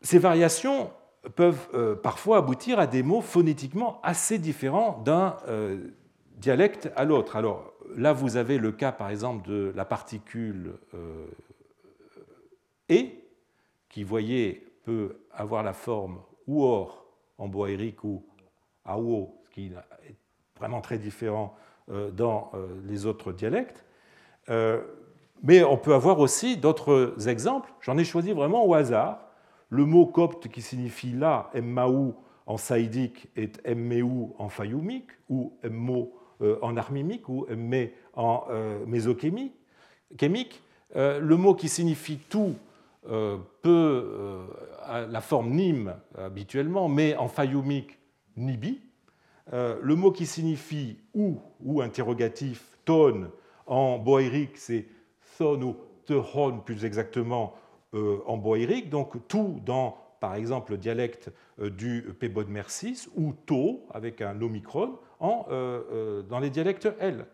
Ces 0.01 0.19
variations 0.19 0.91
peuvent 1.35 1.67
euh, 1.73 1.95
parfois 1.95 2.37
aboutir 2.37 2.79
à 2.79 2.87
des 2.87 3.03
mots 3.03 3.21
phonétiquement 3.21 3.99
assez 4.03 4.37
différents 4.37 5.01
d'un 5.03 5.37
euh, 5.47 5.77
dialecte 6.35 6.91
à 6.95 7.05
l'autre. 7.05 7.35
Alors 7.35 7.73
là, 7.95 8.13
vous 8.13 8.37
avez 8.37 8.57
le 8.57 8.71
cas, 8.71 8.91
par 8.91 9.09
exemple, 9.09 9.47
de 9.47 9.73
la 9.75 9.85
particule 9.85 10.73
euh, 10.93 11.25
et, 12.89 13.23
qui, 13.89 14.03
voyez, 14.03 14.65
peut 14.83 15.17
avoir 15.31 15.63
la 15.63 15.73
forme 15.73 16.19
ou 16.47 16.63
or 16.63 17.05
en 17.37 17.47
boaérique 17.47 18.03
ou 18.03 18.25
aou, 18.85 19.35
ce 19.43 19.49
qui 19.49 19.67
est 19.67 19.73
vraiment 20.57 20.81
très 20.81 20.97
différent 20.97 21.55
dans 22.13 22.51
les 22.85 23.05
autres 23.05 23.31
dialectes. 23.33 23.85
Mais 25.43 25.63
on 25.63 25.77
peut 25.77 25.93
avoir 25.93 26.19
aussi 26.19 26.57
d'autres 26.57 27.27
exemples. 27.27 27.71
J'en 27.81 27.97
ai 27.97 28.05
choisi 28.05 28.31
vraiment 28.31 28.65
au 28.65 28.73
hasard 28.73 29.26
le 29.69 29.85
mot 29.85 30.05
copte 30.05 30.47
qui 30.47 30.61
signifie 30.61 31.11
là, 31.11 31.49
emmaou 31.53 32.15
en 32.47 32.57
saïdique 32.57 33.27
est 33.35 33.61
emmeou 33.67 34.33
en 34.39 34.49
fayoumique, 34.49 35.11
ou 35.29 35.53
emmo 35.63 36.13
euh, 36.41 36.57
en 36.61 36.77
armimique, 36.77 37.27
ou 37.29 37.45
emme 37.51 37.89
en 38.13 38.45
euh, 38.49 38.85
mésokémique. 38.85 39.53
Euh, 40.95 41.19
le 41.19 41.35
mot 41.35 41.53
qui 41.53 41.67
signifie 41.69 42.17
tout 42.29 42.55
peut, 43.61 44.47
la 44.89 45.21
forme 45.21 45.51
nim 45.51 45.95
habituellement, 46.17 46.89
mais 46.89 47.15
en 47.15 47.29
fayoumique, 47.29 47.97
nibi. 48.35 48.81
Le 49.53 49.95
mot 49.95 50.11
qui 50.11 50.25
signifie 50.25 50.97
ou, 51.13 51.39
ou 51.61 51.81
interrogatif, 51.81 52.77
ton, 52.83 53.31
en 53.65 53.97
boérique, 53.97 54.57
c'est 54.57 54.87
thon 55.37 55.61
ou 55.61 55.75
tehon 56.05 56.59
plus 56.59 56.83
exactement, 56.83 57.53
en 57.93 58.37
boérique, 58.37 58.89
donc 58.89 59.27
tout 59.27 59.61
dans, 59.65 59.97
par 60.19 60.35
exemple, 60.35 60.71
le 60.71 60.77
dialecte 60.77 61.31
euh, 61.59 61.69
du 61.69 62.03
Pébod 62.19 62.49
Mercis, 62.49 63.07
ou 63.15 63.33
to, 63.45 63.85
avec 63.91 64.21
un 64.21 64.41
omicron, 64.41 64.97
euh, 65.21 66.21
dans 66.23 66.39
les 66.39 66.49
dialectes 66.49 66.89
L. 66.99 67.25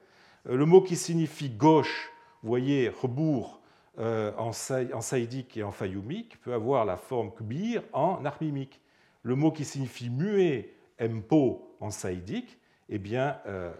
Le 0.45 0.66
mot 0.66 0.82
qui 0.82 0.95
signifie 0.95 1.49
gauche, 1.49 2.12
vous 2.41 2.49
voyez, 2.49 2.89
rebours 2.89 3.62
en, 3.97 4.51
saïdique 4.51 5.56
et 5.56 5.64
en 5.64 5.72
fayoumique, 5.72 6.41
peut 6.41 6.54
avoir 6.54 6.84
la 6.84 6.97
forme 6.97 7.32
kbir 7.32 7.84
en 7.93 8.26
armimique. 8.26 8.82
Le 9.22 9.36
mot 9.36 9.51
qui 9.51 9.64
signifie 9.64 10.10
muet, 10.10 10.74
empo 10.99 11.76
en 11.80 11.91
saïdique, 11.91 12.58
eh 12.89 12.97
bien, 12.97 13.38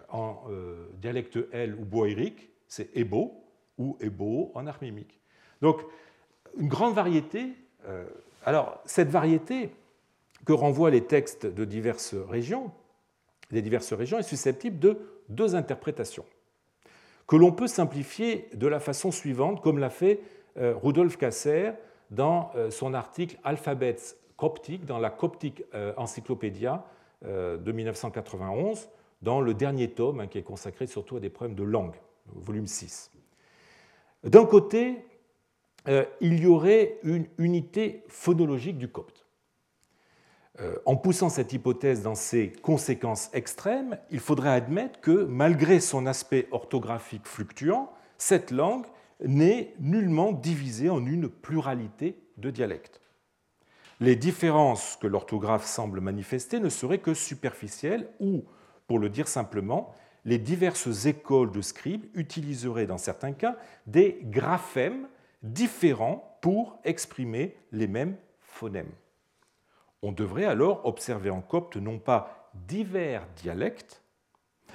en 0.10 0.44
dialecte 1.02 1.38
L 1.52 1.76
ou 1.76 1.84
boérique, 1.84 2.50
c'est 2.68 2.96
ebo 2.96 3.44
ou 3.78 3.98
ebo 4.00 4.52
en 4.54 4.68
armimique. 4.68 5.20
Donc, 5.62 5.82
une 6.58 6.68
grande 6.68 6.94
variété. 6.94 7.54
Euh, 7.88 8.06
alors, 8.46 8.80
cette 8.86 9.10
variété 9.10 9.72
que 10.46 10.54
renvoient 10.54 10.92
les 10.92 11.06
textes 11.06 11.46
de 11.46 11.66
diverses 11.66 12.16
régions, 12.16 12.72
des 13.52 13.62
diverses 13.62 13.94
régions, 13.94 14.20
est 14.20 14.24
susceptible 14.24 14.80
de 14.80 14.98
deux 15.30 15.56
interprétations, 15.56 16.26
que 17.28 17.36
l'on 17.36 17.52
peut 17.52 17.68
simplifier 17.68 18.50
de 18.54 18.68
la 18.68 18.80
façon 18.80 19.12
suivante, 19.12 19.62
comme 19.62 19.80
l'a 19.80 19.90
fait 19.90 20.20
euh, 20.58 20.74
Rudolf 20.76 21.18
Kasser 21.18 21.72
dans 22.12 22.52
euh, 22.56 22.70
son 22.70 22.94
article 22.94 23.38
Alphabets 23.44 24.18
coptique, 24.36 24.86
dans 24.86 25.00
la 25.00 25.10
Coptic 25.10 25.64
Encyclopédia 25.96 26.84
de 27.24 27.72
1991, 27.72 28.90
dans 29.22 29.40
le 29.40 29.54
dernier 29.54 29.92
tome, 29.92 30.20
hein, 30.20 30.28
qui 30.28 30.38
est 30.38 30.44
consacré 30.44 30.86
surtout 30.86 31.16
à 31.16 31.20
des 31.22 31.30
problèmes 31.30 31.56
de 31.56 31.64
langue, 31.64 31.96
volume 32.26 32.68
6. 32.68 33.12
D'un 34.24 34.46
côté, 34.46 35.06
euh, 35.88 36.06
il 36.22 36.40
y 36.40 36.48
aurait 36.48 37.00
une 37.04 37.26
unité 37.38 38.04
phonologique 38.08 38.78
du 38.78 38.88
copte. 38.88 39.26
Euh, 40.60 40.76
en 40.86 40.96
poussant 40.96 41.30
cette 41.30 41.52
hypothèse 41.52 42.04
dans 42.04 42.16
ses 42.16 42.52
conséquences 42.52 43.30
extrêmes, 43.34 43.98
il 44.12 44.20
faudrait 44.20 44.52
admettre 44.52 45.02
que, 45.02 45.26
malgré 45.26 45.80
son 45.80 46.06
aspect 46.06 46.48
orthographique 46.52 47.26
fluctuant, 47.26 47.92
cette 48.18 48.52
langue 48.52 48.86
n'est 49.24 49.74
nullement 49.80 50.32
divisée 50.32 50.90
en 50.90 51.06
une 51.06 51.28
pluralité 51.28 52.18
de 52.38 52.52
dialectes. 52.52 53.02
Les 54.00 54.16
différences 54.16 54.98
que 55.02 55.08
l'orthographe 55.08 55.66
semble 55.66 56.02
manifester 56.02 56.60
ne 56.60 56.70
seraient 56.70 57.00
que 57.00 57.14
superficielles 57.14 58.10
ou, 58.20 58.44
pour 58.86 59.00
le 59.00 59.10
dire 59.10 59.28
simplement, 59.28 59.94
les 60.26 60.38
diverses 60.38 61.06
écoles 61.06 61.52
de 61.52 61.62
scribes 61.62 62.06
utiliseraient 62.14 62.86
dans 62.86 62.98
certains 62.98 63.34
cas 63.34 63.58
des 63.88 64.20
graphèmes 64.24 65.08
différents 65.44 66.38
pour 66.42 66.80
exprimer 66.84 67.56
les 67.72 67.88
mêmes 67.88 68.18
phonèmes. 68.40 68.92
On 70.02 70.12
devrait 70.12 70.46
alors 70.46 70.86
observer 70.86 71.30
en 71.30 71.42
copte 71.42 71.78
non 71.78 72.00
pas 72.00 72.52
divers 72.54 73.28
dialectes, 73.36 74.02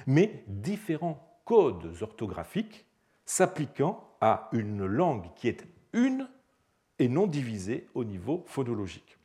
mais 0.07 0.43
différents 0.47 1.41
codes 1.45 1.95
orthographiques 2.01 2.85
s'appliquant 3.25 4.07
à 4.21 4.49
une 4.51 4.85
langue 4.85 5.33
qui 5.35 5.47
est 5.47 5.65
une 5.93 6.27
et 6.97 7.07
non 7.07 7.27
divisée 7.27 7.87
au 7.93 8.03
niveau 8.03 8.43
phonologique. 8.47 9.17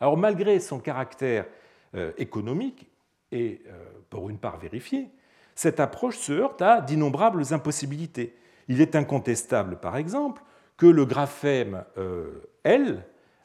Alors 0.00 0.16
malgré 0.16 0.60
son 0.60 0.80
caractère 0.80 1.46
euh, 1.94 2.12
économique 2.16 2.90
et 3.30 3.62
euh, 3.66 3.84
pour 4.10 4.30
une 4.30 4.38
part 4.38 4.58
vérifié, 4.58 5.10
cette 5.54 5.80
approche 5.80 6.18
se 6.18 6.32
heurte 6.32 6.62
à 6.62 6.80
d'innombrables 6.80 7.52
impossibilités 7.52 8.34
il 8.68 8.80
est 8.80 8.96
incontestable, 8.96 9.78
par 9.80 9.96
exemple, 9.96 10.42
que 10.76 10.86
le 10.86 11.04
graphème 11.04 11.84
euh, 11.96 12.42
L 12.64 13.04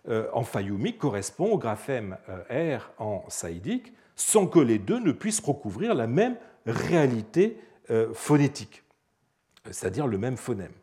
euh, 0.09 0.27
en 0.33 0.43
fayoumique 0.43 0.97
correspond 0.97 1.51
au 1.51 1.57
graphème 1.57 2.17
euh, 2.29 2.77
R 2.77 2.91
en 2.97 3.23
saïdique, 3.27 3.93
sans 4.15 4.47
que 4.47 4.59
les 4.59 4.79
deux 4.79 4.99
ne 4.99 5.11
puissent 5.11 5.41
recouvrir 5.41 5.93
la 5.93 6.07
même 6.07 6.35
réalité 6.65 7.59
phonétique, 8.13 8.83
c'est-à-dire 9.63 10.07
le 10.07 10.17
même 10.17 10.35
phonème. 10.35 10.73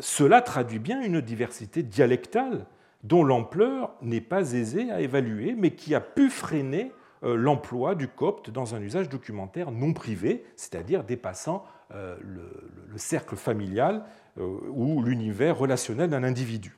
Cela 0.00 0.42
traduit 0.42 0.80
bien 0.80 1.00
une 1.00 1.22
diversité 1.22 1.82
dialectale 1.82 2.66
dont 3.04 3.24
l'ampleur 3.24 3.94
n'est 4.02 4.20
pas 4.20 4.52
aisée 4.52 4.90
à 4.90 5.00
évaluer, 5.00 5.54
mais 5.56 5.70
qui 5.70 5.94
a 5.94 6.00
pu 6.00 6.28
freiner 6.28 6.92
l'emploi 7.22 7.94
du 7.94 8.08
copte 8.08 8.50
dans 8.50 8.74
un 8.74 8.82
usage 8.82 9.08
documentaire 9.08 9.70
non 9.70 9.94
privé, 9.94 10.44
c'est-à-dire 10.56 11.04
dépassant 11.04 11.64
euh, 11.94 12.16
le, 12.20 12.98
cercle 12.98 13.36
familial 13.36 14.04
euh, 14.38 14.46
ou 14.68 15.02
l'univers 15.02 15.56
relationnel 15.56 16.10
d'un 16.10 16.24
individu. 16.24 16.76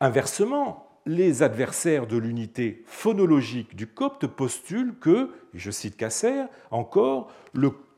Inversement, 0.00 0.88
les 1.04 1.42
adversaires 1.42 2.06
de 2.06 2.16
l'unité 2.16 2.82
phonologique 2.86 3.76
du 3.76 3.86
copte 3.86 4.26
postulent 4.26 4.94
que, 4.98 5.30
je 5.52 5.70
cite 5.70 5.98
Casser 5.98 6.44
encore, 6.70 7.30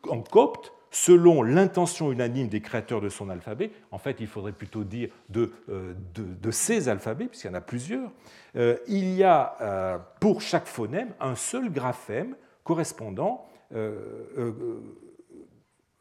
en 0.09 0.21
copte, 0.21 0.73
selon 0.91 1.45
l'intention 1.45 2.11
unanime 2.11 2.49
des 2.49 2.61
créateurs 2.61 3.01
de 3.01 3.09
son 3.09 3.31
alphabet, 3.31 3.71
en 3.93 3.99
fait 3.99 4.17
il 4.19 4.27
faudrait 4.27 4.53
plutôt 4.53 4.83
dire 4.83 5.11
de, 5.29 5.53
euh, 5.69 5.95
de, 6.15 6.51
ces 6.51 6.89
alphabets, 6.89 7.27
puisqu'il 7.27 7.49
y 7.49 7.51
en 7.51 7.55
a 7.55 7.61
plusieurs, 7.61 8.11
il 8.89 9.15
y 9.15 9.23
a 9.23 10.07
pour 10.21 10.41
chaque 10.41 10.67
phonème 10.67 11.15
un 11.21 11.37
seul 11.37 11.71
graphème 11.71 12.35
correspondant 12.65 13.47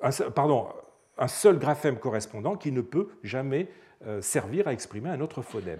un, 0.03 1.27
seul 1.27 1.57
graphème 1.57 1.97
correspondant 1.97 2.55
qui 2.55 2.71
ne 2.71 2.81
peut 2.81 3.09
jamais 3.23 3.69
euh, 4.05 4.21
servir 4.21 4.67
à 4.67 4.73
exprimer 4.73 5.09
un 5.09 5.21
autre 5.21 5.41
phonème. 5.41 5.79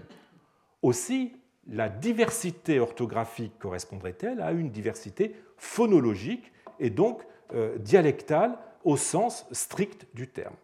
Aussi, 0.81 1.33
la 1.67 1.89
diversité 1.89 2.79
orthographique 2.79 3.57
correspondrait-elle 3.59 4.41
à 4.41 4.51
une 4.51 4.69
diversité 4.69 5.35
phonologique 5.57 6.51
et 6.79 6.89
donc 6.89 7.21
euh, 7.53 7.77
dialectale 7.77 8.57
au 8.83 8.97
sens 8.97 9.45
strict 9.51 10.07
du 10.13 10.27
terme? 10.27 10.55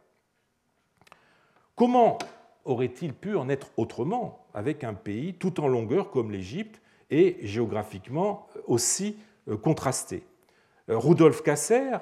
Comment 1.76 2.18
aurait-il 2.66 3.14
pu 3.14 3.36
en 3.36 3.47
être 3.49 3.72
autrement 3.78 4.45
avec 4.53 4.84
un 4.84 4.93
pays 4.93 5.34
tout 5.34 5.62
en 5.62 5.68
longueur 5.68 6.12
comme 6.12 6.32
l'Égypte 6.32 6.82
et 7.10 7.38
géographiquement 7.41 8.47
aussi 8.68 9.18
contrasté? 9.62 10.26
Rudolf 10.89 11.41
Kasser 11.41 11.97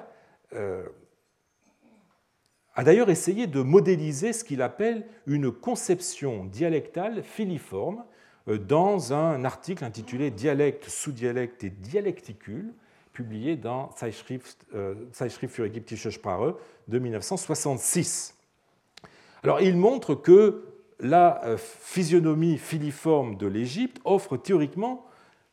a 2.78 2.84
d'ailleurs 2.84 3.10
essayé 3.10 3.48
de 3.48 3.60
modéliser 3.60 4.32
ce 4.32 4.44
qu'il 4.44 4.62
appelle 4.62 5.04
une 5.26 5.50
conception 5.50 6.44
dialectale 6.44 7.24
filiforme 7.24 8.04
dans 8.46 9.12
un 9.12 9.44
article 9.44 9.82
intitulé 9.82 10.30
Dialecte, 10.30 10.88
sous-dialecte 10.88 11.64
et 11.64 11.70
dialecticule, 11.70 12.72
publié 13.12 13.56
dans 13.56 13.90
Zeitschrift, 13.98 14.64
euh, 14.76 14.94
Zeitschrift 15.12 15.56
für 15.56 15.64
ägyptische 15.64 16.08
Sprache 16.10 16.54
de 16.86 17.00
1966. 17.00 18.36
Alors, 19.42 19.60
il 19.60 19.76
montre 19.76 20.14
que 20.14 20.62
la 21.00 21.44
euh, 21.46 21.56
physionomie 21.58 22.58
filiforme 22.58 23.36
de 23.36 23.48
l'Égypte 23.48 24.00
offre 24.04 24.36
théoriquement, 24.36 25.04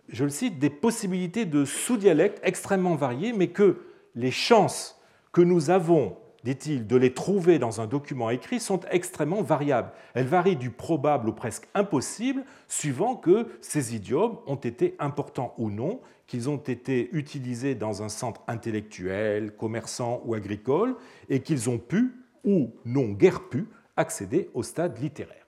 je 0.10 0.26
le 0.26 0.30
cite, 0.30 0.60
des 0.60 0.70
possibilités 0.70 1.46
de 1.46 1.66
sous-dialectes 1.66 2.40
extrêmement 2.44 2.94
variées, 2.94 3.34
mais 3.34 3.48
que 3.48 3.82
les 4.14 4.30
chances 4.30 5.02
que 5.32 5.42
nous 5.42 5.72
avons 5.72 6.18
dit-il, 6.46 6.86
de 6.86 6.96
les 6.96 7.12
trouver 7.12 7.58
dans 7.58 7.82
un 7.82 7.88
document 7.88 8.30
écrit 8.30 8.60
sont 8.60 8.80
extrêmement 8.92 9.42
variables. 9.42 9.92
Elles 10.14 10.28
varient 10.28 10.56
du 10.56 10.70
probable 10.70 11.30
au 11.30 11.34
presque 11.34 11.68
impossible, 11.74 12.46
suivant 12.68 13.16
que 13.16 13.48
ces 13.62 13.96
idiomes 13.96 14.38
ont 14.46 14.56
été 14.56 14.96
importants 15.00 15.56
ou 15.58 15.72
non, 15.72 16.00
qu'ils 16.28 16.48
ont 16.48 16.58
été 16.58 17.10
utilisés 17.14 17.74
dans 17.74 18.04
un 18.04 18.10
centre 18.10 18.42
intellectuel, 18.48 19.56
commerçant 19.56 20.22
ou 20.24 20.36
agricole, 20.36 20.96
et 21.30 21.42
qu'ils 21.42 21.68
ont 21.68 21.80
pu, 21.80 22.14
ou 22.44 22.72
non 22.86 23.10
guère 23.10 23.50
pu, 23.50 23.68
accéder 23.98 24.52
au 24.54 24.62
stade 24.62 25.02
littéraire. 25.02 25.48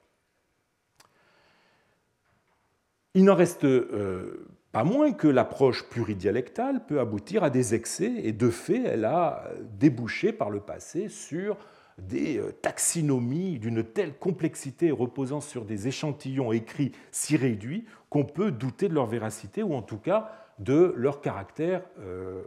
Il 3.14 3.24
n'en 3.24 3.36
reste 3.36 3.66
euh, 3.66 4.48
pas 4.72 4.84
moins 4.84 5.12
que 5.14 5.28
l'approche 5.28 5.88
pluridialectale 5.90 6.86
peut 6.86 7.00
aboutir 7.00 7.44
à 7.44 7.50
des 7.50 7.74
excès, 7.74 8.12
et 8.24 8.34
de 8.34 8.50
fait, 8.50 8.84
elle 8.84 9.06
a 9.06 9.44
débouché 9.80 10.32
par 10.32 10.50
le 10.50 10.60
passé 10.60 11.10
sur 11.10 11.58
des 11.98 12.38
euh, 12.38 12.52
taxinomies 12.62 13.60
d'une 13.60 13.84
telle 13.84 14.14
complexité 14.18 14.92
reposant 14.92 15.42
sur 15.42 15.66
des 15.66 15.88
échantillons 15.88 16.52
écrits 16.52 16.92
si 17.12 17.38
réduits 17.38 17.86
qu'on 18.10 18.24
peut 18.24 18.52
douter 18.52 18.88
de 18.88 18.94
leur 18.94 19.08
véracité 19.08 19.64
ou 19.64 19.74
en 19.74 19.82
tout 19.82 19.98
cas 19.98 20.32
de 20.60 20.94
leur 20.96 21.22
caractère 21.22 21.82
euh, 22.00 22.44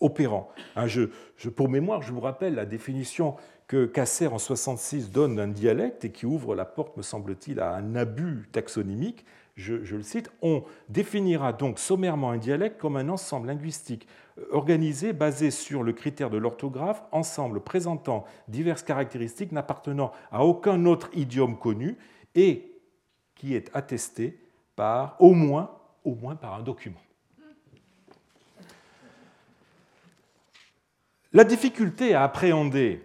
opérant. 0.00 0.50
Hein, 0.76 0.86
pour 1.56 1.68
mémoire, 1.68 2.02
je 2.02 2.12
vous 2.12 2.20
rappelle 2.20 2.54
la 2.54 2.66
définition 2.66 3.36
que 3.66 3.86
Casser 3.86 4.26
en 4.26 4.38
66 4.38 5.10
donne 5.10 5.36
d'un 5.36 5.48
dialecte 5.48 6.04
et 6.04 6.12
qui 6.12 6.26
ouvre 6.26 6.54
la 6.54 6.64
porte, 6.64 6.96
me 6.96 7.02
semble-t-il, 7.02 7.60
à 7.60 7.74
un 7.74 7.94
abus 7.94 8.48
taxonymique 8.52 9.24
je, 9.54 9.74
le 9.74 10.02
cite, 10.02 10.30
on 10.40 10.64
définira 10.88 11.52
donc 11.52 11.78
sommairement 11.78 12.30
un 12.30 12.38
dialecte 12.38 12.80
comme 12.80 12.96
un 12.96 13.08
ensemble 13.10 13.48
linguistique 13.48 14.08
euh, 14.38 14.46
organisé 14.50 15.12
basé 15.12 15.50
sur 15.50 15.82
le 15.82 15.92
critère 15.92 16.30
de 16.30 16.38
l'orthographe, 16.38 17.02
ensemble 17.12 17.60
présentant 17.60 18.24
diverses 18.48 18.82
caractéristiques 18.82 19.52
n'appartenant 19.52 20.12
à 20.30 20.44
aucun 20.44 20.86
autre 20.86 21.10
idiome 21.12 21.58
connu 21.58 21.98
et 22.34 22.80
qui 23.34 23.54
est 23.54 23.70
attesté 23.74 24.38
par 24.74 25.16
au 25.18 25.32
moins, 25.32 25.70
au 26.04 26.14
moins 26.14 26.34
par 26.34 26.54
un 26.54 26.62
document. 26.62 27.00
La 31.34 31.44
difficulté 31.44 32.14
à 32.14 32.24
appréhender 32.24 33.02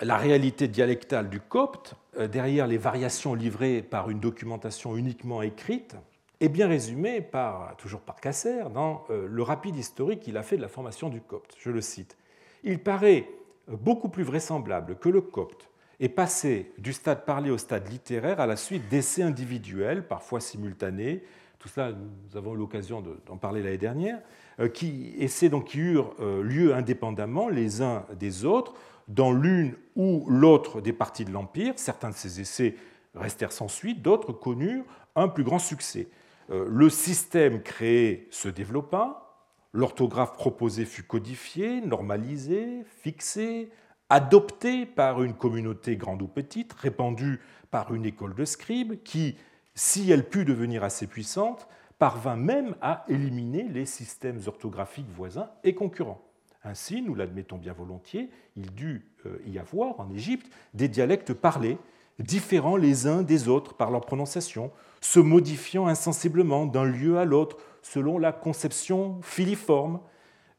la 0.00 0.16
réalité 0.16 0.68
dialectale 0.68 1.28
du 1.28 1.40
copte, 1.40 1.94
euh, 2.18 2.28
derrière 2.28 2.66
les 2.66 2.78
variations 2.78 3.34
livrées 3.34 3.82
par 3.82 4.10
une 4.10 4.20
documentation 4.20 4.96
uniquement 4.96 5.42
écrite, 5.42 5.96
est 6.40 6.48
bien 6.48 6.68
résumée 6.68 7.20
par, 7.20 7.76
toujours 7.76 8.00
par 8.00 8.20
Casser 8.20 8.62
dans 8.72 9.04
euh, 9.10 9.26
le 9.28 9.42
rapide 9.42 9.76
historique 9.76 10.20
qu'il 10.20 10.36
a 10.36 10.42
fait 10.42 10.56
de 10.56 10.62
la 10.62 10.68
formation 10.68 11.08
du 11.08 11.20
copte. 11.20 11.56
Je 11.58 11.70
le 11.70 11.80
cite. 11.80 12.16
Il 12.62 12.78
paraît 12.78 13.28
beaucoup 13.66 14.08
plus 14.08 14.22
vraisemblable 14.22 14.96
que 14.96 15.08
le 15.08 15.20
copte 15.20 15.68
ait 16.00 16.08
passé 16.08 16.72
du 16.78 16.92
stade 16.92 17.24
parlé 17.24 17.50
au 17.50 17.58
stade 17.58 17.90
littéraire 17.90 18.40
à 18.40 18.46
la 18.46 18.56
suite 18.56 18.88
d'essais 18.88 19.22
individuels, 19.22 20.06
parfois 20.06 20.40
simultanés, 20.40 21.24
tout 21.58 21.68
cela, 21.68 21.90
nous 21.90 22.36
avons 22.36 22.54
eu 22.54 22.56
l'occasion 22.56 23.02
d'en 23.26 23.36
parler 23.36 23.64
l'année 23.64 23.78
dernière, 23.78 24.20
euh, 24.60 24.68
qui 24.68 25.16
essaient 25.18 25.48
donc 25.48 25.66
qui 25.66 25.80
eurent 25.80 26.14
lieu 26.20 26.72
indépendamment 26.72 27.48
les 27.48 27.82
uns 27.82 28.06
des 28.16 28.44
autres, 28.44 28.74
dans 29.08 29.32
l'une 29.32 29.74
ou 29.96 30.24
l'autre 30.28 30.80
des 30.80 30.92
parties 30.92 31.24
de 31.24 31.32
l'Empire. 31.32 31.74
Certains 31.76 32.10
de 32.10 32.14
ces 32.14 32.40
essais 32.40 32.76
restèrent 33.14 33.52
sans 33.52 33.68
suite, 33.68 34.02
d'autres 34.02 34.32
connurent 34.32 34.84
un 35.16 35.28
plus 35.28 35.44
grand 35.44 35.58
succès. 35.58 36.08
Euh, 36.50 36.66
le 36.68 36.88
système 36.88 37.62
créé 37.62 38.28
se 38.30 38.48
développa, 38.48 39.36
l'orthographe 39.72 40.34
proposée 40.34 40.84
fut 40.84 41.02
codifiée, 41.02 41.80
normalisée, 41.80 42.84
fixée, 43.02 43.70
adoptée 44.08 44.86
par 44.86 45.22
une 45.22 45.34
communauté 45.34 45.96
grande 45.96 46.22
ou 46.22 46.28
petite, 46.28 46.72
répandue 46.72 47.40
par 47.70 47.94
une 47.94 48.06
école 48.06 48.34
de 48.34 48.44
scribes 48.44 49.02
qui, 49.02 49.36
si 49.74 50.10
elle 50.10 50.28
put 50.28 50.44
devenir 50.44 50.84
assez 50.84 51.06
puissante, 51.06 51.68
parvint 51.98 52.36
même 52.36 52.76
à 52.80 53.04
éliminer 53.08 53.64
les 53.64 53.84
systèmes 53.84 54.40
orthographiques 54.46 55.10
voisins 55.10 55.50
et 55.64 55.74
concurrents. 55.74 56.22
Ainsi, 56.68 57.00
nous 57.00 57.14
l'admettons 57.14 57.56
bien 57.56 57.72
volontiers, 57.72 58.28
il 58.54 58.74
dut 58.74 59.06
euh, 59.24 59.38
y 59.46 59.58
avoir 59.58 60.00
en 60.00 60.10
Égypte 60.10 60.52
des 60.74 60.88
dialectes 60.88 61.32
parlés, 61.32 61.78
différents 62.18 62.76
les 62.76 63.06
uns 63.06 63.22
des 63.22 63.48
autres 63.48 63.72
par 63.72 63.90
leur 63.90 64.02
prononciation, 64.02 64.70
se 65.00 65.18
modifiant 65.18 65.86
insensiblement 65.86 66.66
d'un 66.66 66.84
lieu 66.84 67.16
à 67.16 67.24
l'autre 67.24 67.56
selon 67.80 68.18
la 68.18 68.32
conception 68.32 69.18
filiforme. 69.22 70.00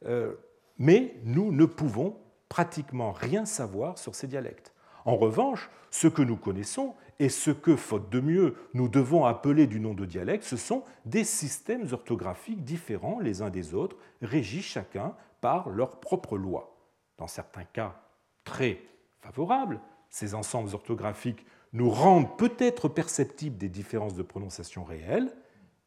Euh, 0.04 0.34
mais 0.78 1.14
nous 1.22 1.52
ne 1.52 1.64
pouvons 1.64 2.16
pratiquement 2.48 3.12
rien 3.12 3.44
savoir 3.44 3.96
sur 3.96 4.16
ces 4.16 4.26
dialectes. 4.26 4.74
En 5.04 5.14
revanche, 5.14 5.70
ce 5.92 6.08
que 6.08 6.22
nous 6.22 6.36
connaissons 6.36 6.94
et 7.20 7.28
ce 7.28 7.50
que, 7.50 7.76
faute 7.76 8.08
de 8.08 8.18
mieux, 8.18 8.56
nous 8.72 8.88
devons 8.88 9.26
appeler 9.26 9.66
du 9.66 9.78
nom 9.78 9.92
de 9.92 10.06
dialecte, 10.06 10.42
ce 10.42 10.56
sont 10.56 10.84
des 11.04 11.22
systèmes 11.22 11.86
orthographiques 11.92 12.64
différents 12.64 13.20
les 13.20 13.42
uns 13.42 13.50
des 13.50 13.74
autres, 13.74 13.98
régis 14.22 14.64
chacun 14.64 15.14
par 15.42 15.68
leurs 15.68 16.00
propres 16.00 16.38
lois. 16.38 16.74
Dans 17.18 17.26
certains 17.26 17.64
cas 17.64 18.00
très 18.42 18.82
favorables, 19.20 19.80
ces 20.08 20.34
ensembles 20.34 20.74
orthographiques 20.74 21.44
nous 21.74 21.90
rendent 21.90 22.38
peut-être 22.38 22.88
perceptibles 22.88 23.58
des 23.58 23.68
différences 23.68 24.14
de 24.14 24.22
prononciation 24.22 24.82
réelles. 24.82 25.30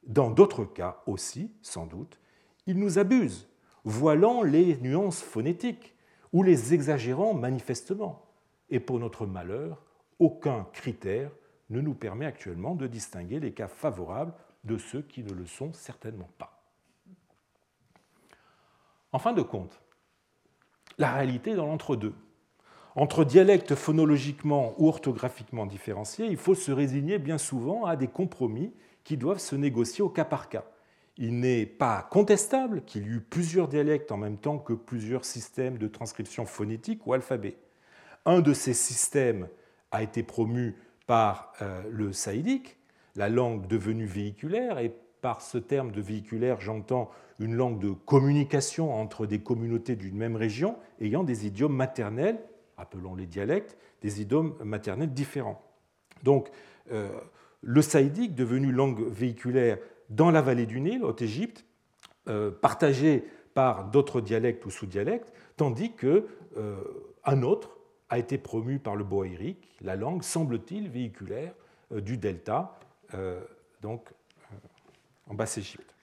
Dans 0.06 0.30
d'autres 0.30 0.66
cas 0.66 1.02
aussi, 1.08 1.52
sans 1.64 1.88
doute, 1.88 2.20
ils 2.68 2.78
nous 2.78 3.00
abusent, 3.00 3.50
voilant 3.86 4.44
les 4.44 4.78
nuances 4.78 5.24
phonétiques 5.24 5.96
ou 6.32 6.44
les 6.44 6.76
exagérant 6.76 7.34
manifestement. 7.34 8.24
Et 8.70 8.80
pour 8.80 9.00
notre 9.00 9.26
malheur, 9.26 9.83
aucun 10.24 10.68
critère 10.72 11.30
ne 11.70 11.82
nous 11.82 11.94
permet 11.94 12.26
actuellement 12.26 12.76
de 12.76 12.88
distinguer 12.88 13.40
les 13.40 13.52
cas 13.52 13.68
favorables 13.68 14.34
de 14.64 14.78
ceux 14.78 15.02
qui 15.02 15.22
ne 15.24 15.34
le 15.34 15.46
sont 15.46 15.74
certainement 15.74 16.30
pas. 16.38 16.64
En 19.12 19.20
fin 19.20 19.34
de 19.34 19.42
compte, 19.42 19.82
la 20.98 21.12
réalité 21.12 21.52
est 21.52 21.56
dans 21.56 21.66
l'entre-deux. 21.66 22.14
Entre 22.96 23.26
dialectes 23.26 23.76
phonologiquement 23.76 24.76
ou 24.78 24.88
orthographiquement 24.88 25.66
différenciés, 25.66 26.28
il 26.28 26.38
faut 26.38 26.56
se 26.56 26.72
résigner 26.72 27.20
bien 27.20 27.38
souvent 27.38 27.86
à 27.86 27.96
des 27.96 28.08
compromis 28.08 28.72
qui 29.04 29.18
doivent 29.18 29.40
se 29.40 29.56
négocier 29.56 30.04
au 30.04 30.10
cas 30.10 30.26
par 30.26 30.48
cas. 30.48 30.64
Il 31.18 31.40
n'est 31.40 31.66
pas 31.66 32.08
contestable 32.12 32.84
qu'il 32.86 33.04
y 33.04 33.10
eut 33.10 33.22
plusieurs 33.22 33.68
dialectes 33.68 34.12
en 34.12 34.18
même 34.18 34.38
temps 34.38 34.58
que 34.58 34.74
plusieurs 34.74 35.26
systèmes 35.26 35.78
de 35.78 35.88
transcription 35.88 36.46
phonétique 36.46 37.06
ou 37.06 37.14
alphabet. 37.14 37.58
Un 38.26 38.40
de 38.40 38.54
ces 38.54 38.74
systèmes 38.74 39.50
a 39.94 40.02
été 40.02 40.24
promu 40.24 40.76
par 41.06 41.54
euh, 41.62 41.84
le 41.90 42.12
saïdique, 42.12 42.78
la 43.16 43.30
langue 43.30 43.68
devenue 43.68 44.06
véhiculaire, 44.06 44.80
et 44.80 44.92
par 45.22 45.42
ce 45.42 45.58
terme 45.58 45.92
de 45.92 46.02
véhiculaire, 46.02 46.60
j'entends 46.60 47.10
une 47.40 47.56
langue 47.56 47.80
de 47.80 47.92
communication 47.92 48.94
entre 48.94 49.26
des 49.26 49.40
communautés 49.40 49.96
d'une 49.96 50.18
même 50.18 50.36
région 50.36 50.76
ayant 51.00 51.24
des 51.24 51.46
idiomes 51.46 51.76
maternels, 51.76 52.40
appelons 52.78 53.16
les 53.16 53.28
dialectes, 53.28 53.78
des 54.02 54.22
idiomes 54.22 54.56
maternels 54.64 55.14
différents. 55.14 55.62
Donc, 56.24 56.50
euh, 56.92 57.10
le 57.62 57.82
saïdique, 57.82 58.36
devenu 58.36 58.72
langue 58.72 59.08
véhiculaire 59.08 59.78
dans 60.10 60.32
la 60.32 60.42
vallée 60.42 60.66
du 60.66 60.82
Nil, 60.82 61.04
haute 61.04 61.22
Égypte, 61.22 61.66
euh, 62.28 62.52
partagé 62.52 63.24
par 63.54 63.86
d'autres 63.86 64.22
dialectes 64.22 64.66
ou 64.66 64.72
sous-dialectes, 64.72 65.32
tandis 65.56 65.94
que 65.94 66.28
un 67.26 67.42
autre 67.42 67.78
a 68.14 68.20
été 68.20 68.38
promu 68.38 68.78
par 68.78 68.96
le 68.96 69.04
boaïrique, 69.04 69.76
la 69.82 69.96
langue, 69.96 70.22
semble-t-il, 70.22 70.88
véhiculaire 70.88 71.52
du 71.90 72.18
delta, 72.18 72.78
donc 73.82 74.08
en 75.28 75.34
Basse-Égypte. 75.34 75.96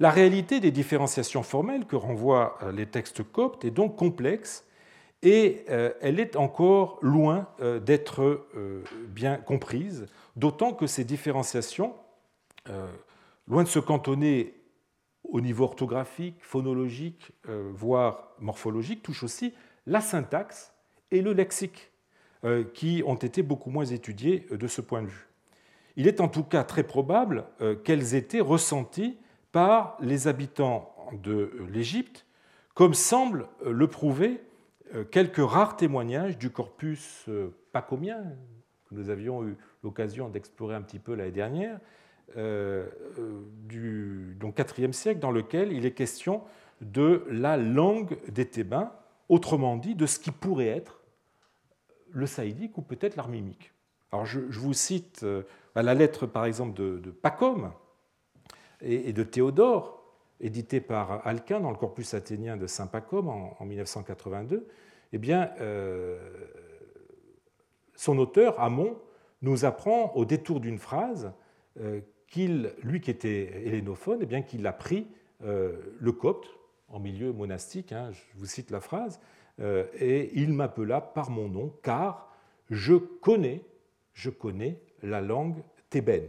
La 0.00 0.10
réalité 0.10 0.60
des 0.60 0.70
différenciations 0.70 1.42
formelles 1.42 1.84
que 1.84 1.96
renvoient 1.96 2.56
euh, 2.62 2.72
les 2.72 2.86
textes 2.86 3.22
coptes 3.22 3.66
est 3.66 3.70
donc 3.70 3.96
complexe 3.96 4.64
et 5.20 5.64
elle 6.00 6.20
est 6.20 6.36
encore 6.36 7.00
loin 7.02 7.48
d'être 7.84 8.46
bien 9.08 9.36
comprise, 9.36 10.06
d'autant 10.36 10.72
que 10.72 10.86
ces 10.86 11.02
différenciations, 11.02 11.92
loin 13.48 13.64
de 13.64 13.68
se 13.68 13.80
cantonner 13.80 14.54
au 15.24 15.40
niveau 15.40 15.64
orthographique, 15.64 16.36
phonologique, 16.40 17.32
voire 17.48 18.28
morphologique, 18.38 19.02
touchent 19.02 19.24
aussi 19.24 19.54
la 19.86 20.00
syntaxe 20.00 20.72
et 21.10 21.22
le 21.22 21.32
lexique, 21.32 21.90
qui 22.72 23.02
ont 23.04 23.16
été 23.16 23.42
beaucoup 23.42 23.68
moins 23.68 23.84
étudiés 23.84 24.46
de 24.50 24.68
ce 24.68 24.80
point 24.80 25.02
de 25.02 25.08
vue. 25.08 25.28
Il 25.98 26.06
est 26.06 26.20
en 26.20 26.28
tout 26.28 26.44
cas 26.44 26.62
très 26.62 26.84
probable 26.84 27.44
euh, 27.60 27.74
qu'elles 27.74 28.14
étaient 28.14 28.40
ressenties 28.40 29.18
par 29.50 29.98
les 30.00 30.28
habitants 30.28 30.94
de 31.12 31.50
l'Égypte, 31.68 32.24
comme 32.74 32.94
semblent 32.94 33.48
euh, 33.66 33.72
le 33.72 33.88
prouver 33.88 34.40
euh, 34.94 35.02
quelques 35.02 35.44
rares 35.44 35.76
témoignages 35.76 36.38
du 36.38 36.50
corpus 36.50 37.28
pacomien, 37.72 38.22
que 38.88 38.94
nous 38.94 39.10
avions 39.10 39.44
eu 39.44 39.56
l'occasion 39.82 40.28
d'explorer 40.28 40.76
un 40.76 40.82
petit 40.82 41.00
peu 41.00 41.14
l'année 41.14 41.32
dernière, 41.32 41.80
du 42.36 44.36
IVe 44.42 44.92
siècle, 44.92 45.18
dans 45.18 45.30
lequel 45.30 45.72
il 45.72 45.86
est 45.86 45.92
question 45.92 46.42
de 46.82 47.24
la 47.30 47.56
langue 47.56 48.18
des 48.28 48.44
Thébains, 48.44 48.92
autrement 49.30 49.78
dit 49.78 49.94
de 49.94 50.04
ce 50.04 50.18
qui 50.18 50.30
pourrait 50.30 50.68
être 50.68 50.97
le 52.10 52.26
saïdique 52.26 52.78
ou 52.78 52.82
peut-être 52.82 53.16
l'armimique. 53.16 53.72
Alors 54.12 54.26
je, 54.26 54.40
vous 54.40 54.72
cite 54.72 55.24
la 55.74 55.94
lettre, 55.94 56.26
par 56.26 56.44
exemple, 56.44 56.74
de, 56.74 57.10
Pacôme 57.10 57.72
et, 58.80 59.12
de 59.12 59.22
Théodore, 59.22 60.02
éditée 60.40 60.80
par 60.80 61.26
Alcuin 61.26 61.60
dans 61.60 61.70
le 61.70 61.76
corpus 61.76 62.14
athénien 62.14 62.56
de 62.56 62.66
Saint 62.66 62.86
Pacôme 62.86 63.28
en, 63.28 63.64
1982, 63.64 64.66
eh 65.12 65.18
bien, 65.18 65.50
euh, 65.60 66.18
son 67.94 68.18
auteur, 68.18 68.58
Amon, 68.60 68.96
nous 69.42 69.64
apprend 69.64 70.12
au 70.14 70.24
détour 70.24 70.60
d'une 70.60 70.78
phrase 70.78 71.32
euh, 71.80 72.00
qu'il, 72.26 72.72
lui 72.82 73.00
qui 73.00 73.10
était 73.10 73.66
hélénophone, 73.66 74.18
eh 74.22 74.26
bien, 74.26 74.42
qu'il 74.42 74.66
a 74.66 74.72
pris 74.72 75.06
euh, 75.44 75.76
le 75.98 76.12
copte 76.12 76.48
en 76.88 77.00
milieu 77.00 77.32
monastique, 77.32 77.92
hein, 77.92 78.10
je 78.12 78.20
vous 78.36 78.46
cite 78.46 78.70
la 78.70 78.80
phrase, 78.80 79.20
et 79.60 80.30
il 80.34 80.52
m'appela 80.52 81.00
par 81.00 81.30
mon 81.30 81.48
nom, 81.48 81.72
car 81.82 82.28
je 82.70 82.94
connais, 82.94 83.64
je 84.14 84.30
connais 84.30 84.80
la 85.02 85.20
langue 85.20 85.62
thébaine, 85.90 86.28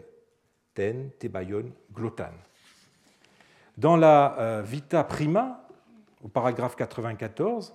ten, 0.73 1.11
thébaïon, 1.19 1.65
glotan. 1.93 2.31
Dans 3.77 3.95
la 3.95 4.37
euh, 4.39 4.61
Vita 4.61 5.03
Prima, 5.03 5.65
au 6.23 6.27
paragraphe 6.27 6.75
94, 6.75 7.73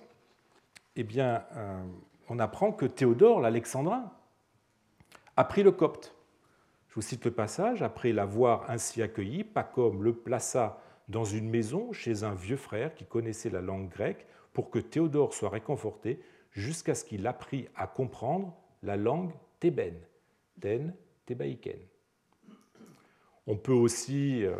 eh 0.95 1.03
bien, 1.03 1.43
euh, 1.55 1.83
on 2.29 2.39
apprend 2.39 2.71
que 2.71 2.85
Théodore 2.85 3.41
l'Alexandrin 3.41 4.11
a 5.35 5.43
pris 5.43 5.63
le 5.63 5.71
copte. 5.71 6.15
Je 6.89 6.95
vous 6.95 7.01
cite 7.01 7.25
le 7.25 7.31
passage. 7.31 7.81
Après 7.81 8.11
l'avoir 8.11 8.69
ainsi 8.69 9.01
accueilli, 9.01 9.43
Pacom 9.43 10.03
le 10.03 10.13
plaça 10.13 10.79
dans 11.07 11.25
une 11.25 11.49
maison 11.49 11.91
chez 11.91 12.23
un 12.23 12.33
vieux 12.33 12.57
frère 12.57 12.95
qui 12.95 13.05
connaissait 13.05 13.49
la 13.49 13.61
langue 13.61 13.89
grecque 13.89 14.25
pour 14.55 14.71
que 14.71 14.79
Théodore 14.79 15.35
soit 15.35 15.49
réconforté 15.49 16.19
jusqu'à 16.51 16.95
ce 16.95 17.03
qu'il 17.03 17.27
apprît 17.27 17.67
à 17.75 17.85
comprendre 17.85 18.55
la 18.81 18.95
langue 18.97 19.33
thébaine, 19.59 19.99
ten, 20.59 20.93
on 23.47 23.57
peut 23.57 23.73
aussi 23.73 24.45
euh, 24.45 24.55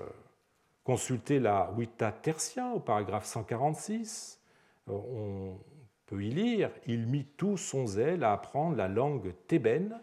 consulter 0.83 1.39
la 1.39 1.71
Vita 1.77 2.11
Tertia 2.11 2.67
au 2.69 2.79
paragraphe 2.79 3.25
146. 3.25 4.41
Euh, 4.89 4.91
on 4.91 5.59
peut 6.05 6.23
y 6.23 6.29
lire 6.29 6.71
Il 6.87 7.07
mit 7.07 7.25
tout 7.25 7.57
son 7.57 7.87
zèle 7.87 8.23
à 8.23 8.33
apprendre 8.33 8.75
la 8.75 8.87
langue 8.87 9.33
thébaine, 9.47 9.99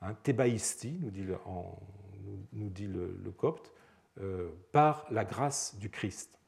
hein, 0.00 0.14
thébaïsti, 0.22 0.98
nous 1.00 1.10
dit 1.10 1.22
le, 1.22 1.38
nous 2.52 2.70
dit 2.70 2.88
le, 2.88 3.32
copte, 3.36 3.72
euh, 4.20 4.50
par 4.72 5.06
la 5.10 5.24
grâce 5.24 5.76
du 5.76 5.90
Christ. 5.90 6.38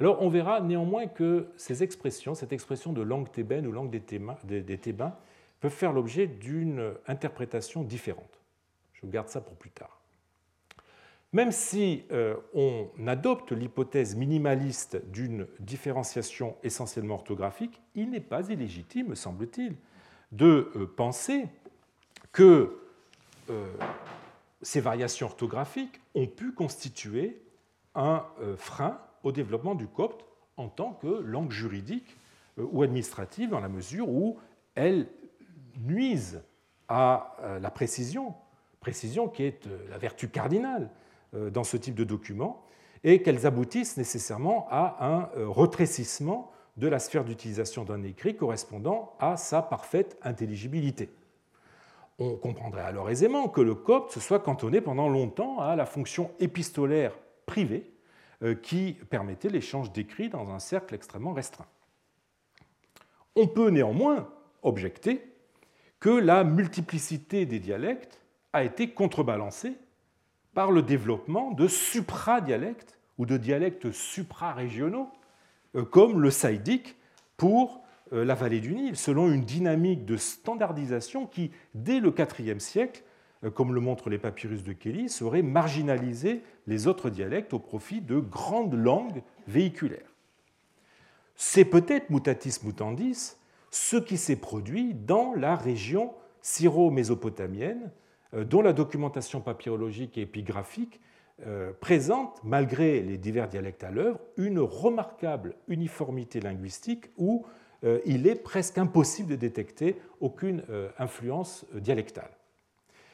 Alors 0.00 0.22
on 0.22 0.28
verra 0.28 0.60
néanmoins 0.60 1.06
que 1.06 1.48
ces 1.56 1.82
expressions, 1.82 2.34
cette 2.34 2.52
expression 2.52 2.92
de 2.92 3.02
langue 3.02 3.30
thébaine 3.30 3.66
ou 3.66 3.72
langue 3.72 3.90
des 3.90 4.78
Thébains, 4.78 5.16
peuvent 5.60 5.72
faire 5.72 5.92
l'objet 5.92 6.26
d'une 6.26 6.94
interprétation 7.06 7.82
différente. 7.82 8.40
Je 8.94 9.06
garde 9.06 9.28
ça 9.28 9.40
pour 9.40 9.54
plus 9.54 9.70
tard. 9.70 10.00
Même 11.34 11.50
si 11.50 12.04
euh, 12.12 12.36
on 12.54 12.88
adopte 13.08 13.50
l'hypothèse 13.50 14.14
minimaliste 14.14 15.04
d'une 15.10 15.48
différenciation 15.58 16.56
essentiellement 16.62 17.14
orthographique, 17.14 17.82
il 17.96 18.10
n'est 18.10 18.20
pas 18.20 18.48
illégitime, 18.50 19.08
me 19.08 19.14
semble-t-il, 19.16 19.74
de 20.30 20.70
euh, 20.76 20.86
penser 20.86 21.46
que 22.30 22.78
euh, 23.50 23.66
ces 24.62 24.80
variations 24.80 25.26
orthographiques 25.26 26.00
ont 26.14 26.28
pu 26.28 26.52
constituer 26.52 27.42
un 27.96 28.24
frein 28.56 29.00
au 29.24 29.32
développement 29.32 29.74
du 29.74 29.88
copte 29.88 30.24
en 30.56 30.68
tant 30.68 30.92
que 30.92 31.08
langue 31.08 31.50
juridique 31.50 32.16
ou 32.56 32.82
administrative, 32.82 33.50
dans 33.50 33.60
la 33.60 33.68
mesure 33.68 34.08
où 34.08 34.38
elles 34.76 35.08
nuisent 35.80 36.42
à 36.88 37.36
euh, 37.42 37.58
la 37.58 37.70
précision, 37.70 38.34
précision 38.80 39.28
qui 39.28 39.42
est 39.42 39.66
euh, 39.66 39.78
la 39.90 39.98
vertu 39.98 40.28
cardinale 40.28 40.90
euh, 41.34 41.50
dans 41.50 41.64
ce 41.64 41.76
type 41.76 41.94
de 41.94 42.04
document, 42.04 42.64
et 43.02 43.22
qu'elles 43.22 43.46
aboutissent 43.46 43.96
nécessairement 43.96 44.66
à 44.70 45.04
un 45.06 45.28
retrécissement 45.46 46.50
de 46.76 46.88
la 46.88 46.98
sphère 46.98 47.24
d'utilisation 47.24 47.84
d'un 47.84 48.02
écrit 48.02 48.34
correspondant 48.34 49.14
à 49.18 49.36
sa 49.36 49.60
parfaite 49.60 50.16
intelligibilité. 50.22 51.10
On 52.18 52.36
comprendrait 52.36 52.82
alors 52.82 53.10
aisément 53.10 53.48
que 53.48 53.60
le 53.60 53.74
copte 53.74 54.12
se 54.12 54.20
soit 54.20 54.38
cantonné 54.38 54.80
pendant 54.80 55.08
longtemps 55.08 55.60
à 55.60 55.76
la 55.76 55.84
fonction 55.84 56.30
épistolaire 56.40 57.12
privée 57.44 57.93
qui 58.62 58.98
permettait 59.08 59.48
l'échange 59.48 59.92
d'écrits 59.92 60.28
dans 60.28 60.50
un 60.50 60.58
cercle 60.58 60.94
extrêmement 60.94 61.32
restreint. 61.32 61.66
On 63.36 63.46
peut 63.46 63.70
néanmoins 63.70 64.28
objecter 64.62 65.22
que 66.00 66.10
la 66.10 66.44
multiplicité 66.44 67.46
des 67.46 67.58
dialectes 67.58 68.20
a 68.52 68.64
été 68.64 68.90
contrebalancée 68.90 69.76
par 70.54 70.70
le 70.70 70.82
développement 70.82 71.50
de 71.50 71.66
supradialectes 71.66 72.98
ou 73.18 73.26
de 73.26 73.36
dialectes 73.36 73.90
suprarégionaux, 73.90 75.08
euh, 75.74 75.84
comme 75.84 76.20
le 76.20 76.30
saïdique 76.30 76.96
pour 77.36 77.82
euh, 78.12 78.24
la 78.24 78.34
vallée 78.34 78.60
du 78.60 78.74
Nil, 78.74 78.96
selon 78.96 79.30
une 79.30 79.44
dynamique 79.44 80.04
de 80.04 80.16
standardisation 80.16 81.26
qui, 81.26 81.50
dès 81.74 82.00
le 82.00 82.14
IVe 82.38 82.58
siècle, 82.58 83.02
euh, 83.02 83.08
comme 83.52 83.74
le 83.74 83.80
montrent 83.80 84.10
les 84.10 84.18
papyrus 84.18 84.64
de 84.64 84.72
Kelly, 84.72 85.14
aurait 85.22 85.42
marginalisé 85.42 86.42
les 86.66 86.86
autres 86.86 87.10
dialectes 87.10 87.52
au 87.52 87.58
profit 87.58 88.00
de 88.00 88.18
grandes 88.18 88.74
langues 88.74 89.22
véhiculaires. 89.46 90.14
C'est 91.36 91.64
peut-être 91.64 92.10
mutatis 92.10 92.60
mutandis 92.62 93.36
ce 93.70 93.96
qui 93.96 94.16
s'est 94.16 94.36
produit 94.36 94.94
dans 94.94 95.34
la 95.34 95.56
région 95.56 96.12
syro-mésopotamienne, 96.42 97.90
euh, 98.34 98.44
dont 98.44 98.62
la 98.62 98.72
documentation 98.72 99.40
papyrologique 99.40 100.16
et 100.16 100.22
épigraphique 100.22 101.00
euh, 101.46 101.72
présente, 101.80 102.38
malgré 102.44 103.00
les 103.00 103.18
divers 103.18 103.48
dialectes 103.48 103.82
à 103.82 103.90
l'œuvre, 103.90 104.20
une 104.36 104.60
remarquable 104.60 105.56
uniformité 105.66 106.40
linguistique 106.40 107.06
où 107.16 107.44
euh, 107.82 107.98
il 108.06 108.28
est 108.28 108.36
presque 108.36 108.78
impossible 108.78 109.30
de 109.30 109.36
détecter 109.36 109.96
aucune 110.20 110.62
influence 110.98 111.66
dialectale, 111.74 112.30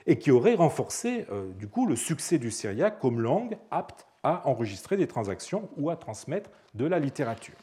et 0.06 0.18
qui 0.18 0.30
aurait 0.30 0.54
renforcé 0.54 1.26
du 1.58 1.68
coup 1.68 1.86
le 1.86 1.96
succès 1.96 2.38
du 2.38 2.50
syriaque 2.50 2.98
comme 2.98 3.20
langue 3.20 3.58
apte 3.70 4.06
à 4.22 4.46
enregistrer 4.48 4.96
des 4.96 5.06
transactions 5.06 5.68
ou 5.76 5.90
à 5.90 5.96
transmettre 5.96 6.50
de 6.74 6.86
la 6.86 6.98
littérature. 6.98 7.54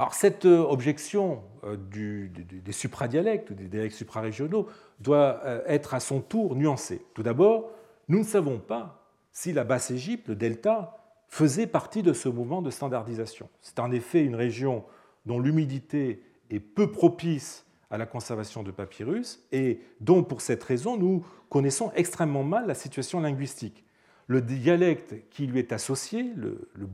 Alors 0.00 0.14
cette 0.14 0.46
euh, 0.46 0.60
objection 0.60 1.42
euh, 1.62 1.76
des 1.76 2.72
supradialectes 2.72 3.50
ou 3.50 3.54
des 3.54 3.68
dialectes 3.68 3.96
suprarégionaux 3.96 4.66
doit 4.98 5.42
euh, 5.44 5.62
être 5.66 5.92
à 5.92 6.00
son 6.00 6.22
tour 6.22 6.56
nuancée. 6.56 7.04
Tout 7.12 7.22
d'abord, 7.22 7.70
nous 8.08 8.20
ne 8.20 8.24
savons 8.24 8.58
pas 8.58 9.06
si 9.30 9.52
la 9.52 9.62
Basse-Égypte, 9.62 10.28
le 10.28 10.36
delta, 10.36 10.96
faisait 11.28 11.66
partie 11.66 12.02
de 12.02 12.14
ce 12.14 12.30
mouvement 12.30 12.62
de 12.62 12.70
standardisation. 12.70 13.50
C'est 13.60 13.78
en 13.78 13.92
effet 13.92 14.24
une 14.24 14.34
région 14.36 14.84
dont 15.26 15.38
l'humidité 15.38 16.22
est 16.48 16.60
peu 16.60 16.90
propice 16.90 17.66
à 17.90 17.98
la 17.98 18.06
conservation 18.06 18.62
de 18.62 18.70
papyrus 18.70 19.44
et 19.52 19.80
dont, 20.00 20.22
pour 20.22 20.40
cette 20.40 20.62
raison, 20.62 20.96
nous 20.96 21.24
connaissons 21.48 21.90
extrêmement 21.94 22.44
mal 22.44 22.66
la 22.66 22.74
situation 22.74 23.20
linguistique. 23.20 23.84
Le 24.28 24.40
dialecte 24.40 25.28
qui 25.30 25.46
lui 25.46 25.58
est 25.58 25.72
associé, 25.72 26.32
le, 26.36 26.70
le 26.74 26.86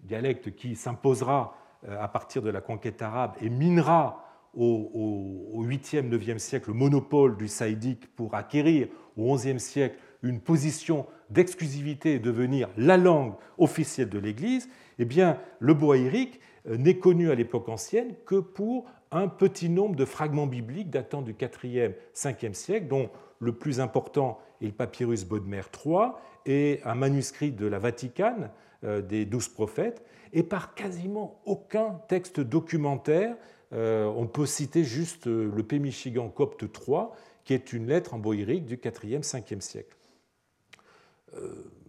dialecte 0.00 0.54
qui 0.54 0.74
s'imposera 0.74 1.56
euh, 1.88 2.02
à 2.02 2.08
partir 2.08 2.42
de 2.42 2.50
la 2.50 2.60
conquête 2.60 3.00
arabe 3.02 3.34
et 3.40 3.48
minera 3.48 4.22
au 4.58 5.62
8e, 5.62 6.08
9e 6.08 6.38
siècle 6.38 6.70
le 6.70 6.74
monopole 6.74 7.36
du 7.36 7.46
saïdique 7.46 8.14
pour 8.16 8.34
acquérir 8.34 8.88
au 9.18 9.36
11e 9.36 9.58
siècle 9.58 9.98
une 10.22 10.40
position 10.40 11.06
d'exclusivité 11.30 12.14
et 12.14 12.18
devenir 12.18 12.68
la 12.78 12.96
langue 12.96 13.34
officielle 13.58 14.08
de 14.08 14.18
l'Église, 14.18 14.68
eh 14.98 15.04
bien, 15.04 15.38
le 15.58 15.74
boaïrique 15.74 16.40
euh, 16.68 16.76
n'est 16.76 16.98
connu 16.98 17.30
à 17.30 17.34
l'époque 17.34 17.68
ancienne 17.68 18.14
que 18.24 18.36
pour 18.36 18.86
un 19.12 19.28
petit 19.28 19.68
nombre 19.68 19.96
de 19.96 20.04
fragments 20.04 20.46
bibliques 20.46 20.90
datant 20.90 21.22
du 21.22 21.32
4e, 21.32 21.94
5e 22.14 22.54
siècle, 22.54 22.88
dont 22.88 23.10
le 23.38 23.52
plus 23.52 23.80
important 23.80 24.38
est 24.60 24.66
le 24.66 24.72
papyrus 24.72 25.24
Bodmer 25.24 25.62
III 25.84 26.12
et 26.46 26.80
un 26.84 26.94
manuscrit 26.94 27.52
de 27.52 27.66
la 27.66 27.78
Vaticane 27.78 28.50
euh, 28.84 29.00
des 29.00 29.24
douze 29.24 29.48
prophètes, 29.48 30.04
et 30.32 30.42
par 30.42 30.74
quasiment 30.74 31.40
aucun 31.44 32.00
texte 32.08 32.40
documentaire. 32.40 33.36
Euh, 33.72 34.04
on 34.04 34.26
peut 34.26 34.46
citer 34.46 34.84
juste 34.84 35.26
le 35.26 35.62
P. 35.62 35.78
Michigan 35.78 36.28
copte 36.28 36.62
III, 36.62 37.06
qui 37.44 37.54
est 37.54 37.72
une 37.72 37.88
lettre 37.88 38.14
en 38.14 38.18
boïrique 38.18 38.64
du 38.64 38.76
4e, 38.76 39.22
5e 39.22 39.60
siècle. 39.60 39.96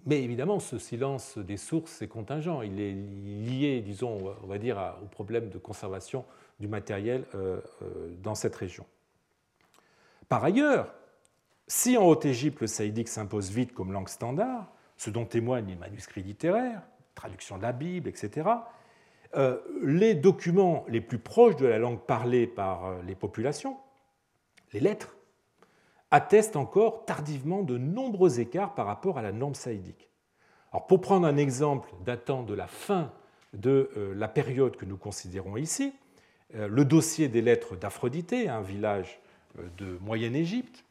Mais 0.06 0.24
évidemment, 0.24 0.60
ce 0.60 0.78
silence 0.78 1.38
des 1.38 1.58
sources 1.58 2.02
est 2.02 2.08
contingent. 2.08 2.62
Il 2.62 2.80
est 2.80 2.94
lié, 2.94 3.82
disons, 3.82 4.34
on 4.42 4.48
va 4.48 4.58
dire, 4.58 4.96
au 5.04 5.06
problème 5.06 5.50
de 5.50 5.58
conservation 5.58 6.24
du 6.60 6.68
matériel 6.68 7.26
euh, 7.36 7.62
euh, 7.82 8.16
dans 8.22 8.36
cette 8.36 8.56
région. 8.56 8.86
Par 10.28 10.44
ailleurs, 10.44 10.94
si 11.68 11.98
en 11.98 12.06
Haute-Égypte 12.06 12.62
le 12.62 12.68
saïdique 12.68 13.08
s'impose 13.08 13.52
vite 13.52 13.74
comme 13.74 13.92
langue 13.92 14.10
standard, 14.10 14.72
ce 14.98 15.10
dont 15.10 15.26
témoignent 15.26 15.68
les 15.68 15.76
manuscrits 15.76 16.24
littéraires, 16.24 16.82
traduction 17.16 17.58
de 17.58 17.64
la 17.64 17.74
Bible, 17.74 18.10
etc., 18.10 18.50
euh, 19.36 19.60
les 19.84 20.16
documents 20.16 20.86
les 20.88 21.02
plus 21.02 21.20
proches 21.20 21.58
de 21.58 21.68
la 21.68 21.78
langue 21.78 22.00
parlée 22.00 22.48
par 22.48 23.02
les 23.04 23.16
populations, 23.16 23.78
les 24.74 24.80
lettres, 24.80 25.16
attestent 26.10 26.56
encore 26.56 27.06
tardivement 27.06 27.64
de 27.64 27.78
nombreux 27.78 28.40
écarts 28.40 28.74
par 28.74 28.86
rapport 28.86 29.18
à 29.18 29.22
la 29.22 29.34
norme 29.34 29.56
saïdique. 29.56 30.10
Alors, 30.72 30.88
pour 30.88 31.02
prendre 31.02 31.28
un 31.28 31.38
exemple 31.38 31.90
datant 32.06 32.44
de 32.44 32.54
la 32.54 32.68
fin 32.68 33.12
de 33.54 33.90
la 34.16 34.28
période 34.28 34.78
que 34.78 34.86
nous 34.86 34.98
considérons 34.98 35.58
ici, 35.58 35.94
le 36.54 36.86
dossier 36.86 37.28
des 37.28 37.42
lettres 37.42 37.76
d'Aphrodité, 37.76 38.50
un 38.50 38.62
village 38.62 39.20
euh, 39.60 39.64
de 39.78 39.98
Moyenne-Égypte, 40.02 40.84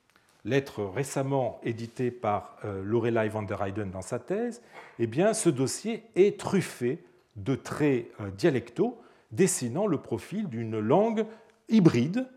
lettre 0.44 0.84
récemment 0.84 1.60
éditée 1.64 2.12
par 2.12 2.56
Lorelei 2.62 3.28
van 3.28 3.42
der 3.42 3.60
Heyden 3.60 3.90
dans 3.90 4.02
sa 4.02 4.20
thèse, 4.20 4.62
eh 5.00 5.08
bien, 5.08 5.34
ce 5.34 5.48
dossier 5.48 6.04
est 6.14 6.38
truffé 6.38 7.02
de 7.34 7.56
traits 7.56 8.12
dialectaux 8.38 8.96
dessinant 9.32 9.88
le 9.88 9.98
profil 9.98 10.48
d'une 10.48 10.78
langue 10.78 11.26
hybride, 11.68 12.28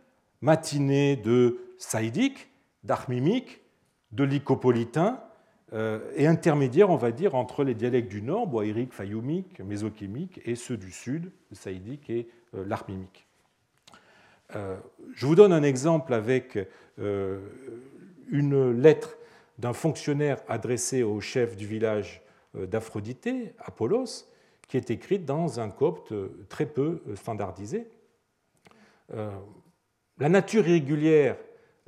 matinée 0.42 1.16
de 1.16 1.60
saïdique, 1.78 2.50
d'armimique, 2.84 3.62
de 4.12 4.24
lycopolitain 4.24 5.22
euh, 5.74 6.00
et 6.16 6.26
intermédiaire, 6.26 6.90
on 6.90 6.96
va 6.96 7.12
dire, 7.12 7.36
entre 7.36 7.64
les 7.64 7.76
dialectes 7.76 8.10
du 8.10 8.22
nord, 8.22 8.48
boaïrique, 8.48 8.94
fayoumique, 8.94 9.60
mésochémique, 9.60 10.42
et 10.46 10.56
ceux 10.56 10.78
du 10.78 10.92
sud, 10.92 11.32
saïdique 11.52 12.10
et 12.10 12.28
euh, 12.56 12.66
l'armimique. 12.66 13.28
Euh, 14.56 14.78
je 15.14 15.26
vous 15.26 15.36
donne 15.36 15.54
un 15.54 15.64
exemple 15.64 16.14
avec 16.14 16.58
une 16.98 18.72
lettre 18.72 19.18
d'un 19.58 19.74
fonctionnaire 19.74 20.42
adressé 20.48 21.04
au 21.04 21.22
chef 21.22 21.56
du 21.56 21.66
village 21.66 22.22
d'Aphrodité, 22.56 23.54
Apollos, 23.60 24.26
qui 24.68 24.78
est 24.78 24.92
écrite 24.92 25.26
dans 25.26 25.60
un 25.60 25.70
copte 25.70 26.14
très 26.50 26.66
peu 26.66 27.02
standardisé. 27.16 27.88
La 30.20 30.30
nature 30.30 30.68
irrégulière 30.68 31.38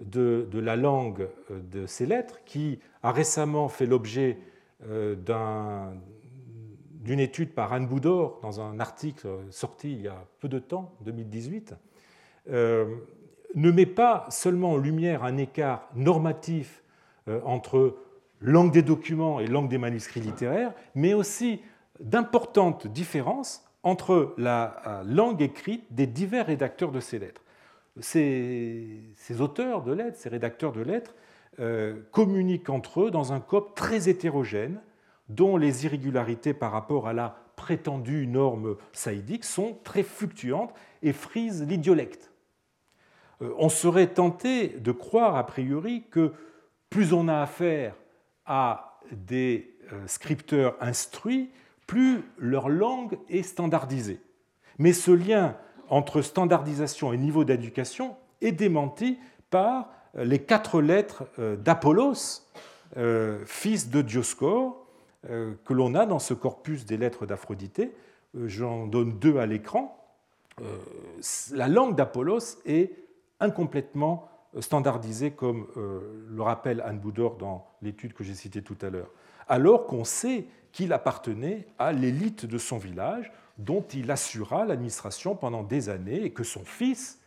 de, 0.01 0.47
la 0.53 0.75
langue 0.75 1.27
euh, 1.49 1.59
de 1.59 1.85
ces 1.85 2.05
lettres, 2.05 2.39
qui 2.45 2.79
a 3.03 3.11
récemment 3.11 3.67
fait 3.67 3.85
l'objet 3.85 4.37
euh, 4.87 5.15
d'une 7.01 7.19
étude 7.19 7.53
par 7.53 7.73
Anne 7.73 7.87
Boudor 7.87 8.39
dans 8.41 8.61
un 8.61 8.79
article 8.79 9.27
sorti 9.49 9.91
il 9.91 10.01
y 10.01 10.07
a 10.07 10.25
peu 10.39 10.47
de 10.47 10.59
temps, 10.59 10.93
2018, 11.01 11.75
euh, 12.49 12.95
ne 13.55 13.71
met 13.71 13.85
pas 13.85 14.25
seulement 14.29 14.71
en 14.71 14.77
lumière 14.77 15.23
un 15.23 15.37
écart 15.37 15.89
normatif 15.95 16.83
entre 17.45 17.97
langue 18.39 18.71
des 18.71 18.81
documents 18.81 19.39
et 19.39 19.47
langue 19.47 19.69
des 19.69 19.77
manuscrits 19.77 20.21
littéraires, 20.21 20.73
mais 20.95 21.13
aussi 21.13 21.61
d'importantes 21.99 22.87
différences 22.87 23.63
entre 23.83 24.33
la 24.37 25.03
langue 25.05 25.41
écrite 25.41 25.83
des 25.93 26.07
divers 26.07 26.47
rédacteurs 26.47 26.91
de 26.91 26.99
ces 26.99 27.19
lettres. 27.19 27.41
Ces, 27.99 29.01
auteurs 29.39 29.83
de 29.83 29.91
lettres, 29.91 30.17
ces 30.17 30.29
rédacteurs 30.29 30.71
de 30.71 30.81
lettres, 30.81 31.15
euh, 31.59 32.01
communiquent 32.11 32.69
entre 32.69 33.01
eux 33.01 33.11
dans 33.11 33.33
un 33.33 33.39
copte 33.39 33.75
très 33.75 34.07
hétérogène, 34.07 34.79
dont 35.35 35.57
les 35.57 35.85
irrégularités 35.85 36.53
par 36.53 36.71
rapport 36.71 37.07
à 37.07 37.13
la 37.13 37.35
prétendue 37.55 38.27
norme 38.27 38.75
saïdique 38.91 39.45
sont 39.45 39.77
très 39.83 40.03
fluctuantes 40.03 40.73
et 41.03 41.13
frisent 41.13 41.63
l'idiolecte. 41.63 42.31
Euh, 43.41 43.53
on 43.57 43.69
serait 43.69 44.07
tenté 44.07 44.69
de 44.69 44.91
croire 44.91 45.35
a 45.35 45.45
priori 45.45 46.03
que 46.09 46.33
plus 46.89 47.13
on 47.13 47.27
a 47.27 47.41
affaire 47.41 47.95
à 48.45 48.99
des 49.11 49.75
euh, 49.93 50.07
scripteurs 50.07 50.75
instruits, 50.81 51.49
plus 51.87 52.23
leur 52.37 52.69
langue 52.69 53.17
est 53.29 53.43
standardisée. 53.43 54.19
Mais 54.77 54.93
ce 54.93 55.11
lien 55.11 55.55
entre 55.89 56.21
standardisation 56.21 57.13
et 57.13 57.17
niveau 57.17 57.43
d'éducation 57.43 58.15
est 58.41 58.53
démenti 58.53 59.19
par 59.49 59.89
les 60.15 60.39
quatre 60.39 60.81
lettres 60.81 61.25
euh, 61.39 61.55
d'Apollos, 61.55 62.41
fils 63.45 63.89
de 63.89 64.01
Dioscore, 64.01 64.80
que 65.27 65.73
l'on 65.73 65.95
a 65.95 66.05
dans 66.05 66.19
ce 66.19 66.33
corpus 66.33 66.85
des 66.85 66.97
lettres 66.97 67.25
d'Aphrodité. 67.25 67.93
J'en 68.33 68.87
donne 68.87 69.19
deux 69.19 69.37
à 69.37 69.45
l'écran. 69.45 69.97
La 71.51 71.67
langue 71.67 71.95
d'Apollos 71.95 72.57
est 72.65 72.91
incomplètement 73.39 74.29
standardisée, 74.59 75.31
comme 75.31 75.67
le 75.75 76.41
rappelle 76.41 76.81
Anne 76.81 76.99
Boudor 76.99 77.37
dans 77.37 77.67
l'étude 77.81 78.13
que 78.13 78.23
j'ai 78.23 78.33
citée 78.33 78.61
tout 78.61 78.77
à 78.81 78.89
l'heure, 78.89 79.11
alors 79.47 79.85
qu'on 79.87 80.03
sait 80.03 80.45
qu'il 80.71 80.93
appartenait 80.93 81.67
à 81.79 81.91
l'élite 81.91 82.45
de 82.45 82.57
son 82.57 82.77
village, 82.77 83.31
dont 83.57 83.85
il 83.93 84.09
assura 84.09 84.65
l'administration 84.65 85.35
pendant 85.35 85.63
des 85.63 85.89
années 85.89 86.23
et 86.23 86.31
que 86.31 86.43
son 86.43 86.63
fils, 86.63 87.20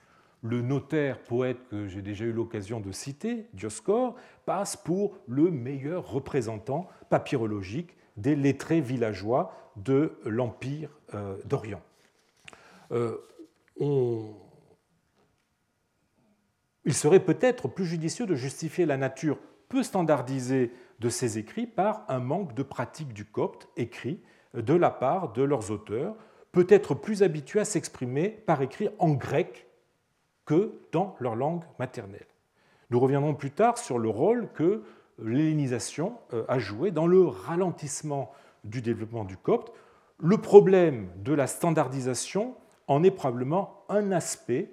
le 0.45 0.61
notaire 0.61 1.21
poète 1.23 1.67
que 1.71 1.89
j'ai 1.89 2.03
déjà 2.03 2.27
eu 2.27 2.33
l'occasion 2.33 2.79
de 2.79 2.93
citer, 2.93 3.47
Dioscore, 3.55 4.15
passe 4.45 4.77
pour 4.77 5.17
le 5.27 5.51
meilleur 5.51 6.07
représentant 6.07 6.87
papyrologique 7.09 7.97
des 8.19 8.37
lettrés 8.37 8.83
villageois 8.83 9.73
de 9.77 10.13
l'Empire 10.27 10.91
euh, 11.15 11.39
d'Orient. 11.47 11.81
Euh, 12.93 13.17
il 16.85 16.95
serait 16.95 17.21
peut-être 17.21 17.67
plus 17.67 17.87
judicieux 17.87 18.27
de 18.27 18.35
justifier 18.35 18.85
la 18.85 18.99
nature 18.99 19.39
peu 19.71 19.83
standardisée 19.83 20.73
de 21.01 21.09
ces 21.09 21.39
écrits 21.39 21.67
par 21.67 22.05
un 22.09 22.19
manque 22.21 22.55
de 22.55 22.63
pratique 22.63 23.15
du 23.15 23.25
copte 23.25 23.69
écrit 23.79 24.21
de 24.53 24.75
la 24.75 24.91
part 24.91 25.33
de 25.33 25.43
leurs 25.43 25.71
auteurs, 25.71 26.15
peut-être 26.53 26.95
plus 26.95 27.23
habitués 27.23 27.61
à 27.61 27.65
s'exprimer 27.65 28.29
par 28.29 28.61
écrit 28.61 28.91
en 28.99 29.15
grec 29.15 29.67
que 30.47 30.73
dans 30.93 31.17
leur 31.21 31.37
langue 31.37 31.63
maternelle. 31.79 32.27
Nous 32.91 33.01
reviendrons 33.01 33.35
plus 33.35 33.51
tard 33.51 33.79
sur 33.79 33.99
le 33.99 34.09
rôle 34.09 34.49
que 34.55 34.83
l'hellénisation 35.19 36.19
euh, 36.33 36.45
a 36.49 36.59
joué 36.59 36.91
dans 36.91 37.07
le 37.07 37.25
ralentissement 37.27 38.33
du 38.65 38.83
développement 38.83 39.25
du 39.25 39.37
copte. 39.37 39.73
Le 40.19 40.39
problème 40.39 41.09
de 41.17 41.33
la 41.33 41.47
standardisation 41.47 42.55
en 42.87 43.03
est 43.03 43.11
probablement 43.11 43.85
un 43.89 44.13
aspect 44.13 44.71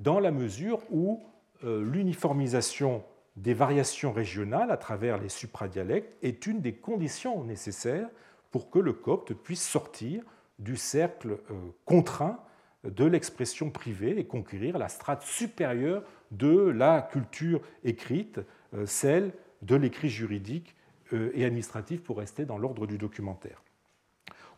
dans 0.00 0.20
la 0.20 0.30
mesure 0.30 0.80
où 0.90 1.22
euh, 1.64 1.82
l'uniformisation 1.82 3.04
des 3.36 3.54
variations 3.54 4.12
régionales 4.12 4.70
à 4.70 4.76
travers 4.76 5.18
les 5.18 5.28
supradialectes 5.28 6.16
est 6.22 6.46
une 6.46 6.60
des 6.60 6.74
conditions 6.74 7.44
nécessaires 7.44 8.08
pour 8.50 8.70
que 8.70 8.78
le 8.78 8.92
copte 8.92 9.32
puisse 9.32 9.66
sortir 9.66 10.22
du 10.58 10.76
cercle 10.76 11.38
euh, 11.50 11.54
contraint 11.84 12.40
de 12.84 13.04
l'expression 13.04 13.70
privée 13.70 14.18
et 14.18 14.24
conquérir 14.24 14.78
la 14.78 14.88
strate 14.88 15.22
supérieure 15.22 16.02
de 16.30 16.68
la 16.68 17.02
culture 17.02 17.60
écrite, 17.84 18.40
euh, 18.74 18.86
celle 18.86 19.32
de 19.62 19.76
l'écrit 19.76 20.08
juridique 20.08 20.74
euh, 21.12 21.30
et 21.34 21.44
administratif 21.44 22.02
pour 22.02 22.18
rester 22.18 22.44
dans 22.44 22.58
l'ordre 22.58 22.86
du 22.86 22.98
documentaire. 22.98 23.62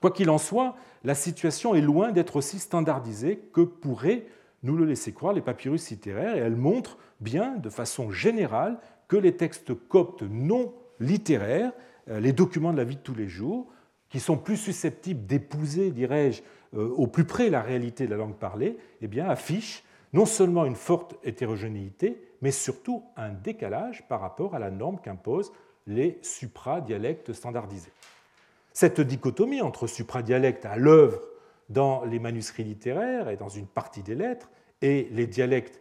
Quoi 0.01 0.11
qu'il 0.11 0.31
en 0.31 0.39
soit, 0.39 0.77
la 1.03 1.15
situation 1.15 1.75
est 1.75 1.81
loin 1.81 2.13
d'être 2.13 2.37
aussi 2.37 2.59
standardisée 2.59 3.39
que 3.53 3.63
pourraient 3.63 4.27
nous 4.63 4.77
le 4.77 4.85
laisser 4.85 5.13
croire 5.13 5.35
les 5.35 5.43
papyrus 5.43 5.91
littéraires, 5.91 6.37
et 6.37 6.41
elle 6.41 6.57
montre 6.57 6.99
bien, 7.21 7.57
de 7.57 7.69
façon 7.69 8.11
générale, 8.11 8.79
que 9.09 9.17
les 9.17 9.37
textes 9.37 9.75
coptes 9.75 10.23
non 10.23 10.73
littéraires, 11.01 11.73
les 12.07 12.33
documents 12.33 12.73
de 12.73 12.79
la 12.79 12.85
vie 12.85 12.97
de 12.97 13.01
tous 13.01 13.15
les 13.15 13.29
jours, 13.29 13.71
qui 14.15 14.21
sont 14.21 14.37
plus 14.37 14.57
susceptibles 14.57 15.27
d'épouser, 15.27 15.91
dirais-je, 15.91 16.41
euh, 16.41 16.45
au 16.75 17.07
plus 17.07 17.25
près 17.25 17.51
la 17.51 17.63
réalité 17.63 18.07
de 18.07 18.11
la 18.11 18.17
langue 18.17 18.37
parlée, 18.37 18.77
eh 19.01 19.07
bien, 19.07 19.29
affichent 19.29 19.85
non 20.13 20.27
seulement 20.27 20.65
une 20.65 20.77
forte 20.77 21.17
hétérogénéité, 21.25 22.23
mais 22.41 22.53
surtout 22.53 23.03
un 23.17 23.31
décalage 23.31 24.07
par 24.09 24.21
rapport 24.21 24.55
à 24.55 24.59
la 24.59 24.71
norme 24.71 24.99
qu'impose 25.03 25.53
les 25.87 26.19
supradialectes 26.23 27.33
standardisés. 27.33 27.93
Cette 28.73 29.01
dichotomie 29.01 29.61
entre 29.61 29.87
supradialectes 29.87 30.67
à 30.67 30.77
l'œuvre 30.77 31.21
dans 31.69 32.05
les 32.05 32.19
manuscrits 32.19 32.65
littéraires 32.65 33.29
et 33.29 33.37
dans 33.37 33.49
une 33.49 33.67
partie 33.67 34.03
des 34.03 34.15
lettres 34.15 34.51
et 34.83 35.09
les 35.13 35.27
dialectes 35.27 35.81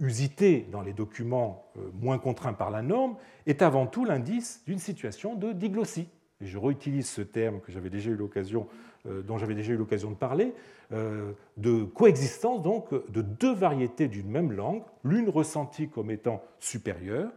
usités 0.00 0.66
dans 0.72 0.80
les 0.82 0.92
documents 0.92 1.70
euh, 1.76 1.90
moins 2.00 2.18
contraints 2.18 2.54
par 2.54 2.70
la 2.70 2.82
norme 2.82 3.16
est 3.46 3.62
avant 3.62 3.86
tout 3.86 4.04
l'indice 4.04 4.62
d'une 4.66 4.78
situation 4.78 5.34
de 5.34 5.52
diglossie. 5.52 6.08
Et 6.40 6.46
je 6.46 6.58
réutilise 6.58 7.08
ce 7.08 7.20
terme 7.20 7.60
que 7.60 7.70
j'avais 7.70 7.90
déjà 7.90 8.10
eu 8.10 8.16
l'occasion, 8.16 8.66
euh, 8.66 8.89
dont 9.04 9.38
j'avais 9.38 9.54
déjà 9.54 9.72
eu 9.72 9.76
l'occasion 9.76 10.10
de 10.10 10.16
parler, 10.16 10.52
euh, 10.92 11.32
de 11.56 11.84
coexistence 11.84 12.62
donc 12.62 12.90
de 13.10 13.22
deux 13.22 13.54
variétés 13.54 14.08
d'une 14.08 14.30
même 14.30 14.52
langue, 14.52 14.82
l'une 15.04 15.28
ressentie 15.28 15.88
comme 15.88 16.10
étant 16.10 16.42
supérieure 16.58 17.30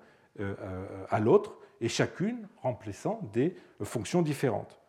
à 1.09 1.19
l'autre, 1.19 1.57
et 1.79 1.89
chacune 1.89 2.47
remplissant 2.63 3.19
des 3.33 3.55
fonctions 3.83 4.23
différentes. 4.23 4.79